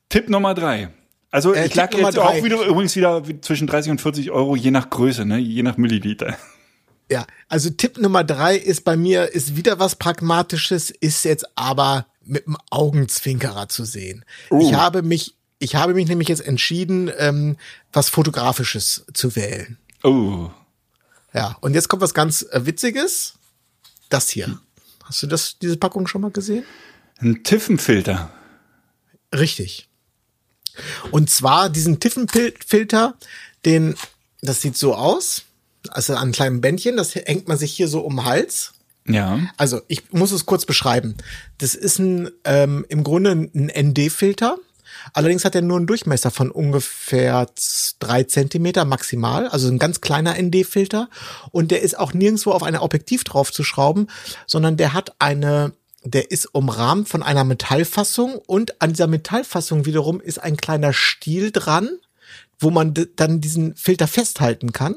Tipp 0.08 0.28
Nummer 0.28 0.52
drei. 0.54 0.88
Also 1.32 1.52
Äh, 1.54 1.66
ich 1.66 1.74
lag 1.74 1.92
jetzt 1.92 2.18
auch 2.18 2.30
drei. 2.30 2.44
wieder 2.44 2.64
übrigens 2.64 2.94
wieder 2.94 3.22
zwischen 3.40 3.66
30 3.66 3.90
und 3.90 4.00
40 4.00 4.30
Euro, 4.30 4.54
je 4.54 4.70
nach 4.70 4.88
Größe, 4.90 5.24
ne? 5.24 5.38
je 5.38 5.62
nach 5.64 5.76
Milliliter. 5.76 6.36
Ja, 7.10 7.26
also 7.48 7.68
Tipp 7.70 7.98
Nummer 7.98 8.22
drei 8.22 8.56
ist 8.56 8.84
bei 8.84 8.96
mir, 8.96 9.32
ist 9.32 9.56
wieder 9.56 9.78
was 9.80 9.96
Pragmatisches, 9.96 10.90
ist 10.90 11.24
jetzt 11.24 11.46
aber 11.58 12.06
mit 12.24 12.46
einem 12.46 12.56
Augenzwinkerer 12.70 13.68
zu 13.68 13.84
sehen. 13.84 14.24
Ich 14.60 14.74
habe 14.74 15.02
mich, 15.02 15.34
ich 15.58 15.74
habe 15.74 15.92
mich 15.94 16.06
nämlich 16.08 16.28
jetzt 16.28 16.46
entschieden, 16.46 17.10
ähm, 17.18 17.56
was 17.92 18.08
Fotografisches 18.08 19.04
zu 19.12 19.34
wählen. 19.34 19.78
Oh, 20.04 20.50
Ja, 21.34 21.56
und 21.60 21.74
jetzt 21.74 21.88
kommt 21.88 22.02
was 22.02 22.14
ganz 22.14 22.42
äh, 22.50 22.64
Witziges. 22.66 23.34
Das 24.08 24.28
hier. 24.28 24.58
Hast 25.04 25.22
du 25.22 25.26
das, 25.26 25.58
diese 25.58 25.76
Packung 25.78 26.06
schon 26.06 26.20
mal 26.20 26.30
gesehen? 26.30 26.64
ein 27.20 27.42
Tiffenfilter. 27.44 28.30
Richtig. 29.34 29.88
Und 31.10 31.30
zwar 31.30 31.70
diesen 31.70 32.00
Tiffenfilter, 32.00 33.14
den, 33.64 33.94
das 34.40 34.60
sieht 34.60 34.76
so 34.76 34.94
aus, 34.94 35.42
also 35.88 36.14
an 36.14 36.22
einem 36.22 36.32
kleinen 36.32 36.60
Bändchen, 36.60 36.96
das 36.96 37.14
hängt 37.14 37.48
man 37.48 37.58
sich 37.58 37.72
hier 37.72 37.88
so 37.88 38.00
um 38.00 38.16
den 38.16 38.24
Hals. 38.24 38.72
Ja. 39.06 39.40
Also 39.56 39.80
ich 39.88 40.12
muss 40.12 40.30
es 40.32 40.46
kurz 40.46 40.64
beschreiben. 40.64 41.16
Das 41.58 41.74
ist 41.74 41.98
ein 41.98 42.30
ähm, 42.44 42.86
im 42.88 43.02
Grunde 43.02 43.32
ein 43.32 43.70
ND-Filter. 43.74 44.58
Allerdings 45.12 45.44
hat 45.44 45.54
er 45.54 45.62
nur 45.62 45.78
einen 45.78 45.86
Durchmesser 45.86 46.30
von 46.30 46.50
ungefähr 46.50 47.46
drei 47.98 48.24
Zentimeter 48.24 48.84
maximal, 48.84 49.48
also 49.48 49.68
ein 49.68 49.78
ganz 49.78 50.00
kleiner 50.00 50.40
ND-Filter. 50.40 51.08
Und 51.50 51.70
der 51.70 51.82
ist 51.82 51.98
auch 51.98 52.14
nirgendwo 52.14 52.52
auf 52.52 52.62
ein 52.62 52.76
Objektiv 52.76 53.24
draufzuschrauben, 53.24 54.08
sondern 54.46 54.76
der 54.76 54.92
hat 54.92 55.14
eine, 55.18 55.72
der 56.04 56.30
ist 56.30 56.46
umrahmt 56.54 57.08
von 57.08 57.22
einer 57.22 57.44
Metallfassung 57.44 58.36
und 58.46 58.80
an 58.82 58.90
dieser 58.90 59.06
Metallfassung 59.06 59.86
wiederum 59.86 60.20
ist 60.20 60.38
ein 60.38 60.56
kleiner 60.56 60.92
Stiel 60.92 61.52
dran, 61.52 61.88
wo 62.58 62.70
man 62.70 62.94
dann 63.16 63.40
diesen 63.40 63.76
Filter 63.76 64.06
festhalten 64.08 64.72
kann. 64.72 64.96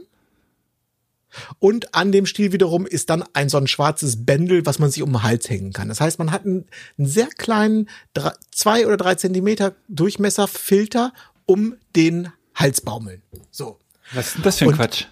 Und 1.59 1.93
an 1.93 2.11
dem 2.13 2.25
Stiel 2.25 2.53
wiederum 2.53 2.85
ist 2.85 3.09
dann 3.09 3.23
ein 3.33 3.49
so 3.49 3.57
ein 3.57 3.67
schwarzes 3.67 4.25
Bändel, 4.25 4.65
was 4.65 4.79
man 4.79 4.89
sich 4.89 5.03
um 5.03 5.11
den 5.11 5.23
Hals 5.23 5.49
hängen 5.49 5.73
kann. 5.73 5.89
Das 5.89 5.99
heißt, 5.99 6.17
man 6.17 6.31
hat 6.31 6.45
einen, 6.45 6.65
einen 6.97 7.07
sehr 7.07 7.27
kleinen, 7.27 7.89
drei, 8.13 8.31
zwei 8.51 8.87
oder 8.87 8.95
drei 8.97 9.15
Zentimeter 9.15 9.75
Durchmesserfilter 9.89 11.13
um 11.45 11.75
den 11.95 12.31
Halsbaumeln. 12.55 13.21
So. 13.51 13.79
Was 14.13 14.27
ist 14.27 14.35
denn 14.35 14.43
das 14.43 14.57
für 14.59 14.65
ein 14.65 14.69
Und- 14.69 14.75
Quatsch? 14.77 15.05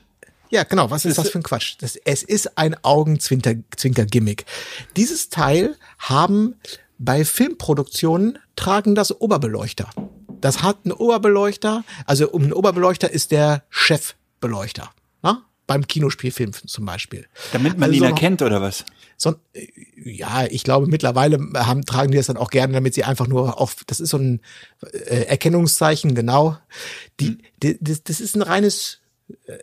Ja, 0.53 0.63
genau. 0.63 0.91
Was 0.91 1.03
ist 1.05 1.17
das 1.17 1.29
für 1.29 1.39
ein 1.39 1.43
Quatsch? 1.43 1.75
Das, 1.79 1.95
es 1.95 2.21
ist 2.21 2.57
ein 2.59 2.75
Augenzwinker-Gimmick. 2.83 4.45
Dieses 4.95 5.29
Teil 5.29 5.75
haben 5.97 6.55
bei 6.99 7.25
Filmproduktionen 7.25 8.37
tragen 8.55 8.93
das 8.95 9.19
Oberbeleuchter. 9.19 9.89
Das 10.41 10.61
hat 10.61 10.77
einen 10.83 10.91
Oberbeleuchter. 10.91 11.83
Also 12.05 12.29
um 12.29 12.43
einen 12.43 12.53
Oberbeleuchter 12.53 13.09
ist 13.09 13.31
der 13.31 13.63
Chefbeleuchter. 13.69 14.91
Na? 15.23 15.43
Beim 15.65 15.87
Kinospielfilm 15.87 16.51
zum 16.53 16.85
Beispiel. 16.85 17.25
Damit 17.51 17.73
man 17.77 17.89
Also 17.89 17.93
ihn 17.95 17.99
so- 18.01 18.05
erkennt 18.05 18.41
oder 18.41 18.61
was? 18.61 18.85
so, 19.17 19.35
ja, 20.03 20.45
ich 20.49 20.63
glaube 20.65 20.87
mittlerweile 20.87 21.39
haben, 21.55 21.85
tragen 21.85 22.11
die 22.11 22.17
das 22.17 22.25
dann 22.27 22.35
auch 22.37 22.49
gerne, 22.49 22.73
damit 22.73 22.93
sie 22.93 23.05
einfach 23.05 23.27
nur 23.27 23.59
auf, 23.59 23.77
das 23.87 23.99
ist 24.01 24.09
so 24.09 24.17
ein 24.17 24.41
äh, 24.91 25.23
Erkennungszeichen, 25.25 26.13
genau. 26.13 26.57
Die, 27.21 27.37
die, 27.61 27.77
das, 27.79 28.03
das 28.03 28.19
ist 28.19 28.35
ein 28.35 28.41
reines, 28.41 28.99
äh, 29.47 29.57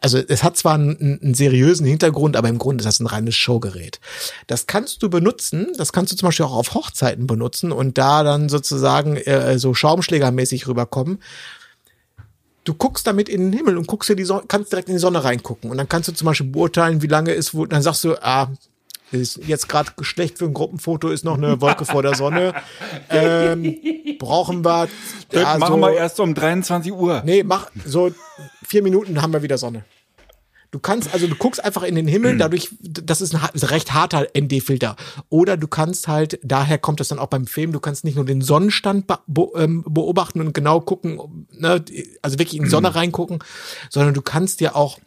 also 0.00 0.18
es 0.18 0.42
hat 0.44 0.56
zwar 0.56 0.74
einen, 0.74 1.20
einen 1.22 1.34
seriösen 1.34 1.86
Hintergrund, 1.86 2.36
aber 2.36 2.48
im 2.48 2.58
Grunde 2.58 2.82
ist 2.82 2.86
das 2.86 3.00
ein 3.00 3.06
reines 3.06 3.34
Showgerät. 3.34 4.00
Das 4.46 4.66
kannst 4.66 5.02
du 5.02 5.10
benutzen, 5.10 5.72
das 5.76 5.92
kannst 5.92 6.12
du 6.12 6.16
zum 6.16 6.28
Beispiel 6.28 6.46
auch 6.46 6.54
auf 6.54 6.74
Hochzeiten 6.74 7.26
benutzen 7.26 7.72
und 7.72 7.98
da 7.98 8.22
dann 8.22 8.48
sozusagen 8.48 9.16
äh, 9.16 9.58
so 9.58 9.74
Schaumschlägermäßig 9.74 10.68
rüberkommen. 10.68 11.20
Du 12.64 12.74
guckst 12.74 13.08
damit 13.08 13.28
in 13.28 13.50
den 13.50 13.52
Himmel 13.52 13.76
und 13.76 13.88
guckst 13.88 14.08
dir 14.08 14.14
die 14.14 14.24
Sonne, 14.24 14.44
kannst 14.46 14.70
direkt 14.70 14.88
in 14.88 14.94
die 14.94 15.00
Sonne 15.00 15.24
reingucken 15.24 15.70
und 15.70 15.78
dann 15.78 15.88
kannst 15.88 16.08
du 16.08 16.12
zum 16.12 16.26
Beispiel 16.26 16.50
beurteilen, 16.50 17.02
wie 17.02 17.08
lange 17.08 17.34
es, 17.34 17.54
wo, 17.54 17.66
dann 17.66 17.82
sagst 17.82 18.04
du, 18.04 18.14
ah, 18.22 18.52
Ist 19.12 19.40
jetzt 19.46 19.68
gerade 19.68 19.90
schlecht 20.00 20.38
für 20.38 20.46
ein 20.46 20.54
Gruppenfoto, 20.54 21.08
ist 21.08 21.24
noch 21.24 21.36
eine 21.36 21.60
Wolke 21.60 21.84
vor 21.84 22.02
der 22.02 22.14
Sonne. 22.14 22.54
Ähm, 23.10 23.76
brauchen 24.18 24.64
wir. 24.64 24.88
Das 25.30 25.42
ja, 25.42 25.58
machen 25.58 25.74
so, 25.74 25.80
wir 25.80 25.92
erst 25.92 26.18
um 26.20 26.34
23 26.34 26.92
Uhr. 26.92 27.22
Nee, 27.24 27.42
mach 27.42 27.70
so 27.84 28.10
vier 28.66 28.82
Minuten 28.82 29.20
haben 29.20 29.32
wir 29.32 29.42
wieder 29.42 29.58
Sonne. 29.58 29.84
Du 30.72 30.78
kannst, 30.78 31.12
also 31.12 31.26
du 31.26 31.34
guckst 31.34 31.62
einfach 31.62 31.82
in 31.82 31.94
den 31.94 32.08
Himmel, 32.08 32.38
dadurch, 32.38 32.70
das 32.80 33.20
ist 33.20 33.34
ein 33.34 33.42
recht 33.60 33.92
harter 33.92 34.26
ND-Filter. 34.34 34.96
Oder 35.28 35.58
du 35.58 35.68
kannst 35.68 36.08
halt, 36.08 36.40
daher 36.42 36.78
kommt 36.78 36.98
das 36.98 37.08
dann 37.08 37.18
auch 37.18 37.26
beim 37.26 37.46
Film, 37.46 37.72
du 37.72 37.80
kannst 37.80 38.04
nicht 38.04 38.14
nur 38.14 38.24
den 38.24 38.40
Sonnenstand 38.40 39.04
ähm, 39.54 39.84
beobachten 39.86 40.40
und 40.40 40.54
genau 40.54 40.80
gucken, 40.80 41.46
ne, 41.50 41.84
also 42.22 42.38
wirklich 42.38 42.56
in 42.56 42.64
die 42.64 42.70
Sonne 42.70 42.94
reingucken, 42.94 43.40
sondern 43.90 44.14
du 44.14 44.22
kannst 44.22 44.62
ja 44.62 44.74
auch 44.74 44.98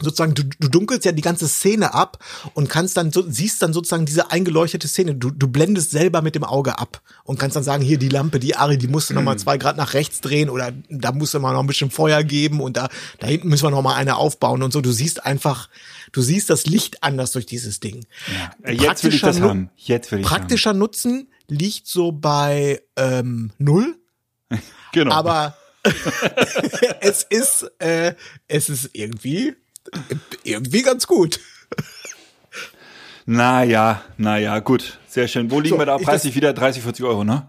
sozusagen, 0.00 0.34
du, 0.34 0.44
du 0.44 0.68
dunkelst 0.68 1.04
ja 1.04 1.12
die 1.12 1.22
ganze 1.22 1.48
Szene 1.48 1.94
ab 1.94 2.24
und 2.54 2.68
kannst 2.68 2.96
dann 2.96 3.10
so, 3.12 3.28
siehst 3.28 3.62
dann 3.62 3.72
sozusagen 3.72 4.06
diese 4.06 4.30
eingeleuchtete 4.30 4.86
Szene. 4.88 5.14
Du, 5.14 5.30
du 5.30 5.48
blendest 5.48 5.90
selber 5.90 6.22
mit 6.22 6.34
dem 6.34 6.44
Auge 6.44 6.78
ab 6.78 7.02
und 7.24 7.38
kannst 7.38 7.56
dann 7.56 7.64
sagen, 7.64 7.82
hier 7.82 7.98
die 7.98 8.08
Lampe, 8.08 8.38
die 8.38 8.56
Ari, 8.56 8.78
die 8.78 8.88
musst 8.88 9.10
du 9.10 9.14
noch 9.14 9.22
mal 9.22 9.38
zwei 9.38 9.58
Grad 9.58 9.76
nach 9.76 9.94
rechts 9.94 10.20
drehen 10.20 10.50
oder 10.50 10.72
da 10.88 11.12
musst 11.12 11.34
du 11.34 11.40
mal 11.40 11.52
noch 11.52 11.60
ein 11.60 11.66
bisschen 11.66 11.90
Feuer 11.90 12.22
geben 12.22 12.60
und 12.60 12.76
da, 12.76 12.88
da 13.18 13.26
hinten 13.26 13.48
müssen 13.48 13.64
wir 13.64 13.70
noch 13.70 13.82
mal 13.82 13.94
eine 13.94 14.16
aufbauen 14.16 14.62
und 14.62 14.72
so. 14.72 14.80
Du 14.80 14.92
siehst 14.92 15.24
einfach, 15.24 15.68
du 16.12 16.22
siehst 16.22 16.50
das 16.50 16.66
Licht 16.66 17.02
anders 17.02 17.32
durch 17.32 17.46
dieses 17.46 17.80
Ding. 17.80 18.06
Äh, 18.62 18.74
Jetzt 18.74 19.04
will 19.04 19.14
ich 19.14 19.20
das 19.20 19.40
haben. 19.40 19.70
Jetzt 19.76 20.12
will 20.12 20.20
ich 20.20 20.26
Praktischer 20.26 20.74
Nutzen 20.74 21.28
liegt 21.48 21.86
so 21.86 22.12
bei 22.12 22.82
ähm, 22.96 23.50
null, 23.58 23.96
haben. 24.50 24.62
Genau. 24.92 25.14
aber 25.14 25.54
es 27.00 27.22
ist, 27.24 27.70
äh, 27.78 28.14
es 28.48 28.70
ist 28.70 28.90
irgendwie, 28.94 29.54
irgendwie 30.44 30.82
ganz 30.82 31.06
gut. 31.06 31.40
Naja, 33.26 34.02
naja, 34.16 34.58
gut. 34.60 34.98
Sehr 35.08 35.28
schön. 35.28 35.50
Wo 35.50 35.60
liegen 35.60 35.74
So, 35.76 35.78
wir 35.80 35.86
da 35.86 35.96
ich 35.96 36.04
preislich 36.04 36.34
wieder? 36.34 36.52
30, 36.54 36.82
40 36.82 37.04
Euro, 37.04 37.24
ne? 37.24 37.46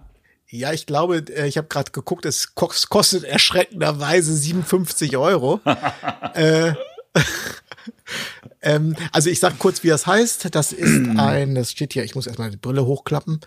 Ja, 0.50 0.74
ich 0.74 0.86
glaube, 0.86 1.18
äh, 1.30 1.48
ich 1.48 1.58
habe 1.58 1.68
gerade 1.68 1.92
geguckt, 1.92 2.26
es 2.26 2.54
ko- 2.56 2.72
es 2.74 2.90
kostet 2.90 3.24
erschreckenderweise 3.24 4.36
57 4.36 5.16
Euro. 5.16 5.62
äh, 6.34 6.74
ähm, 8.62 8.96
also 9.12 9.30
ich 9.30 9.40
sag 9.40 9.58
kurz, 9.60 9.84
wie 9.84 9.88
das 9.90 10.06
heißt. 10.08 10.54
Das 10.54 10.74
ist 10.74 11.08
ein, 11.18 11.56
das 11.56 11.72
steht 11.72 11.94
hier, 11.94 12.04
ich 12.04 12.16
muss 12.16 12.28
erstmal 12.28 12.52
die 12.52 12.58
Brille 12.58 12.86
hochklappen. 12.86 13.40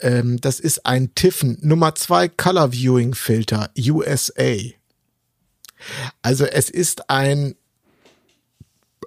Ähm, 0.00 0.40
das 0.40 0.58
ist 0.58 0.84
ein 0.86 1.14
Tiffen 1.14 1.58
Nummer 1.60 1.94
2 1.94 2.28
Color 2.28 2.72
Viewing 2.72 3.14
Filter 3.14 3.70
USA. 3.78 4.54
Also 6.22 6.44
es 6.44 6.70
ist 6.70 7.08
ein 7.10 7.54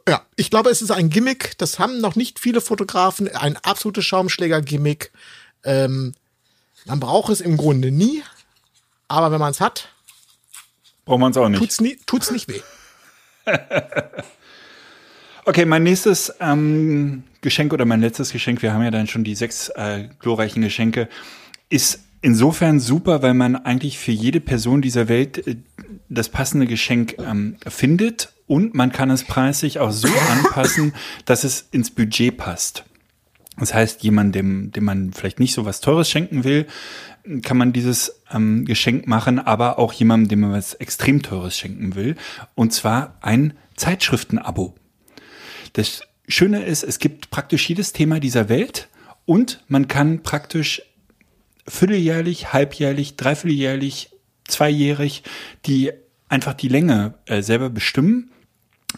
ja, 0.07 0.25
ich 0.35 0.49
glaube, 0.49 0.69
es 0.69 0.81
ist 0.81 0.91
ein 0.91 1.09
Gimmick. 1.09 1.57
Das 1.57 1.79
haben 1.79 1.99
noch 2.01 2.15
nicht 2.15 2.39
viele 2.39 2.61
Fotografen. 2.61 3.27
Ein 3.35 3.57
absolutes 3.57 4.05
Schaumschläger-Gimmick. 4.05 5.11
Ähm, 5.63 6.13
man 6.85 6.99
braucht 6.99 7.31
es 7.31 7.41
im 7.41 7.57
Grunde 7.57 7.91
nie, 7.91 8.23
aber 9.07 9.31
wenn 9.31 9.39
man 9.39 9.51
es 9.51 9.61
hat, 9.61 9.89
Braucht 11.05 11.19
man 11.19 11.31
es 11.31 11.37
auch 11.37 11.49
nicht. 11.49 11.59
tut's, 11.59 11.81
nie, 11.81 11.97
tut's 12.05 12.31
nicht 12.31 12.47
weh. 12.47 12.61
Okay, 15.43 15.65
mein 15.65 15.81
nächstes 15.83 16.31
ähm, 16.39 17.23
Geschenk 17.41 17.73
oder 17.73 17.85
mein 17.85 17.99
letztes 17.99 18.31
Geschenk, 18.31 18.61
wir 18.61 18.73
haben 18.73 18.83
ja 18.83 18.91
dann 18.91 19.07
schon 19.07 19.23
die 19.23 19.33
sechs 19.33 19.69
äh, 19.69 20.07
glorreichen 20.19 20.61
Geschenke, 20.61 21.09
ist 21.69 22.03
insofern 22.21 22.79
super, 22.79 23.21
weil 23.21 23.33
man 23.33 23.55
eigentlich 23.55 23.97
für 23.99 24.11
jede 24.11 24.39
Person 24.39 24.81
dieser 24.81 25.07
Welt 25.07 25.45
äh, 25.47 25.57
das 26.09 26.29
passende 26.29 26.67
Geschenk 26.67 27.15
ähm, 27.19 27.57
findet 27.67 28.33
und 28.47 28.73
man 28.75 28.91
kann 28.91 29.09
es 29.09 29.23
preislich 29.23 29.79
auch 29.79 29.91
so 29.91 30.07
anpassen, 30.31 30.93
dass 31.25 31.43
es 31.43 31.67
ins 31.71 31.91
Budget 31.91 32.37
passt. 32.37 32.83
Das 33.57 33.73
heißt, 33.73 34.03
jemandem, 34.03 34.71
dem 34.71 34.85
man 34.85 35.13
vielleicht 35.13 35.39
nicht 35.39 35.53
so 35.53 35.65
was 35.65 35.81
Teures 35.81 36.09
schenken 36.09 36.43
will, 36.43 36.67
kann 37.43 37.57
man 37.57 37.73
dieses 37.73 38.21
ähm, 38.31 38.65
Geschenk 38.65 39.07
machen, 39.07 39.39
aber 39.39 39.77
auch 39.77 39.93
jemandem, 39.93 40.29
dem 40.29 40.39
man 40.41 40.51
was 40.53 40.73
extrem 40.73 41.21
Teures 41.21 41.57
schenken 41.57 41.95
will. 41.95 42.15
Und 42.55 42.73
zwar 42.73 43.17
ein 43.21 43.53
Zeitschriftenabo. 43.75 44.73
Das 45.73 46.01
Schöne 46.27 46.63
ist, 46.63 46.83
es 46.83 46.99
gibt 46.99 47.29
praktisch 47.29 47.67
jedes 47.69 47.93
Thema 47.93 48.19
dieser 48.19 48.49
Welt 48.49 48.89
und 49.25 49.63
man 49.67 49.87
kann 49.87 50.23
praktisch 50.23 50.81
vierteljährlich, 51.67 52.53
halbjährlich, 52.53 53.15
dreivierteljährlich, 53.15 54.09
zweijährig 54.47 55.23
die 55.65 55.91
einfach 56.29 56.53
die 56.53 56.69
Länge 56.69 57.15
äh, 57.25 57.41
selber 57.41 57.69
bestimmen. 57.69 58.31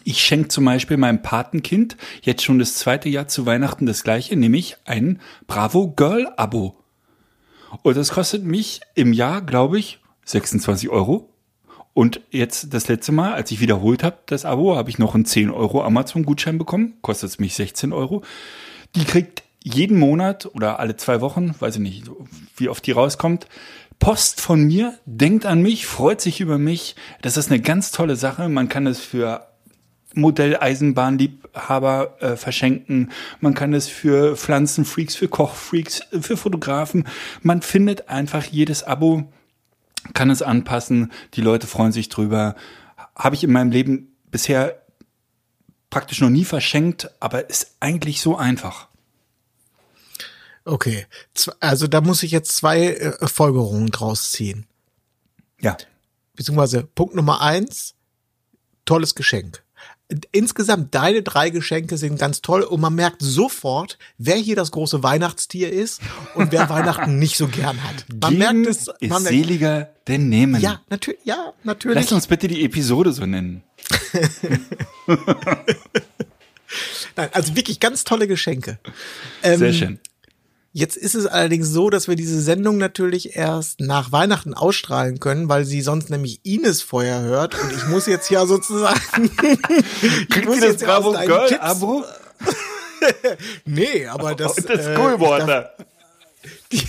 Ich 0.02 0.24
schenke 0.24 0.48
zum 0.48 0.64
Beispiel 0.64 0.96
meinem 0.96 1.22
Patenkind 1.22 1.96
jetzt 2.22 2.42
schon 2.42 2.58
das 2.58 2.74
zweite 2.74 3.08
Jahr 3.08 3.28
zu 3.28 3.46
Weihnachten 3.46 3.86
das 3.86 4.02
gleiche, 4.02 4.36
nämlich 4.36 4.76
ein 4.84 5.20
Bravo 5.46 5.92
Girl 5.92 6.32
Abo. 6.36 6.82
Und 7.82 7.96
das 7.96 8.10
kostet 8.10 8.44
mich 8.44 8.80
im 8.94 9.12
Jahr, 9.12 9.42
glaube 9.42 9.78
ich, 9.78 10.00
26 10.24 10.88
Euro. 10.88 11.30
Und 11.92 12.20
jetzt 12.30 12.74
das 12.74 12.88
letzte 12.88 13.12
Mal, 13.12 13.34
als 13.34 13.50
ich 13.52 13.60
wiederholt 13.60 14.02
habe, 14.02 14.18
das 14.26 14.44
Abo, 14.44 14.76
habe 14.76 14.90
ich 14.90 14.98
noch 14.98 15.14
einen 15.14 15.26
10 15.26 15.50
Euro 15.50 15.82
Amazon-Gutschein 15.84 16.58
bekommen. 16.58 16.94
Kostet 17.02 17.30
es 17.30 17.38
mich 17.38 17.54
16 17.54 17.92
Euro. 17.92 18.22
Die 18.96 19.04
kriegt 19.04 19.44
jeden 19.64 19.98
Monat 19.98 20.46
oder 20.54 20.78
alle 20.78 20.96
zwei 20.96 21.22
Wochen, 21.22 21.54
weiß 21.58 21.76
ich 21.76 21.80
nicht, 21.80 22.10
wie 22.56 22.68
oft 22.68 22.86
die 22.86 22.92
rauskommt, 22.92 23.48
Post 23.98 24.40
von 24.40 24.62
mir, 24.62 24.98
denkt 25.06 25.46
an 25.46 25.62
mich, 25.62 25.86
freut 25.86 26.20
sich 26.20 26.40
über 26.40 26.58
mich. 26.58 26.94
Das 27.22 27.36
ist 27.36 27.50
eine 27.50 27.60
ganz 27.60 27.90
tolle 27.90 28.16
Sache. 28.16 28.48
Man 28.50 28.68
kann 28.68 28.86
es 28.86 29.00
für 29.00 29.46
Modelleisenbahnliebhaber 30.14 32.16
äh, 32.20 32.36
verschenken. 32.36 33.10
Man 33.40 33.54
kann 33.54 33.72
es 33.72 33.88
für 33.88 34.36
Pflanzenfreaks, 34.36 35.16
für 35.16 35.28
Kochfreaks, 35.28 36.00
äh, 36.12 36.20
für 36.20 36.36
Fotografen. 36.36 37.06
Man 37.40 37.62
findet 37.62 38.10
einfach 38.10 38.44
jedes 38.44 38.82
Abo, 38.82 39.32
kann 40.12 40.28
es 40.28 40.42
anpassen. 40.42 41.10
Die 41.34 41.40
Leute 41.40 41.66
freuen 41.66 41.92
sich 41.92 42.10
drüber. 42.10 42.56
Habe 43.16 43.36
ich 43.36 43.44
in 43.44 43.52
meinem 43.52 43.70
Leben 43.70 44.14
bisher 44.30 44.82
praktisch 45.88 46.20
noch 46.20 46.30
nie 46.30 46.44
verschenkt, 46.44 47.10
aber 47.20 47.48
ist 47.48 47.76
eigentlich 47.80 48.20
so 48.20 48.36
einfach. 48.36 48.88
Okay, 50.64 51.06
also 51.60 51.86
da 51.86 52.00
muss 52.00 52.22
ich 52.22 52.30
jetzt 52.30 52.56
zwei 52.56 52.86
äh, 52.94 53.26
Folgerungen 53.28 53.90
draus 53.90 54.32
ziehen. 54.32 54.66
Ja. 55.60 55.76
Beziehungsweise 56.34 56.84
Punkt 56.84 57.14
Nummer 57.14 57.42
eins, 57.42 57.94
tolles 58.86 59.14
Geschenk. 59.14 59.62
Insgesamt 60.32 60.94
deine 60.94 61.22
drei 61.22 61.48
Geschenke 61.50 61.96
sind 61.96 62.18
ganz 62.18 62.42
toll 62.42 62.62
und 62.62 62.80
man 62.80 62.94
merkt 62.94 63.22
sofort, 63.22 63.98
wer 64.18 64.36
hier 64.36 64.54
das 64.54 64.70
große 64.70 65.02
Weihnachtstier 65.02 65.72
ist 65.72 66.00
und 66.34 66.52
wer 66.52 66.68
Weihnachten 66.70 67.18
nicht 67.18 67.36
so 67.36 67.48
gern 67.48 67.82
hat. 67.82 68.04
Man 68.08 68.30
Geben 68.30 68.38
merkt 68.38 68.66
es. 68.66 68.88
ist 68.88 69.10
Man 69.10 69.22
merkt, 69.22 69.36
seliger 69.36 69.94
denn 70.06 70.28
nehmen. 70.28 70.60
ja, 70.60 70.82
natürlich, 70.90 71.20
ja, 71.24 71.54
natürlich. 71.62 71.96
Lass 71.96 72.12
uns 72.12 72.26
bitte 72.26 72.48
die 72.48 72.64
Episode 72.64 73.12
so 73.12 73.24
nennen. 73.24 73.62
Nein, 77.16 77.28
also 77.32 77.56
wirklich 77.56 77.80
ganz 77.80 78.04
tolle 78.04 78.26
Geschenke. 78.26 78.78
Ähm, 79.42 79.58
Sehr 79.58 79.72
schön. 79.72 80.00
Jetzt 80.76 80.96
ist 80.96 81.14
es 81.14 81.26
allerdings 81.26 81.68
so, 81.68 81.88
dass 81.88 82.08
wir 82.08 82.16
diese 82.16 82.40
Sendung 82.40 82.78
natürlich 82.78 83.36
erst 83.36 83.78
nach 83.78 84.10
Weihnachten 84.10 84.54
ausstrahlen 84.54 85.20
können, 85.20 85.48
weil 85.48 85.64
sie 85.64 85.82
sonst 85.82 86.10
nämlich 86.10 86.40
Ines 86.42 86.82
vorher 86.82 87.20
hört. 87.20 87.54
Und 87.54 87.72
ich 87.72 87.86
muss 87.86 88.06
jetzt 88.06 88.28
ja 88.28 88.44
sozusagen. 88.44 89.30
Kriegt 89.36 90.48
ihr 90.52 90.60
das 90.60 90.78
Bravo 90.78 91.12
Girl 91.12 91.48
Tipps- 91.48 91.60
Abo? 91.62 92.04
Nee, 93.66 94.06
aber 94.06 94.34
das. 94.34 94.56
Und 94.58 94.68
das 94.68 94.86
äh, 94.86 94.96
Schoolwater. 94.96 95.74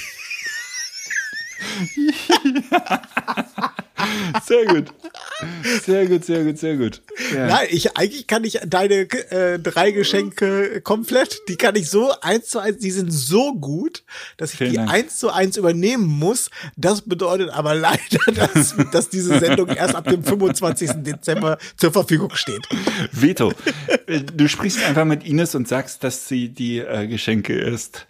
Sehr 4.46 4.66
gut. 4.66 4.94
Sehr 5.84 6.06
gut, 6.08 6.24
sehr 6.26 6.44
gut, 6.44 6.58
sehr 6.58 6.78
gut. 6.78 7.02
Ja. 7.34 7.48
Nein, 7.48 7.68
ich, 7.70 7.98
eigentlich 7.98 8.28
kann 8.28 8.44
ich 8.44 8.60
deine 8.66 9.02
äh, 9.32 9.60
drei 9.60 9.92
Geschenke 9.92 10.82
komplett, 10.82 11.40
die 11.50 11.56
kann 11.58 11.76
ich 11.76 11.90
so 11.90 12.14
eins 12.22 12.48
zu 12.50 12.60
eins, 12.60 12.78
die 12.78 12.92
sind 12.92 13.12
so 13.12 13.54
gut, 13.54 14.04
dass 14.38 14.54
ich 14.54 14.60
Vielen 14.60 14.72
die 14.72 14.78
Dank. 14.78 14.92
eins 14.92 15.20
zu 15.20 15.32
eins 15.32 15.58
übernehmen 15.58 16.06
muss. 16.06 16.50
Das 16.78 17.02
bedeutet 17.02 17.50
aber 17.50 17.76
leider, 17.76 18.32
dass, 18.34 18.76
dass 18.92 19.10
diese 19.10 19.40
Sendung 19.40 19.68
erst 19.70 19.96
ab 19.96 20.06
dem 20.08 20.24
25. 20.24 20.92
Dezember 21.04 21.58
zur 21.78 21.92
Verfügung 21.92 22.32
steht. 22.36 22.68
Veto. 23.12 23.52
Du 24.36 24.48
sprichst 24.48 24.84
einfach 24.84 25.06
mit 25.06 25.26
Ines 25.26 25.56
und 25.56 25.68
sagst, 25.68 26.04
dass 26.04 26.28
sie 26.28 26.50
die 26.50 26.80
äh, 26.80 27.08
Geschenke 27.08 27.54
ist. 27.54 28.08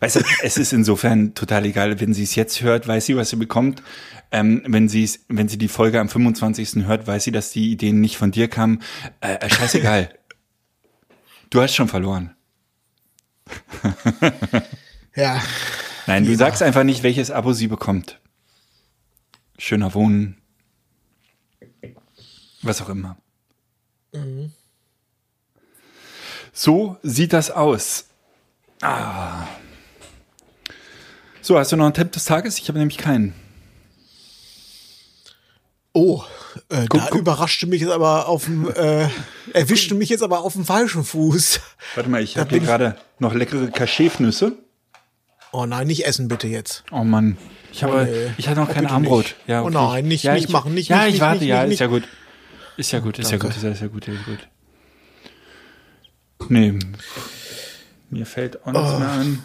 Weißt 0.00 0.16
du, 0.16 0.20
es 0.42 0.56
ist 0.56 0.72
insofern 0.72 1.34
total 1.34 1.66
egal, 1.66 2.00
wenn 2.00 2.14
sie 2.14 2.22
es 2.22 2.34
jetzt 2.34 2.62
hört, 2.62 2.88
weiß 2.88 3.04
sie, 3.06 3.16
was 3.16 3.30
sie 3.30 3.36
bekommt. 3.36 3.82
Ähm, 4.32 4.62
wenn 4.66 4.88
sie 4.88 5.02
es, 5.04 5.24
wenn 5.28 5.48
sie 5.48 5.58
die 5.58 5.68
Folge 5.68 6.00
am 6.00 6.08
25. 6.08 6.86
hört, 6.86 7.06
weiß 7.06 7.24
sie, 7.24 7.32
dass 7.32 7.50
die 7.50 7.70
Ideen 7.72 8.00
nicht 8.00 8.16
von 8.16 8.30
dir 8.30 8.48
kamen. 8.48 8.80
Äh, 9.20 9.34
äh, 9.34 9.50
scheißegal. 9.50 10.14
Du 11.50 11.60
hast 11.60 11.74
schon 11.74 11.88
verloren. 11.88 12.34
Ja. 15.16 15.42
Nein, 16.06 16.24
du 16.24 16.30
Ja. 16.30 16.36
sagst 16.38 16.62
einfach 16.62 16.84
nicht, 16.84 17.02
welches 17.02 17.30
Abo 17.32 17.52
sie 17.52 17.66
bekommt. 17.66 18.20
Schöner 19.58 19.92
Wohnen. 19.94 20.40
Was 22.62 22.80
auch 22.82 22.88
immer. 22.88 23.16
So 26.52 26.98
sieht 27.02 27.32
das 27.32 27.50
aus. 27.50 28.06
So, 31.42 31.58
hast 31.58 31.72
du 31.72 31.76
noch 31.76 31.84
einen 31.86 31.94
Tipp 31.94 32.12
des 32.12 32.24
Tages? 32.26 32.58
Ich 32.58 32.68
habe 32.68 32.78
nämlich 32.78 32.98
keinen. 32.98 33.34
Oh, 35.92 36.22
äh, 36.68 36.86
Guck, 36.88 37.00
da 37.00 37.06
guck. 37.10 37.20
überraschte 37.20 37.66
mich 37.66 37.80
jetzt 37.80 37.90
aber 37.90 38.28
auf 38.28 38.44
dem, 38.44 38.68
äh, 38.74 39.08
erwischte 39.52 39.94
mich 39.96 40.08
jetzt 40.08 40.22
aber 40.22 40.40
auf 40.44 40.52
dem 40.52 40.64
falschen 40.64 41.02
Fuß. 41.04 41.60
Warte 41.96 42.08
mal, 42.10 42.22
ich 42.22 42.36
habe 42.38 42.50
hier 42.50 42.60
gerade 42.60 42.96
noch 43.18 43.34
leckere 43.34 43.68
Cachetnüsse. 43.70 44.52
Oh 45.52 45.66
nein, 45.66 45.88
nicht 45.88 46.06
essen 46.06 46.28
bitte 46.28 46.46
jetzt. 46.46 46.84
Oh 46.92 47.02
Mann, 47.02 47.36
ich 47.72 47.82
habe, 47.82 48.04
nee. 48.04 48.32
ich 48.38 48.46
hatte 48.48 48.60
noch 48.60 48.68
Oh, 48.70 48.72
kein 48.72 48.86
Armbrot. 48.86 49.24
nicht. 49.24 49.36
Ja, 49.48 49.62
Oh 49.62 49.66
okay. 49.66 49.74
nein, 49.74 50.06
nicht- 50.08 50.22
ja, 50.22 50.34
nicht 50.34 50.44
ich, 50.44 50.50
machen, 50.52 50.74
nicht- 50.74 50.88
Ja, 50.90 51.04
nicht- 51.06 51.16
ich 51.16 51.20
warte, 51.20 51.40
nicht- 51.40 51.48
ja, 51.48 51.64
nicht- 51.64 51.72
ist 51.74 51.80
ja 51.80 51.86
gut. 51.88 52.04
Ist 52.76 52.92
ja 52.92 53.00
gut, 53.00 53.18
ist 53.18 53.30
ja 53.32 53.38
Danke. 53.38 53.46
gut, 53.48 53.56
ist 53.56 53.62
ja, 53.64 53.70
ist 53.70 53.80
ja 53.80 53.86
gut, 53.88 54.06
ist 54.08 54.14
ja 54.14 54.32
gut. 54.32 54.48
Nee, 56.48 56.78
mir 58.10 58.26
fällt 58.26 58.64
auch 58.64 58.72
nichts 58.72 58.90
Oh. 58.94 58.98
mehr 59.00 59.10
ein. 59.10 59.42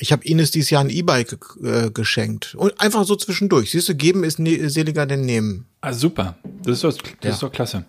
Ich 0.00 0.12
habe 0.12 0.24
Ines 0.24 0.50
dieses 0.52 0.70
Jahr 0.70 0.82
ein 0.84 0.90
E-Bike 0.90 1.36
äh, 1.62 1.90
geschenkt. 1.90 2.54
Und 2.54 2.80
einfach 2.80 3.04
so 3.04 3.16
zwischendurch. 3.16 3.72
Siehst 3.72 3.88
du, 3.88 3.94
geben 3.96 4.22
ist 4.24 4.38
ne 4.38 4.68
seliger 4.70 5.06
denn 5.06 5.22
nehmen. 5.22 5.66
Ah, 5.80 5.92
super. 5.92 6.36
Das 6.62 6.76
ist 6.76 6.84
doch, 6.84 6.92
das 6.92 7.10
Ja. 7.24 7.30
ist 7.30 7.42
doch 7.42 7.52
klasse. 7.52 7.84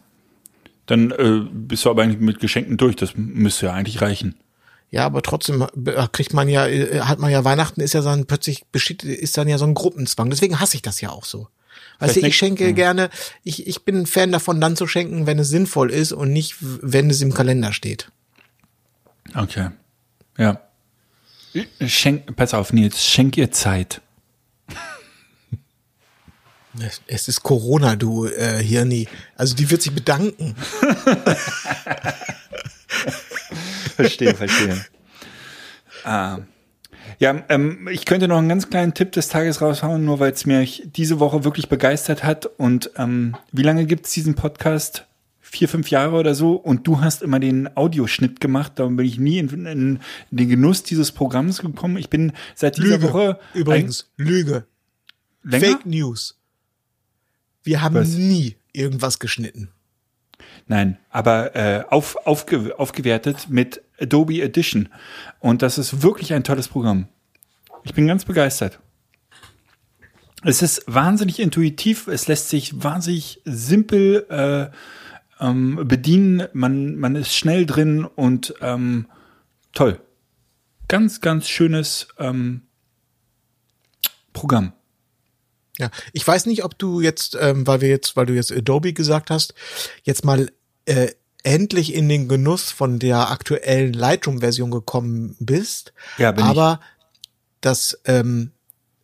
Dann 0.87 1.11
äh, 1.11 1.41
bist 1.51 1.85
du 1.85 1.89
aber 1.91 2.01
eigentlich 2.03 2.19
mit 2.19 2.39
Geschenken 2.39 2.77
durch. 2.77 2.95
Das 2.95 3.11
müsste 3.15 3.67
ja 3.67 3.73
eigentlich 3.73 4.01
reichen. 4.01 4.35
Ja, 4.91 5.05
aber 5.05 5.21
trotzdem 5.21 5.61
äh, 5.85 6.07
kriegt 6.11 6.33
man 6.33 6.49
ja, 6.49 6.65
äh, 6.65 7.01
hat 7.01 7.19
man 7.19 7.29
ja 7.29 7.43
Weihnachten 7.45 7.79
ist 7.81 7.93
ja 7.93 8.01
dann 8.01 8.25
plötzlich 8.25 8.65
besteht, 8.71 9.03
ist 9.03 9.37
dann 9.37 9.47
ja 9.47 9.59
so 9.59 9.65
ein 9.65 9.75
Gruppenzwang. 9.75 10.31
Deswegen 10.31 10.59
hasse 10.59 10.75
ich 10.77 10.81
das 10.81 10.99
ja 11.01 11.09
auch 11.11 11.25
so. 11.25 11.47
Weißt 11.99 12.15
du, 12.15 12.21
ich 12.21 12.35
schenke 12.37 12.65
nicht- 12.65 12.75
gerne, 12.75 13.09
ich, 13.43 13.67
ich 13.67 13.83
bin 13.83 13.97
ein 13.97 14.05
Fan 14.07 14.31
davon, 14.31 14.59
dann 14.59 14.75
zu 14.75 14.87
schenken, 14.87 15.27
wenn 15.27 15.37
es 15.37 15.49
sinnvoll 15.49 15.91
ist 15.91 16.11
und 16.11 16.31
nicht, 16.33 16.55
wenn 16.59 17.09
es 17.11 17.21
im 17.21 17.33
Kalender 17.35 17.71
steht. 17.71 18.09
Okay. 19.35 19.69
Ja. 20.37 20.61
Schenk, 21.85 22.35
pass 22.35 22.53
auf, 22.53 22.73
Nils, 22.73 23.03
schenk 23.03 23.37
ihr 23.37 23.51
Zeit. 23.51 24.01
Es, 26.79 27.01
es 27.07 27.27
ist 27.27 27.43
Corona, 27.43 27.95
du 27.95 28.25
äh, 28.27 28.63
Hirni. 28.63 29.07
Also 29.35 29.55
die 29.55 29.69
wird 29.69 29.81
sich 29.81 29.93
bedanken. 29.93 30.55
Verstehe, 33.95 34.33
verstehe. 34.33 34.85
ah. 36.05 36.39
Ja, 37.17 37.43
ähm, 37.49 37.89
ich 37.91 38.05
könnte 38.05 38.29
noch 38.29 38.37
einen 38.37 38.47
ganz 38.47 38.69
kleinen 38.69 38.93
Tipp 38.93 39.11
des 39.11 39.27
Tages 39.27 39.61
raushauen, 39.61 40.05
nur 40.05 40.19
weil 40.19 40.31
es 40.31 40.45
mich 40.45 40.83
diese 40.85 41.19
Woche 41.19 41.43
wirklich 41.43 41.67
begeistert 41.67 42.23
hat. 42.23 42.45
Und 42.45 42.91
ähm, 42.95 43.35
wie 43.51 43.63
lange 43.63 43.85
gibt's 43.85 44.13
diesen 44.13 44.35
Podcast? 44.35 45.05
Vier, 45.51 45.67
fünf 45.67 45.89
Jahre 45.89 46.15
oder 46.15 46.35
so. 46.35 46.53
Und 46.53 46.85
du 46.85 47.01
hast 47.01 47.23
immer 47.23 47.39
den 47.39 47.75
Audioschnitt 47.75 48.39
gemacht. 48.39 48.73
Darum 48.75 48.95
bin 48.95 49.05
ich 49.05 49.17
nie 49.17 49.39
in, 49.39 49.65
in 49.65 49.99
den 50.29 50.49
Genuss 50.49 50.83
dieses 50.83 51.11
Programms 51.11 51.59
gekommen. 51.61 51.97
Ich 51.97 52.09
bin 52.09 52.33
seit 52.53 52.77
dieser 52.77 53.01
Woche 53.01 53.39
Übrigens, 53.53 54.11
Lüge. 54.15 54.65
länger? 55.43 55.65
Fake 55.65 55.85
News. 55.85 56.39
Wir 57.63 57.81
haben 57.81 57.95
Was? 57.95 58.09
nie 58.09 58.57
irgendwas 58.73 59.17
geschnitten. 59.17 59.69
Nein, 60.67 60.97
aber 61.09 61.55
äh, 61.55 61.83
auf, 61.89 62.15
aufge, 62.27 62.77
aufgewertet 62.77 63.47
mit 63.49 63.81
Adobe 63.99 64.41
Edition. 64.41 64.89
Und 65.39 65.63
das 65.63 65.79
ist 65.79 66.03
wirklich 66.03 66.33
ein 66.33 66.43
tolles 66.43 66.67
Programm. 66.67 67.07
Ich 67.83 67.93
bin 67.95 68.05
ganz 68.05 68.23
begeistert. 68.23 68.79
Es 70.43 70.61
ist 70.61 70.83
wahnsinnig 70.87 71.39
intuitiv, 71.39 72.07
es 72.07 72.27
lässt 72.27 72.49
sich 72.49 72.81
wahnsinnig 72.81 73.41
simpel 73.43 74.25
äh, 74.29 74.75
ähm, 75.39 75.87
bedienen, 75.87 76.47
man, 76.53 76.95
man 76.95 77.15
ist 77.15 77.35
schnell 77.35 77.65
drin 77.65 78.05
und 78.05 78.53
ähm, 78.61 79.07
toll. 79.73 79.99
Ganz, 80.87 81.21
ganz 81.21 81.47
schönes 81.47 82.07
ähm, 82.17 82.63
Programm. 84.33 84.73
Ja, 85.77 85.91
ich 86.11 86.27
weiß 86.27 86.45
nicht, 86.45 86.63
ob 86.63 86.77
du 86.77 86.99
jetzt, 86.99 87.37
ähm, 87.39 87.65
weil 87.65 87.81
wir 87.81 87.87
jetzt, 87.87 88.15
weil 88.17 88.25
du 88.25 88.33
jetzt 88.33 88.51
Adobe 88.51 88.93
gesagt 88.93 89.29
hast, 89.29 89.53
jetzt 90.03 90.25
mal 90.25 90.51
äh, 90.85 91.11
endlich 91.43 91.93
in 91.93 92.09
den 92.09 92.27
Genuss 92.27 92.71
von 92.71 92.99
der 92.99 93.31
aktuellen 93.31 93.93
Lightroom-Version 93.93 94.71
gekommen 94.71 95.37
bist. 95.39 95.93
Ja, 96.17 96.31
bin 96.31 96.43
ich. 96.43 96.49
Aber 96.49 96.81
das 97.61 97.99
ähm, 98.05 98.51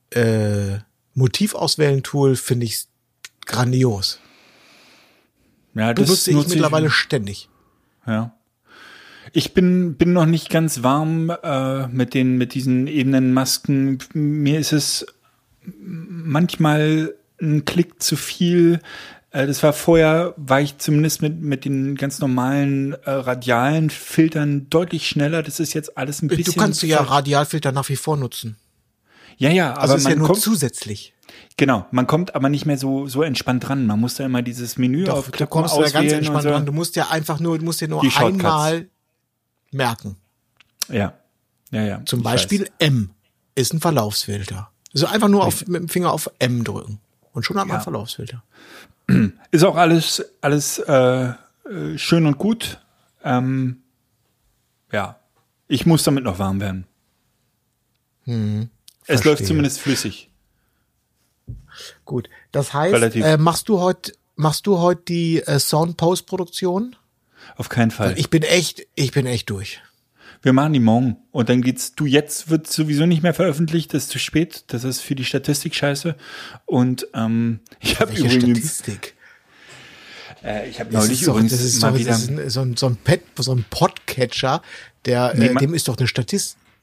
äh, 0.09 0.79
Motivauswählen-Tool 1.13 2.35
finde 2.35 2.65
ich 2.65 2.87
grandios. 3.45 4.19
Ja, 5.75 5.93
das 5.93 6.05
Benutze 6.05 6.31
ich 6.31 6.47
mittlerweile 6.47 6.89
ständig. 6.89 7.49
Ja. 8.07 8.33
Ich 9.33 9.53
bin, 9.53 9.95
bin 9.95 10.13
noch 10.13 10.25
nicht 10.25 10.49
ganz 10.49 10.83
warm 10.83 11.29
äh, 11.29 11.87
mit 11.87 12.13
den, 12.13 12.37
mit 12.37 12.53
diesen 12.53 12.87
Ebenenmasken. 12.87 13.99
Mir 14.13 14.59
ist 14.59 14.71
es 14.71 15.05
manchmal 15.61 17.13
ein 17.41 17.65
Klick 17.65 18.01
zu 18.01 18.15
viel. 18.15 18.79
Äh, 19.31 19.47
das 19.47 19.61
war 19.63 19.73
vorher, 19.73 20.33
war 20.37 20.61
ich 20.61 20.77
zumindest 20.77 21.21
mit, 21.21 21.41
mit 21.41 21.65
den 21.65 21.95
ganz 21.95 22.19
normalen 22.19 22.93
äh, 22.93 23.11
radialen 23.11 23.89
Filtern 23.89 24.69
deutlich 24.69 25.07
schneller. 25.07 25.43
Das 25.43 25.59
ist 25.59 25.73
jetzt 25.73 25.97
alles 25.97 26.21
ein 26.21 26.29
bisschen. 26.29 26.53
Du 26.53 26.59
kannst 26.59 26.81
ja 26.83 27.01
Radialfilter 27.01 27.73
nach 27.73 27.89
wie 27.89 27.97
vor 27.97 28.15
nutzen. 28.15 28.55
Ja, 29.37 29.49
ja, 29.49 29.71
aber 29.71 29.81
Also 29.81 29.95
ist 29.95 30.03
man 30.03 30.13
ja 30.13 30.19
nur 30.19 30.27
kommt, 30.27 30.39
zusätzlich. 30.41 31.13
genau, 31.57 31.85
man 31.91 32.07
kommt 32.07 32.35
aber 32.35 32.49
nicht 32.49 32.65
mehr 32.65 32.77
so, 32.77 33.07
so 33.07 33.21
entspannt 33.23 33.67
dran. 33.67 33.85
Man 33.85 33.99
muss 33.99 34.15
da 34.15 34.25
immer 34.25 34.41
dieses 34.41 34.77
Menü 34.77 35.03
Doch, 35.05 35.13
du 35.13 35.19
aufklappen, 35.19 35.49
kommst 35.49 35.75
da 35.75 35.81
ganz 35.81 35.89
auswählen 35.95 36.09
und 36.11 36.17
entspannt 36.17 36.43
so. 36.43 36.49
dran. 36.49 36.65
Du 36.65 36.71
musst 36.71 36.95
ja 36.95 37.09
einfach 37.09 37.39
nur, 37.39 37.57
du 37.59 37.65
musst 37.65 37.81
dir 37.81 37.87
nur 37.87 38.03
einmal 38.17 38.87
merken. 39.71 40.15
Ja. 40.89 41.13
Ja, 41.71 41.81
ja. 41.83 42.01
Zum 42.05 42.23
Beispiel 42.23 42.61
weiß. 42.61 42.69
M 42.79 43.09
ist 43.55 43.73
ein 43.73 43.79
Verlaufsfilter. 43.81 44.69
Also 44.93 45.07
einfach 45.07 45.27
nur 45.27 45.43
auf, 45.45 45.67
mit 45.67 45.81
dem 45.81 45.89
Finger 45.89 46.11
auf 46.13 46.29
M 46.39 46.63
drücken. 46.63 46.99
Und 47.33 47.43
schon 47.43 47.57
hat 47.59 47.67
man 47.67 47.77
Ja. 47.77 47.81
Verlaufsfilter. 47.83 48.43
Ist 49.51 49.63
auch 49.63 49.75
alles, 49.75 50.23
alles 50.41 50.79
äh, 50.79 51.25
äh, 51.25 51.33
schön 51.97 52.25
und 52.25 52.37
gut. 52.37 52.79
Ähm, 53.23 53.81
ja, 54.91 55.19
ich 55.67 55.85
muss 55.85 56.03
damit 56.03 56.23
noch 56.23 56.39
warm 56.39 56.59
werden. 56.61 56.87
Es 59.07 59.21
verstehe. 59.21 59.31
läuft 59.31 59.45
zumindest 59.45 59.79
flüssig. 59.79 60.29
Gut. 62.05 62.29
Das 62.51 62.73
heißt, 62.73 63.15
äh, 63.15 63.37
machst 63.37 63.69
du 63.69 63.79
heute, 63.79 64.13
machst 64.35 64.67
du 64.67 64.79
heute 64.79 65.01
die 65.07 65.41
äh, 65.41 65.59
Sound-Post-Produktion? 65.59 66.95
Auf 67.57 67.69
keinen 67.69 67.91
Fall. 67.91 68.15
Ich 68.17 68.29
bin 68.29 68.43
echt, 68.43 68.87
ich 68.95 69.11
bin 69.11 69.25
echt 69.25 69.49
durch. 69.49 69.81
Wir 70.41 70.53
machen 70.53 70.73
die 70.73 70.79
morgen 70.79 71.17
und 71.31 71.49
dann 71.49 71.61
geht's. 71.61 71.95
Du 71.95 72.05
jetzt 72.05 72.49
wird 72.49 72.67
sowieso 72.67 73.05
nicht 73.05 73.23
mehr 73.23 73.33
veröffentlicht. 73.33 73.93
Das 73.93 74.03
ist 74.03 74.11
zu 74.11 74.19
spät. 74.19 74.65
Das 74.67 74.83
ist 74.83 75.01
für 75.01 75.15
die 75.15 75.25
Statistik 75.25 75.73
scheiße. 75.73 76.15
Und 76.65 77.07
ähm, 77.13 77.61
ich 77.79 77.99
habe 77.99 78.13
übrigens, 78.13 78.53
Statistik? 78.53 79.15
äh, 80.43 80.69
ich 80.69 80.79
habe 80.79 80.93
neulich 80.93 81.21
ist 81.21 81.27
doch, 81.27 81.33
übrigens 81.35 81.53
ist 81.53 81.81
mal 81.81 81.91
doch, 81.91 81.99
wieder. 81.99 82.11
das 82.11 82.23
ist 82.23 82.29
ein, 82.29 82.49
so 82.49 82.61
ein, 82.61 82.77
so 82.77 82.87
ein 82.87 82.95
Pet, 82.95 83.23
so 83.39 83.53
ein 83.53 83.65
Podcatcher, 83.69 84.61
der, 85.05 85.33
Nee, 85.35 85.47
äh, 85.47 85.55
dem 85.55 85.73
ist 85.73 85.87
doch 85.87 85.97
eine 85.97 86.07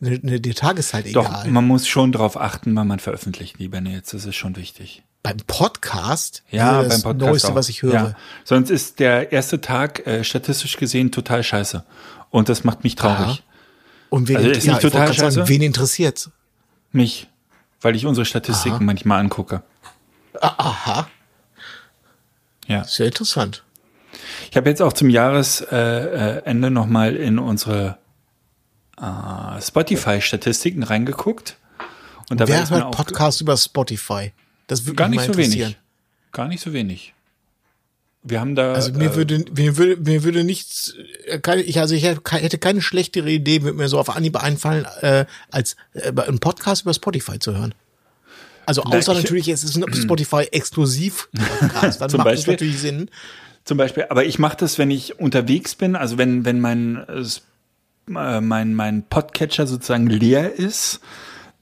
Eine, 0.05 0.17
eine 0.23 0.41
die 0.41 0.55
Tageszeit 0.55 1.15
doch, 1.15 1.29
egal. 1.29 1.49
man 1.49 1.67
muss 1.67 1.87
schon 1.87 2.11
darauf 2.13 2.37
achten, 2.41 2.75
wann 2.75 2.89
man 2.89 2.99
veröffentlicht, 2.99 3.59
lieber 3.59 3.81
Nils. 3.81 4.11
Das 4.11 4.25
ist 4.25 4.35
schon 4.37 4.57
wichtig. 4.57 5.03
beim 5.23 5.37
Podcast? 5.47 6.43
Ja, 6.51 6.83
das 6.83 6.89
beim 7.03 7.03
Podcast. 7.13 7.29
Neueste, 7.31 7.49
auch. 7.51 7.55
was 7.55 7.69
ich 7.69 7.83
höre. 7.83 7.93
Ja. 7.95 8.15
Sonst 8.45 8.71
ist 8.71 8.99
der 8.99 9.31
erste 9.33 9.61
Tag 9.61 10.05
äh, 10.07 10.25
statistisch 10.25 10.77
gesehen 10.77 11.13
total 11.13 11.45
scheiße. 11.45 11.85
Und 12.31 12.49
das 12.49 12.65
macht 12.65 12.83
mich 12.83 12.97
traurig. 12.97 13.21
Aha. 13.27 13.39
Und 14.11 14.29
wen, 14.29 14.37
Also 14.39 14.51
ist 14.51 14.65
ja, 14.67 14.73
nicht 14.73 14.83
total 14.83 15.07
gerade 15.07 15.19
sagen, 15.19 15.35
scheiße? 15.35 15.49
wen 15.49 15.63
interessiert's? 15.63 16.31
Mich. 16.91 17.29
Weil 17.81 17.95
ich 17.97 18.05
unsere 18.05 18.25
Statistiken 18.25 18.77
Aha. 18.77 18.83
manchmal 18.85 19.21
angucke. 19.21 19.63
Ah, 20.41 20.55
Aha, 20.59 21.09
Ja. 22.67 22.85
sehr 22.85 23.07
interessant. 23.07 23.63
Ich 24.51 24.57
habe 24.57 24.69
jetzt 24.69 24.83
auch 24.83 24.93
zum 24.93 25.09
Jahresende 25.11 26.43
äh, 26.45 26.49
Ende 26.49 26.71
noch 26.71 26.87
mal 26.87 27.15
in 27.17 27.39
unsere 27.39 27.99
äh, 29.01 29.61
Spotify-Statistiken 29.61 30.83
reingeguckt. 30.83 31.57
Und 32.31 32.41
dabei 32.41 32.53
Wer 32.55 32.63
ist 32.63 32.71
hört 32.71 32.91
Podcasts 32.93 33.41
über 33.41 33.57
Spotify? 33.57 34.33
Das 34.67 34.87
würde 34.87 34.97
gar 34.97 35.09
mich 35.09 35.19
nicht 35.21 35.29
mal 35.29 35.35
so 35.35 35.39
wenig. 35.53 35.77
Gar 36.33 36.49
nicht 36.49 36.63
so 36.63 36.73
wenig. 36.73 37.15
Wir 38.25 38.41
haben 38.41 38.55
da. 38.55 38.73
Also 38.73 38.93
mir 38.93 39.11
äh, 39.11 39.17
würde, 39.17 39.45
mir 39.57 39.77
würde, 39.77 39.97
mir 40.01 40.23
würde 40.23 40.45
nichts, 40.45 40.95
äh, 41.27 41.41
keine, 41.41 41.63
ich, 41.63 41.81
also 41.81 41.95
ich 41.95 42.05
hätte 42.05 42.21
ke- 42.21 42.37
hätte 42.37 42.57
keine 42.59 42.81
schlechtere 42.81 43.29
Idee, 43.31 43.63
würde 43.63 43.77
mir 43.77 43.89
so 43.89 43.99
auf 43.99 44.09
Anhieb 44.15 44.37
einfallen, 44.43 44.87
äh, 45.01 45.27
als 45.51 45.77
äh, 45.95 46.13
einen 46.21 46.39
Podcast 46.39 46.83
über 46.83 46.95
Spotify 46.95 47.39
zu 47.41 47.55
hören. 47.57 47.75
Also 48.65 48.85
außer 48.85 49.13
ich- 49.13 49.23
natürlich, 49.25 49.49
es 49.49 49.65
ist 49.65 49.77
ein 49.77 49.93
Spotify 49.95 50.43
exklusiv 50.53 51.29
Podcast, 51.59 52.01
dann 52.01 52.11
Zum 52.11 52.19
macht 52.19 52.29
es 52.29 52.35
Beispiel? 52.37 52.55
natürlich 52.55 52.79
Sinn. 52.79 53.11
Zum 53.65 53.77
Beispiel, 53.77 54.07
aber 54.09 54.25
ich 54.25 54.39
mache 54.39 54.57
das, 54.57 54.79
wenn 54.79 54.91
ich 54.93 55.19
unterwegs 55.19 55.75
bin, 55.75 55.97
also 55.97 56.17
wenn, 56.17 56.45
wenn 56.45 56.61
mein, 56.61 57.05
äh, 58.09 58.39
äh, 58.39 58.41
mein, 58.41 58.75
mein 58.75 59.03
Podcatcher 59.05 59.67
sozusagen 59.67 60.07
leer 60.09 60.53
ist, 60.55 61.01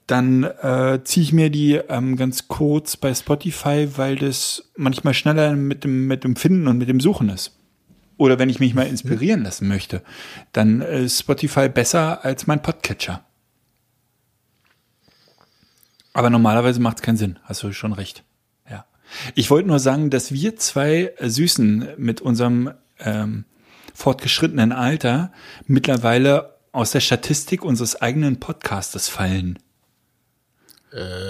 dann 0.06 0.42
äh, 0.44 1.00
ziehe 1.04 1.22
ich 1.22 1.32
mir 1.32 1.50
die 1.50 1.74
ähm, 1.74 2.16
ganz 2.16 2.48
kurz 2.48 2.96
bei 2.96 3.14
Spotify, 3.14 3.88
weil 3.96 4.16
das 4.16 4.70
manchmal 4.76 5.14
schneller 5.14 5.54
mit 5.54 5.84
dem, 5.84 6.06
mit 6.06 6.24
dem 6.24 6.36
Finden 6.36 6.66
und 6.66 6.78
mit 6.78 6.88
dem 6.88 7.00
Suchen 7.00 7.28
ist. 7.28 7.56
oder 8.16 8.38
wenn 8.38 8.50
ich 8.50 8.60
mich 8.60 8.74
mal 8.74 8.86
inspirieren 8.86 9.44
lassen 9.44 9.66
möchte, 9.66 10.02
dann 10.52 10.82
ist 10.82 11.20
Spotify 11.20 11.70
besser 11.70 12.22
als 12.22 12.46
mein 12.46 12.60
Podcatcher. 12.60 13.24
Aber 16.12 16.28
normalerweise 16.28 16.80
macht 16.80 16.98
es 16.98 17.02
keinen 17.02 17.16
Sinn. 17.16 17.38
Hast 17.44 17.62
du 17.62 17.72
schon 17.72 17.94
recht. 17.94 18.24
Ja. 18.68 18.84
Ich 19.34 19.48
wollte 19.50 19.68
nur 19.68 19.78
sagen, 19.78 20.10
dass 20.10 20.32
wir 20.32 20.56
zwei 20.56 21.14
Süßen 21.18 21.90
mit 21.96 22.20
unserem 22.20 22.72
ähm, 22.98 23.44
fortgeschrittenen 23.94 24.72
Alter 24.72 25.32
mittlerweile 25.66 26.56
aus 26.72 26.92
der 26.92 27.00
Statistik 27.00 27.64
unseres 27.64 28.00
eigenen 28.00 28.40
Podcastes 28.40 29.08
fallen. 29.08 29.58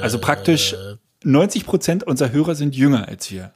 also 0.02 0.18
praktisch 0.18 0.74
90 1.24 1.66
Prozent 1.66 2.04
unserer 2.04 2.32
Hörer 2.32 2.54
sind 2.54 2.74
jünger 2.74 3.08
als 3.08 3.30
wir. 3.30 3.52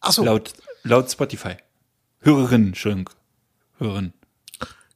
Ach 0.00 0.12
so. 0.12 0.24
Laut, 0.24 0.52
laut 0.82 1.10
Spotify. 1.10 1.56
Hörerinnen, 2.20 2.68
Entschuldigung. 2.68 3.10
Hörerinnen. 3.78 4.12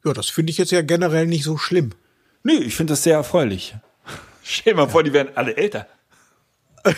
Ja, 0.04 0.12
das 0.12 0.28
finde 0.28 0.50
ich 0.50 0.58
jetzt 0.58 0.72
ja 0.72 0.82
generell 0.82 1.26
nicht 1.26 1.44
so 1.44 1.56
schlimm. 1.56 1.92
Nee, 2.42 2.56
ich 2.56 2.76
finde 2.76 2.92
das 2.92 3.02
sehr 3.02 3.16
erfreulich. 3.16 3.74
Stell 4.42 4.74
dir 4.74 4.80
mal 4.80 4.88
vor, 4.88 5.02
die 5.02 5.14
werden 5.14 5.34
alle 5.34 5.56
älter. 5.56 5.86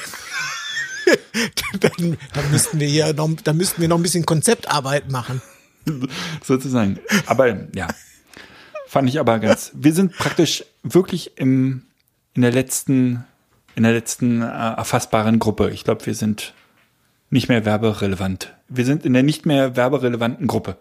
dann, 1.81 2.19
dann 2.33 2.51
müssten 2.51 2.81
wir 2.81 2.89
hier 2.89 3.13
noch, 3.13 3.31
dann 3.45 3.57
müssten 3.57 3.81
wir 3.81 3.87
noch 3.89 3.99
ein 3.99 4.03
bisschen 4.03 4.27
Konzeptarbeit 4.27 5.11
machen. 5.13 5.41
Sozusagen. 6.45 6.99
Aber 7.27 7.49
ja. 7.75 7.89
Fand 8.87 9.09
ich 9.09 9.19
aber 9.19 9.39
ganz. 9.41 9.73
Wir 9.75 9.93
sind 9.93 10.13
praktisch 10.17 10.65
wirklich 10.83 11.33
im, 11.37 11.83
in 12.35 12.43
der 12.43 12.53
letzten, 12.53 13.25
in 13.75 13.83
der 13.83 13.93
letzten 13.93 14.43
äh, 14.43 14.47
erfassbaren 14.47 15.39
Gruppe. 15.39 15.71
Ich 15.71 15.85
glaube, 15.85 16.07
wir 16.07 16.15
sind 16.15 16.55
nicht 17.31 17.49
mehr 17.49 17.65
werberelevant. 17.65 18.55
Wir 18.69 18.85
sind 18.85 19.05
in 19.05 19.13
der 19.13 19.23
nicht 19.23 19.45
mehr 19.45 19.77
werberelevanten 19.77 20.47
Gruppe. 20.47 20.77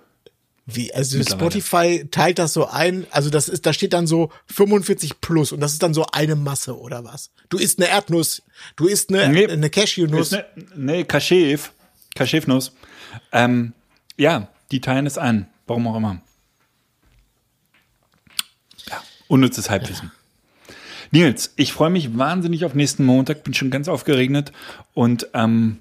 Wie, 0.68 0.94
also. 0.94 1.22
Spotify 1.22 2.08
teilt 2.10 2.40
das 2.40 2.54
so 2.54 2.68
ein, 2.68 3.06
also 3.12 3.30
das 3.30 3.50
ist, 3.50 3.66
da 3.66 3.74
steht 3.74 3.94
dann 3.94 4.08
so 4.08 4.32
45 4.48 5.22
plus 5.22 5.52
und 5.52 5.60
das 5.60 5.74
ist 5.74 5.84
dann 5.84 5.94
so 5.94 6.06
eine 6.12 6.36
Masse 6.36 6.80
oder 6.80 7.04
was? 7.04 7.30
Du 7.50 7.58
isst 7.58 7.80
eine 7.80 7.90
Erdnuss, 7.90 8.42
du 8.76 8.88
isst 8.88 9.14
eine, 9.14 9.30
Nee. 9.30 9.48
eine 9.48 9.70
Cashewnuss. 9.70 10.32
Ne, 10.32 10.46
nee, 10.76 11.04
Kaschew. 11.04 11.60
Kaschewnuss. 12.16 12.72
Ähm, 13.32 13.74
ja, 14.18 14.48
die 14.72 14.82
teilen 14.82 15.06
es 15.06 15.18
ein. 15.18 15.48
Warum 15.68 15.88
auch 15.88 15.96
immer. 15.98 16.22
Ja, 18.90 19.02
unnützes 19.28 19.70
Halbwissen. 19.70 20.12
Nils, 21.12 21.54
ich 21.56 21.72
freue 21.74 21.90
mich 21.90 22.18
wahnsinnig 22.18 22.66
auf 22.66 22.74
nächsten 22.74 23.06
Montag, 23.06 23.44
bin 23.44 23.54
schon 23.54 23.70
ganz 23.72 23.88
aufgeregnet 23.88 24.52
und 24.94 25.28
ähm, 25.34 25.80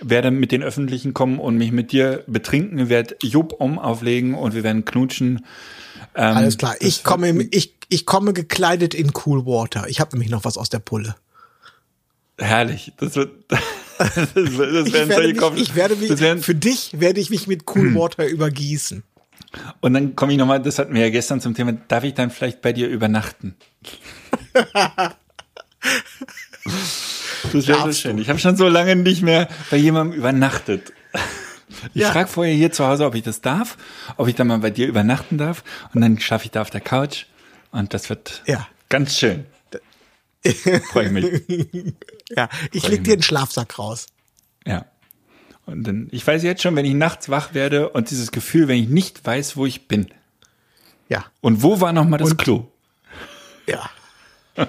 werde 0.00 0.30
mit 0.30 0.50
den 0.52 0.62
Öffentlichen 0.62 1.14
kommen 1.14 1.38
und 1.38 1.56
mich 1.56 1.72
mit 1.72 1.92
dir 1.92 2.24
betrinken, 2.26 2.88
werde 2.88 3.16
Jupp 3.22 3.52
um 3.58 3.78
auflegen 3.78 4.34
und 4.34 4.54
wir 4.54 4.62
werden 4.62 4.84
knutschen. 4.84 5.44
Ähm, 6.14 6.36
Alles 6.36 6.58
klar, 6.58 6.74
ich 6.80 7.04
komme, 7.04 7.28
im- 7.28 7.48
ich, 7.50 7.74
ich 7.88 8.06
komme 8.06 8.32
gekleidet 8.32 8.94
in 8.94 9.12
Cool 9.26 9.44
Water. 9.46 9.86
Ich 9.88 10.00
habe 10.00 10.12
nämlich 10.12 10.30
noch 10.30 10.44
was 10.44 10.56
aus 10.56 10.68
der 10.70 10.78
Pulle. 10.80 11.16
Herrlich. 12.38 12.92
Das 12.96 13.14
wird, 13.14 13.30
das, 14.14 14.34
das 14.34 14.34
Ich 14.34 14.58
werde, 14.58 14.82
mich, 15.52 15.62
ich 15.62 15.74
werde 15.74 15.96
mich, 15.96 16.20
werden, 16.20 16.42
für 16.42 16.54
dich 16.54 17.00
werde 17.00 17.20
ich 17.20 17.30
mich 17.30 17.46
mit 17.46 17.64
Cool 17.74 17.94
Water 17.94 18.26
übergießen. 18.26 19.02
Und 19.80 19.94
dann 19.94 20.16
komme 20.16 20.32
ich 20.32 20.38
nochmal, 20.38 20.62
das 20.62 20.78
hatten 20.78 20.94
wir 20.94 21.02
ja 21.02 21.10
gestern 21.10 21.40
zum 21.40 21.54
Thema, 21.54 21.72
darf 21.72 22.04
ich 22.04 22.14
dann 22.14 22.30
vielleicht 22.30 22.62
bei 22.62 22.72
dir 22.72 22.88
übernachten? 22.88 23.54
Das 27.52 27.66
wäre 27.66 27.82
so 27.82 27.92
schön. 27.92 28.18
Ich 28.18 28.28
habe 28.28 28.38
schon 28.38 28.56
so 28.56 28.68
lange 28.68 28.96
nicht 28.96 29.22
mehr 29.22 29.48
bei 29.70 29.76
jemandem 29.76 30.18
übernachtet. 30.18 30.92
Ich 31.94 32.02
Ja. 32.02 32.12
frage 32.12 32.28
vorher 32.28 32.54
hier 32.54 32.70
zu 32.70 32.86
Hause, 32.86 33.04
ob 33.06 33.14
ich 33.14 33.22
das 33.22 33.40
darf, 33.40 33.76
ob 34.16 34.28
ich 34.28 34.34
dann 34.34 34.46
mal 34.46 34.58
bei 34.58 34.70
dir 34.70 34.86
übernachten 34.86 35.38
darf. 35.38 35.64
Und 35.94 36.00
dann 36.00 36.18
schaffe 36.20 36.44
ich 36.44 36.50
da 36.50 36.62
auf 36.62 36.70
der 36.70 36.80
Couch. 36.80 37.24
Und 37.72 37.92
das 37.94 38.08
wird 38.10 38.42
Ja. 38.46 38.68
ganz 38.88 39.18
schön. 39.18 39.46
Freue 40.90 41.06
ich 41.06 41.10
mich. 41.12 41.94
Ja, 42.34 42.48
ich 42.72 42.88
leg 42.88 43.04
dir 43.04 43.12
einen 43.12 43.22
Schlafsack 43.22 43.78
raus. 43.78 44.06
Ja. 44.66 44.86
Und 45.66 45.84
dann, 45.84 46.08
ich 46.12 46.26
weiß 46.26 46.42
jetzt 46.42 46.62
schon, 46.62 46.74
wenn 46.76 46.86
ich 46.86 46.94
nachts 46.94 47.28
wach 47.28 47.52
werde 47.52 47.90
und 47.90 48.10
dieses 48.10 48.32
Gefühl, 48.32 48.68
wenn 48.68 48.82
ich 48.82 48.88
nicht 48.88 49.24
weiß, 49.26 49.56
wo 49.56 49.66
ich 49.66 49.86
bin. 49.86 50.08
Ja, 51.10 51.26
Und 51.42 51.62
wo 51.62 51.80
war 51.82 51.92
nochmal 51.92 52.18
das 52.18 52.30
Und- 52.30 52.38
Klo? 52.38 52.68
ja. 53.66 53.90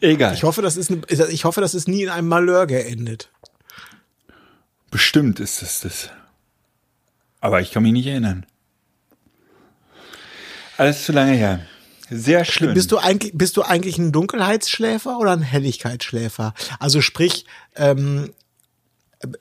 Egal. 0.00 0.32
Ich 0.34 0.42
hoffe, 0.42 0.62
das 0.62 0.76
ist, 0.78 0.90
eine, 0.90 1.02
ich 1.30 1.44
hoffe, 1.44 1.60
das 1.60 1.74
ist 1.74 1.86
nie 1.86 2.02
in 2.02 2.08
einem 2.08 2.28
Malheur 2.28 2.66
geendet. 2.66 3.30
Bestimmt 4.90 5.38
ist 5.38 5.60
es 5.62 5.80
das. 5.80 6.10
Aber 7.40 7.60
ich 7.60 7.72
kann 7.72 7.82
mich 7.82 7.92
nicht 7.92 8.06
erinnern. 8.06 8.46
Alles 10.76 11.04
zu 11.04 11.12
lange 11.12 11.32
her. 11.32 11.60
Sehr 12.10 12.44
schön. 12.44 12.74
Bist 12.74 12.92
du 12.92 12.98
eigentlich, 12.98 13.32
bist 13.34 13.56
du 13.56 13.62
eigentlich 13.62 13.98
ein 13.98 14.12
Dunkelheitsschläfer 14.12 15.18
oder 15.18 15.32
ein 15.32 15.42
Helligkeitsschläfer? 15.42 16.54
Also 16.78 17.00
sprich, 17.00 17.44
ähm, 17.76 18.32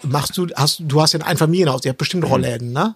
machst 0.04 0.38
du, 0.38 0.48
hast 0.56 0.82
du 0.86 1.02
hast 1.02 1.14
ja 1.14 1.20
ein 1.20 1.26
Einfamilienhaus, 1.26 1.86
ihr 1.86 1.90
habt 1.90 2.00
bestimmt 2.00 2.24
Mhm. 2.24 2.30
Rollläden, 2.30 2.74
ne? 2.74 2.96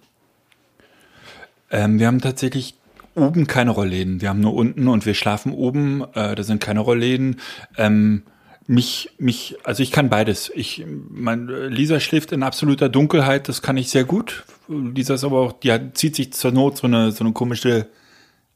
ähm, 1.69 1.99
wir 1.99 2.07
haben 2.07 2.19
tatsächlich 2.21 2.75
oben 3.15 3.47
keine 3.47 3.71
Rollläden. 3.71 4.21
Wir 4.21 4.29
haben 4.29 4.39
nur 4.41 4.53
unten 4.53 4.87
und 4.87 5.05
wir 5.05 5.13
schlafen 5.13 5.53
oben. 5.53 6.03
Äh, 6.13 6.35
da 6.35 6.43
sind 6.43 6.61
keine 6.61 6.79
Rollläden. 6.81 7.39
Ähm, 7.77 8.23
mich, 8.67 9.09
mich, 9.17 9.57
also 9.63 9.83
ich 9.83 9.91
kann 9.91 10.09
beides. 10.09 10.51
Ich, 10.53 10.85
mein, 11.09 11.49
äh, 11.49 11.67
Lisa 11.67 11.99
schläft 11.99 12.31
in 12.31 12.43
absoluter 12.43 12.89
Dunkelheit. 12.89 13.49
Das 13.49 13.61
kann 13.61 13.75
ich 13.77 13.89
sehr 13.89 14.05
gut. 14.05 14.45
Lisa 14.67 15.15
ist 15.15 15.23
aber 15.23 15.39
auch, 15.39 15.53
die 15.53 15.71
hat, 15.71 15.97
zieht 15.97 16.15
sich 16.15 16.31
zur 16.33 16.51
Not 16.51 16.77
so 16.77 16.87
eine, 16.87 17.11
so 17.11 17.23
eine 17.23 17.33
komische 17.33 17.87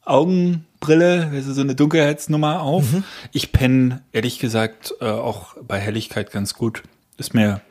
Augenbrille, 0.05 1.31
also 1.33 1.53
so 1.53 1.61
eine 1.61 1.75
Dunkelheitsnummer 1.75 2.61
auf. 2.61 2.85
Ich 3.31 3.51
penne, 3.51 4.03
ehrlich 4.11 4.39
gesagt, 4.39 4.93
äh, 5.01 5.05
auch 5.05 5.55
bei 5.67 5.79
Helligkeit 5.79 6.31
ganz 6.31 6.53
gut. 6.53 6.83
Ist 7.17 7.33
mir, 7.33 7.61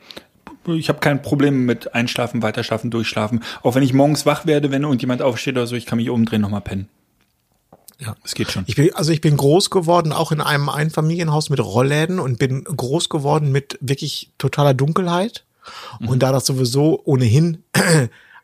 ich 0.67 0.89
habe 0.89 0.99
kein 0.99 1.21
Problem 1.21 1.65
mit 1.65 1.95
Einschlafen, 1.95 2.41
Weiterschlafen, 2.41 2.91
Durchschlafen. 2.91 3.43
Auch 3.63 3.75
wenn 3.75 3.83
ich 3.83 3.93
morgens 3.93 4.25
wach 4.25 4.45
werde, 4.45 4.71
wenn 4.71 4.83
irgendjemand 4.83 5.21
aufsteht 5.21 5.55
oder 5.55 5.67
so, 5.67 5.75
ich 5.75 5.85
kann 5.85 5.97
mich 5.97 6.09
umdrehen, 6.09 6.41
nochmal 6.41 6.61
pennen. 6.61 6.89
Ja. 7.99 8.15
Es 8.23 8.35
geht 8.35 8.51
schon. 8.51 8.63
Ich 8.67 8.75
bin, 8.75 8.93
also 8.93 9.11
ich 9.11 9.21
bin 9.21 9.37
groß 9.37 9.69
geworden, 9.69 10.11
auch 10.11 10.31
in 10.31 10.41
einem 10.41 10.67
Einfamilienhaus 10.67 11.49
mit 11.49 11.59
Rollläden 11.59 12.19
und 12.19 12.39
bin 12.39 12.63
groß 12.63 13.09
geworden 13.09 13.51
mit 13.51 13.77
wirklich 13.81 14.31
totaler 14.37 14.73
Dunkelheit. 14.73 15.45
Mhm. 15.99 16.09
Und 16.09 16.23
da 16.23 16.31
das 16.31 16.45
sowieso 16.45 17.01
ohnehin 17.05 17.63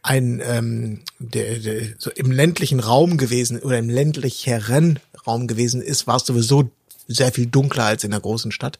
ein 0.03 0.41
ähm, 0.43 1.01
der, 1.19 1.59
der, 1.59 1.81
so 1.97 2.09
im 2.11 2.31
ländlichen 2.31 2.79
Raum 2.79 3.17
gewesen 3.17 3.59
oder 3.59 3.77
im 3.77 3.89
ländlicheren 3.89 4.99
Raum 5.27 5.47
gewesen 5.47 5.81
ist, 5.81 6.07
war 6.07 6.17
es 6.17 6.25
sowieso 6.25 6.71
sehr 7.07 7.31
viel 7.31 7.45
dunkler 7.45 7.85
als 7.85 8.03
in 8.03 8.11
der 8.11 8.19
großen 8.19 8.51
Stadt. 8.51 8.79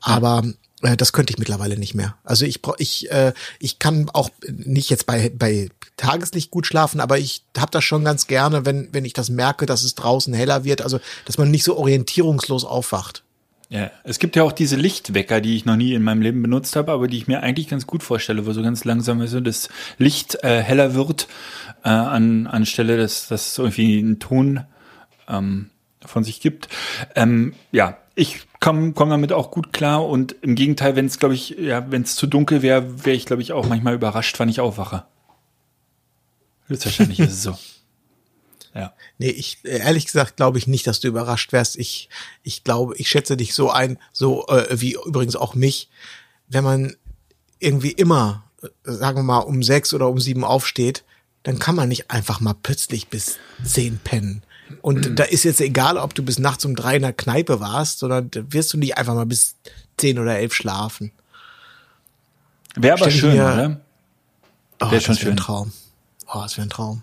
Aber 0.00 0.42
äh, 0.82 0.96
das 0.96 1.12
könnte 1.12 1.32
ich 1.32 1.38
mittlerweile 1.38 1.78
nicht 1.78 1.94
mehr. 1.94 2.16
Also 2.24 2.44
ich 2.44 2.60
ich 2.78 3.10
äh, 3.10 3.32
ich 3.58 3.78
kann 3.78 4.10
auch 4.12 4.30
nicht 4.48 4.90
jetzt 4.90 5.06
bei 5.06 5.30
bei 5.34 5.70
Tageslicht 5.96 6.50
gut 6.50 6.66
schlafen, 6.66 7.00
aber 7.00 7.18
ich 7.18 7.44
habe 7.56 7.70
das 7.70 7.84
schon 7.84 8.04
ganz 8.04 8.26
gerne, 8.26 8.66
wenn 8.66 8.88
wenn 8.92 9.04
ich 9.04 9.12
das 9.12 9.30
merke, 9.30 9.66
dass 9.66 9.82
es 9.82 9.94
draußen 9.94 10.34
heller 10.34 10.64
wird, 10.64 10.82
also 10.82 11.00
dass 11.24 11.38
man 11.38 11.50
nicht 11.50 11.64
so 11.64 11.76
orientierungslos 11.76 12.64
aufwacht. 12.64 13.22
Ja, 13.70 13.92
es 14.02 14.18
gibt 14.18 14.34
ja 14.34 14.42
auch 14.42 14.50
diese 14.50 14.74
Lichtwecker, 14.74 15.40
die 15.40 15.54
ich 15.54 15.64
noch 15.64 15.76
nie 15.76 15.94
in 15.94 16.02
meinem 16.02 16.22
Leben 16.22 16.42
benutzt 16.42 16.74
habe, 16.74 16.90
aber 16.90 17.06
die 17.06 17.16
ich 17.16 17.28
mir 17.28 17.40
eigentlich 17.44 17.68
ganz 17.68 17.86
gut 17.86 18.02
vorstelle, 18.02 18.44
wo 18.44 18.52
so 18.52 18.62
ganz 18.62 18.84
langsam 18.84 19.24
so 19.28 19.38
das 19.38 19.68
Licht 19.96 20.42
äh, 20.42 20.60
heller 20.60 20.94
wird, 20.94 21.28
äh, 21.84 21.88
an, 21.88 22.48
anstelle, 22.48 22.96
dass 22.96 23.28
das 23.28 23.56
irgendwie 23.58 24.00
einen 24.00 24.18
Ton 24.18 24.64
ähm, 25.28 25.70
von 26.04 26.24
sich 26.24 26.40
gibt. 26.40 26.68
Ähm, 27.14 27.54
ja, 27.70 27.96
ich 28.16 28.40
komme 28.58 28.92
komm 28.92 29.08
damit 29.08 29.32
auch 29.32 29.52
gut 29.52 29.72
klar 29.72 30.04
und 30.04 30.34
im 30.42 30.56
Gegenteil, 30.56 30.96
wenn 30.96 31.06
es, 31.06 31.20
glaube 31.20 31.36
ich, 31.36 31.50
ja, 31.50 31.88
wenn 31.92 32.02
es 32.02 32.16
zu 32.16 32.26
dunkel 32.26 32.62
wäre, 32.62 33.04
wäre 33.04 33.16
ich, 33.16 33.24
glaube 33.24 33.40
ich, 33.40 33.52
auch 33.52 33.68
manchmal 33.68 33.94
überrascht, 33.94 34.40
wann 34.40 34.48
ich 34.48 34.58
aufwache. 34.58 35.04
Höchstwahrscheinlich 36.66 37.20
ist 37.20 37.32
es 37.32 37.42
so. 37.44 37.56
Ja. 38.74 38.92
Nee, 39.18 39.30
ich 39.30 39.58
ehrlich 39.64 40.06
gesagt 40.06 40.36
glaube 40.36 40.58
ich 40.58 40.66
nicht, 40.66 40.86
dass 40.86 41.00
du 41.00 41.08
überrascht 41.08 41.52
wärst. 41.52 41.76
Ich 41.76 42.08
ich 42.42 42.62
glaube, 42.64 42.96
ich 42.96 43.08
schätze 43.08 43.36
dich 43.36 43.54
so 43.54 43.70
ein, 43.70 43.98
so 44.12 44.46
äh, 44.46 44.80
wie 44.80 44.92
übrigens 45.06 45.34
auch 45.36 45.54
mich, 45.54 45.88
wenn 46.48 46.62
man 46.64 46.94
irgendwie 47.58 47.90
immer 47.92 48.44
äh, 48.62 48.68
sagen 48.84 49.18
wir 49.18 49.22
mal 49.24 49.38
um 49.38 49.62
sechs 49.62 49.92
oder 49.92 50.08
um 50.08 50.20
sieben 50.20 50.44
aufsteht, 50.44 51.02
dann 51.42 51.58
kann 51.58 51.74
man 51.74 51.88
nicht 51.88 52.10
einfach 52.10 52.40
mal 52.40 52.54
plötzlich 52.54 53.08
bis 53.08 53.38
zehn 53.64 53.98
pennen. 53.98 54.42
Und 54.82 55.18
da 55.18 55.24
ist 55.24 55.42
jetzt 55.42 55.60
egal, 55.60 55.96
ob 55.96 56.14
du 56.14 56.22
bis 56.22 56.38
nachts 56.38 56.64
um 56.64 56.76
drei 56.76 56.94
in 56.96 57.02
der 57.02 57.12
Kneipe 57.12 57.58
warst, 57.58 57.98
sondern 57.98 58.30
wirst 58.52 58.72
du 58.72 58.78
nicht 58.78 58.96
einfach 58.98 59.14
mal 59.14 59.26
bis 59.26 59.56
zehn 59.96 60.16
oder 60.18 60.38
elf 60.38 60.54
schlafen. 60.54 61.10
Wäre 62.76 62.94
aber 62.94 63.10
Stell 63.10 63.20
schön, 63.20 63.32
mir- 63.36 63.42
oder? 63.52 63.80
Oh, 64.80 64.90
Wär 64.92 65.00
schon 65.00 65.14
das 65.16 65.22
wäre 65.24 65.32
ein 65.32 65.36
schön. 65.38 65.44
Traum. 65.44 65.72
Oh, 66.32 66.40
das 66.42 66.56
wäre 66.56 66.66
ein 66.68 66.70
Traum. 66.70 67.02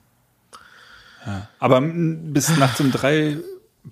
Aber 1.60 1.82
bis 1.82 2.50
nachts 2.58 2.80
um 2.80 2.92
drei, 2.92 3.38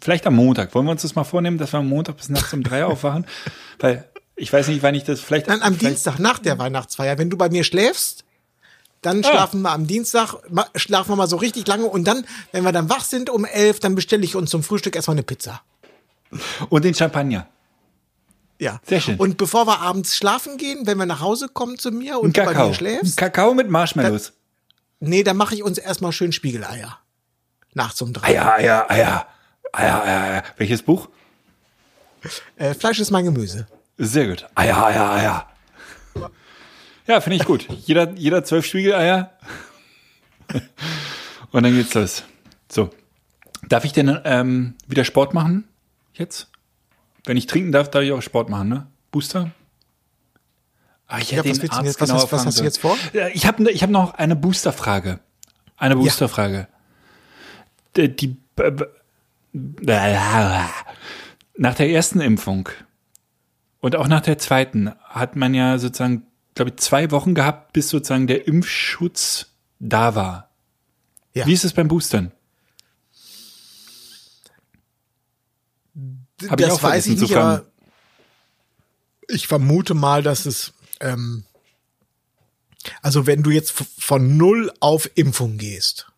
vielleicht 0.02 0.26
am 0.28 0.36
Montag. 0.36 0.74
Wollen 0.76 0.86
wir 0.86 0.92
uns 0.92 1.02
das 1.02 1.16
mal 1.16 1.24
vornehmen, 1.24 1.58
dass 1.58 1.74
wir 1.74 1.80
am 1.80 1.88
Montag 1.90 2.18
bis 2.18 2.30
nachts 2.30 2.54
um 2.54 2.64
drei 2.64 2.86
aufwachen? 2.86 3.26
Weil 3.80 4.08
ich 4.36 4.52
weiß 4.52 4.68
nicht, 4.70 4.84
wann 4.84 4.96
ich 4.96 5.04
das 5.04 5.22
vielleicht. 5.22 5.48
Dann 5.48 5.62
am 5.62 5.76
vielleicht, 5.76 5.96
Dienstag 5.96 6.20
nach 6.20 6.40
der 6.40 6.58
Weihnachtsfeier, 6.60 7.18
wenn 7.18 7.30
du 7.30 7.38
bei 7.38 7.50
mir 7.50 7.64
schläfst, 7.64 8.24
Dann 9.02 9.24
Ah. 9.24 9.30
schlafen 9.30 9.62
wir 9.62 9.72
am 9.72 9.86
Dienstag, 9.86 10.34
schlafen 10.76 11.12
wir 11.12 11.16
mal 11.16 11.28
so 11.28 11.36
richtig 11.38 11.68
lange 11.68 11.86
und 11.86 12.06
dann, 12.06 12.26
wenn 12.52 12.64
wir 12.64 12.72
dann 12.72 12.90
wach 12.90 13.04
sind 13.04 13.30
um 13.30 13.46
elf, 13.46 13.80
dann 13.80 13.94
bestelle 13.94 14.24
ich 14.24 14.36
uns 14.36 14.50
zum 14.50 14.64
Frühstück 14.64 14.96
erstmal 14.96 15.14
eine 15.16 15.24
Pizza. 15.24 15.62
Und 16.70 16.84
den 16.86 16.96
Champagner. 16.96 17.46
Ja. 18.60 18.80
Sehr 18.88 19.02
schön. 19.02 19.18
Und 19.18 19.38
bevor 19.38 19.68
wir 19.68 19.80
abends 19.82 20.16
schlafen 20.16 20.58
gehen, 20.58 20.88
wenn 20.88 20.98
wir 20.98 21.06
nach 21.06 21.20
Hause 21.22 21.50
kommen 21.50 21.78
zu 21.78 21.92
mir 21.92 22.18
und 22.20 22.36
du 22.36 22.44
bei 22.46 22.54
mir 22.54 22.74
schläfst, 22.74 23.16
Kakao 23.18 23.54
mit 23.54 23.70
Marshmallows. 23.70 24.34
nee, 25.00 25.24
dann 25.24 25.38
mache 25.38 25.54
ich 25.56 25.62
uns 25.64 25.78
erstmal 25.78 26.12
schön 26.12 26.32
Spiegeleier. 26.32 26.98
Nachts 27.76 28.02
um 28.02 28.12
drei. 28.14 28.28
Eier, 28.42 28.54
Eier, 28.56 28.90
Eier. 28.90 29.28
Eier, 29.74 30.04
Eier, 30.04 30.22
Eier. 30.24 30.44
Welches 30.58 30.82
Buch? 30.82 31.10
Äh, 32.56 32.74
Fleisch 32.74 33.00
ist 33.00 33.12
mein 33.12 33.26
Gemüse. 33.26 33.68
Sehr 33.98 34.28
gut. 34.28 34.48
Eier, 34.56 34.84
Eier, 34.84 35.12
Eier. 35.12 35.48
Ja, 37.06 37.22
finde 37.22 37.36
ich 37.38 37.46
gut. 37.46 37.68
Jeder, 37.86 38.12
jeder 38.14 38.44
zwölf 38.44 38.66
Spiegeleier. 38.66 39.32
Und 41.52 41.64
dann 41.64 41.74
geht's 41.74 41.94
los. 41.94 42.24
So. 42.72 42.90
Darf 43.68 43.86
ich 43.86 43.94
denn 43.94 44.20
ähm, 44.26 44.76
wieder 44.88 45.06
Sport 45.06 45.34
machen? 45.34 45.68
Jetzt? 46.14 46.50
Wenn 47.26 47.38
ich 47.38 47.46
trinken 47.48 47.72
darf, 47.72 47.90
darf 47.92 48.04
ich 48.04 48.12
auch 48.12 48.22
Sport 48.22 48.50
machen, 48.50 48.70
ne? 48.70 48.88
Booster? 49.12 49.52
Ach, 51.08 51.20
ich 51.20 51.32
Ja, 51.32 51.38
hätte 51.38 51.50
was 51.50 51.60
den 51.60 51.70
Arzt 51.72 51.86
jetzt- 51.86 52.02
was 52.02 52.12
hast- 52.12 52.32
was 52.32 52.46
hast 52.46 52.60
du 52.60 52.64
jetzt 52.64 52.80
vor? 52.80 52.98
Ja, 53.14 53.28
Ich 53.28 53.46
habe 53.46 53.70
ich 53.72 53.84
hab 53.84 53.90
noch 53.90 54.14
eine 54.16 54.36
Boosterfrage. 54.36 55.20
Eine 55.78 55.96
Boosterfrage. 55.96 56.68
Die, 56.68 56.75
die 57.98 58.38
b- 58.56 58.72
b- 58.72 58.86
nach 61.58 61.76
der 61.76 61.90
ersten 61.90 62.20
Impfung 62.22 62.70
und 63.80 63.96
auch 63.96 64.08
nach 64.08 64.22
der 64.22 64.38
zweiten 64.38 64.92
hat 65.04 65.36
man 65.36 65.54
ja 65.54 65.78
sozusagen, 65.78 66.24
glaube 66.56 66.72
ich, 66.72 66.78
zwei 66.78 67.12
Wochen 67.12 67.36
gehabt, 67.36 67.74
bis 67.74 67.90
sozusagen 67.90 68.28
der 68.28 68.48
Impfschutz 68.48 69.48
da 69.80 70.16
war. 70.16 70.50
Ja. 71.34 71.46
Wie 71.46 71.54
ist 71.54 71.66
es 71.66 71.74
beim 71.74 71.88
Boostern? 71.88 72.32
Hab 76.50 76.60
ich 76.60 76.66
das 76.66 76.76
auch 76.76 76.84
weiß 76.84 77.08
ich 77.08 77.20
nicht, 77.20 77.36
aber 77.36 77.66
ich 79.28 79.48
vermute 79.48 79.94
mal, 79.94 80.22
dass 80.22 80.46
es, 80.46 80.74
ähm, 81.00 81.46
also 83.02 83.26
wenn 83.26 83.42
du 83.44 83.52
jetzt 83.52 83.72
von 83.72 84.38
null 84.38 84.72
auf 84.80 85.10
Impfung 85.16 85.58
gehst, 85.58 86.12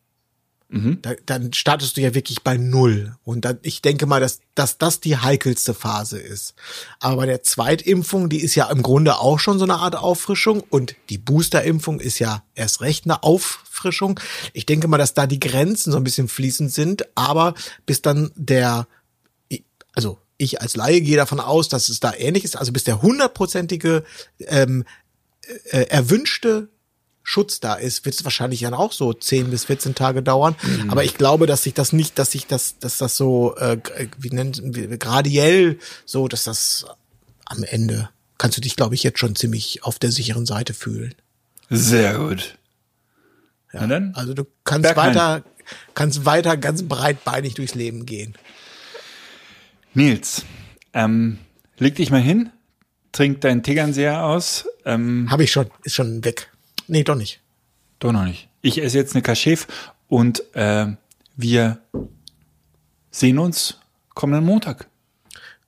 Mhm. 0.70 1.01
da, 1.01 1.13
dann 1.26 1.53
startest 1.53 1.95
du 1.95 2.01
ja 2.01 2.13
wirklich 2.13 2.43
bei 2.43 2.57
null. 2.57 3.15
Und 3.24 3.45
dann, 3.45 3.59
ich 3.61 3.82
denke 3.82 4.05
mal, 4.05 4.20
dass, 4.20 4.41
dass 4.53 4.78
das 4.78 4.99
die 4.99 5.18
heikelste 5.18 5.74
Phase 5.74 6.20
ist. 6.20 6.55
Aber 6.99 7.18
bei 7.18 7.26
der 7.26 7.43
Zweitimpfung, 7.43 8.28
die 8.28 8.41
ist 8.41 8.55
ja 8.55 8.70
im 8.70 8.84
Grunde 8.84 9.20
auch 9.20 9.39
schon 9.39 9.59
so 9.59 9.65
eine 9.65 9.76
Art 9.76 9.95
Auffrischung 9.95 10.61
und 10.70 10.95
die 11.09 11.18
Boosterimpfung 11.18 11.99
ist 11.99 12.20
ja 12.20 12.43
erst 12.53 12.82
recht 12.82 13.05
eine 13.05 13.24
Auffrischung. 13.24 14.20
Ich 14.53 14.65
denke 14.65 14.88
mal, 14.88 14.97
dass 14.97 15.13
da 15.13 15.26
die 15.26 15.39
Grenzen 15.39 15.91
so 15.91 15.97
ein 15.97 16.03
bisschen 16.03 16.28
fließend 16.28 16.74
sind, 16.74 17.05
aber 17.15 17.53
bis 17.86 18.01
dann 18.01 18.32
der 18.36 18.88
also 19.97 20.20
ich 20.38 20.61
als 20.61 20.76
Laie 20.76 21.01
gehe 21.01 21.18
davon 21.18 21.39
aus, 21.39 21.70
dass 21.70 21.89
es 21.89 21.99
da 21.99 22.13
ähnlich 22.13 22.43
ist, 22.43 22.55
also 22.55 22.72
bis 22.72 22.84
der 22.84 23.01
hundertprozentige 23.01 24.03
ähm, 24.41 24.86
äh, 25.72 25.88
erwünschte 25.89 26.70
Schutz 27.30 27.60
da 27.60 27.74
ist, 27.74 28.06
wird 28.06 28.16
es 28.16 28.24
wahrscheinlich 28.24 28.62
dann 28.62 28.74
auch 28.74 28.94
so 28.94 29.12
10 29.12 29.50
bis 29.50 29.66
14 29.66 29.96
Tage 29.96 30.24
dauern. 30.24 30.56
Aber 30.88 31.04
ich 31.04 31.16
glaube, 31.16 31.46
dass 31.46 31.64
sich 31.64 31.74
das 31.74 31.92
nicht, 31.92 32.18
dass 32.18 32.32
sich 32.32 32.48
das, 32.48 32.80
dass 32.80 32.98
das 33.00 33.18
so, 33.18 33.54
äh, 33.58 33.76
g- 33.76 34.08
wie 34.18 34.30
nennt, 34.30 34.62
wie, 34.64 34.88
gradiell 34.98 35.78
so, 36.06 36.30
dass 36.30 36.46
das 36.46 36.86
am 37.46 37.64
Ende 37.64 38.10
kannst 38.38 38.56
du 38.56 38.62
dich, 38.62 38.78
glaube 38.78 38.96
ich, 38.96 39.04
jetzt 39.04 39.20
schon 39.20 39.36
ziemlich 39.36 39.84
auf 39.84 40.00
der 40.00 40.12
sicheren 40.14 40.46
Seite 40.46 40.74
fühlen. 40.74 41.16
Sehr 41.70 42.18
gut. 42.18 42.58
Ja. 43.74 43.86
dann? 43.88 44.14
Also 44.16 44.34
du 44.34 44.46
kannst 44.64 44.84
Bergheim. 44.84 45.08
weiter, 45.10 45.44
kannst 45.96 46.24
weiter 46.26 46.56
ganz 46.56 46.84
breitbeinig 46.88 47.56
durchs 47.56 47.76
Leben 47.76 48.06
gehen. 48.06 48.36
Nils, 49.94 50.44
ähm, 50.94 51.40
leg 51.78 51.96
dich 51.96 52.10
mal 52.10 52.22
hin, 52.22 52.52
trink 53.12 53.42
deinen 53.42 53.64
Tegernseher 53.64 54.24
aus. 54.24 54.66
Ähm, 54.86 55.28
Habe 55.30 55.44
ich 55.44 55.52
schon, 55.52 55.68
ist 55.84 55.96
schon 55.96 56.24
weg. 56.24 56.52
Nee, 56.88 57.04
doch 57.04 57.16
nicht. 57.16 57.42
Doch 58.00 58.12
noch 58.12 58.26
nicht. 58.26 58.50
Ich 58.62 58.82
esse 58.82 58.98
jetzt 58.98 59.16
eine 59.16 59.22
Kaschef 59.22 59.68
und 60.08 60.44
äh, 60.56 60.88
wir 61.36 61.80
sehen 63.12 63.40
uns 63.40 63.78
kommenden 64.14 64.46
Montag. 64.46 64.88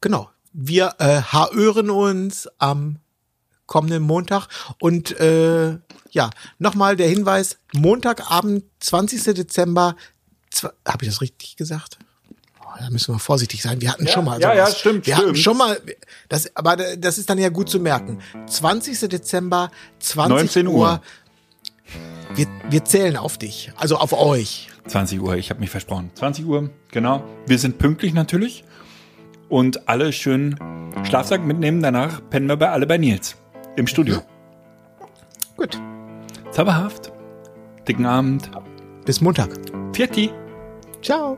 Genau. 0.01 0.29
Wir 0.53 0.95
äh, 0.99 1.21
hören 1.31 1.89
uns 1.89 2.49
am 2.57 2.99
kommenden 3.65 4.03
Montag. 4.03 4.47
Und 4.79 5.17
äh, 5.19 5.77
ja, 6.11 6.29
nochmal 6.57 6.95
der 6.95 7.07
Hinweis, 7.07 7.57
Montagabend, 7.73 8.63
20. 8.79 9.35
Dezember, 9.35 9.95
habe 10.85 11.03
ich 11.03 11.09
das 11.09 11.21
richtig 11.21 11.55
gesagt? 11.55 11.99
Oh, 12.69 12.77
da 12.79 12.89
müssen 12.89 13.15
wir 13.15 13.19
vorsichtig 13.19 13.61
sein. 13.61 13.81
Wir 13.81 13.91
hatten 13.91 14.07
schon 14.07 14.25
mal 14.25 14.39
ja, 14.39 14.53
ja, 14.53 14.65
sowas. 14.65 14.79
stimmt, 14.79 15.07
Wir 15.07 15.15
hatten 15.17 15.29
stimmt. 15.29 15.39
schon 15.39 15.57
mal, 15.57 15.81
das, 16.27 16.55
aber 16.55 16.75
das 16.75 17.17
ist 17.17 17.29
dann 17.29 17.37
ja 17.37 17.49
gut 17.49 17.69
zu 17.69 17.79
merken. 17.79 18.19
20. 18.47 18.99
Dezember, 19.09 19.71
20 19.99 20.29
19 20.29 20.67
Uhr. 20.67 20.73
Uhr. 20.75 21.01
Wir, 22.35 22.47
wir 22.69 22.85
zählen 22.85 23.17
auf 23.17 23.37
dich, 23.37 23.71
also 23.75 23.97
auf 23.97 24.13
euch. 24.13 24.69
20 24.87 25.19
Uhr, 25.19 25.35
ich 25.35 25.49
habe 25.49 25.59
mich 25.59 25.69
versprochen. 25.69 26.11
20 26.13 26.45
Uhr, 26.45 26.69
genau. 26.91 27.23
Wir 27.47 27.57
sind 27.57 27.79
pünktlich 27.79 28.13
natürlich. 28.13 28.63
Und 29.49 29.89
alle 29.89 30.13
schön 30.13 30.55
Schlafsack 31.07 31.43
mitnehmen. 31.43 31.81
Danach 31.81 32.21
pennen 32.29 32.47
wir 32.47 32.57
bei 32.57 32.69
alle 32.69 32.85
bei 32.85 32.97
Nils. 32.99 33.35
Im 33.77 33.87
Studio. 33.87 34.21
Gut. 35.57 35.81
Zauberhaft. 36.51 37.11
Dicken 37.87 38.05
Abend. 38.05 38.51
Bis 39.05 39.21
Montag. 39.21 39.49
Vierti. 39.93 40.31
Ciao. 41.01 41.37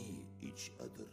each 0.41 0.71
other. 0.79 1.10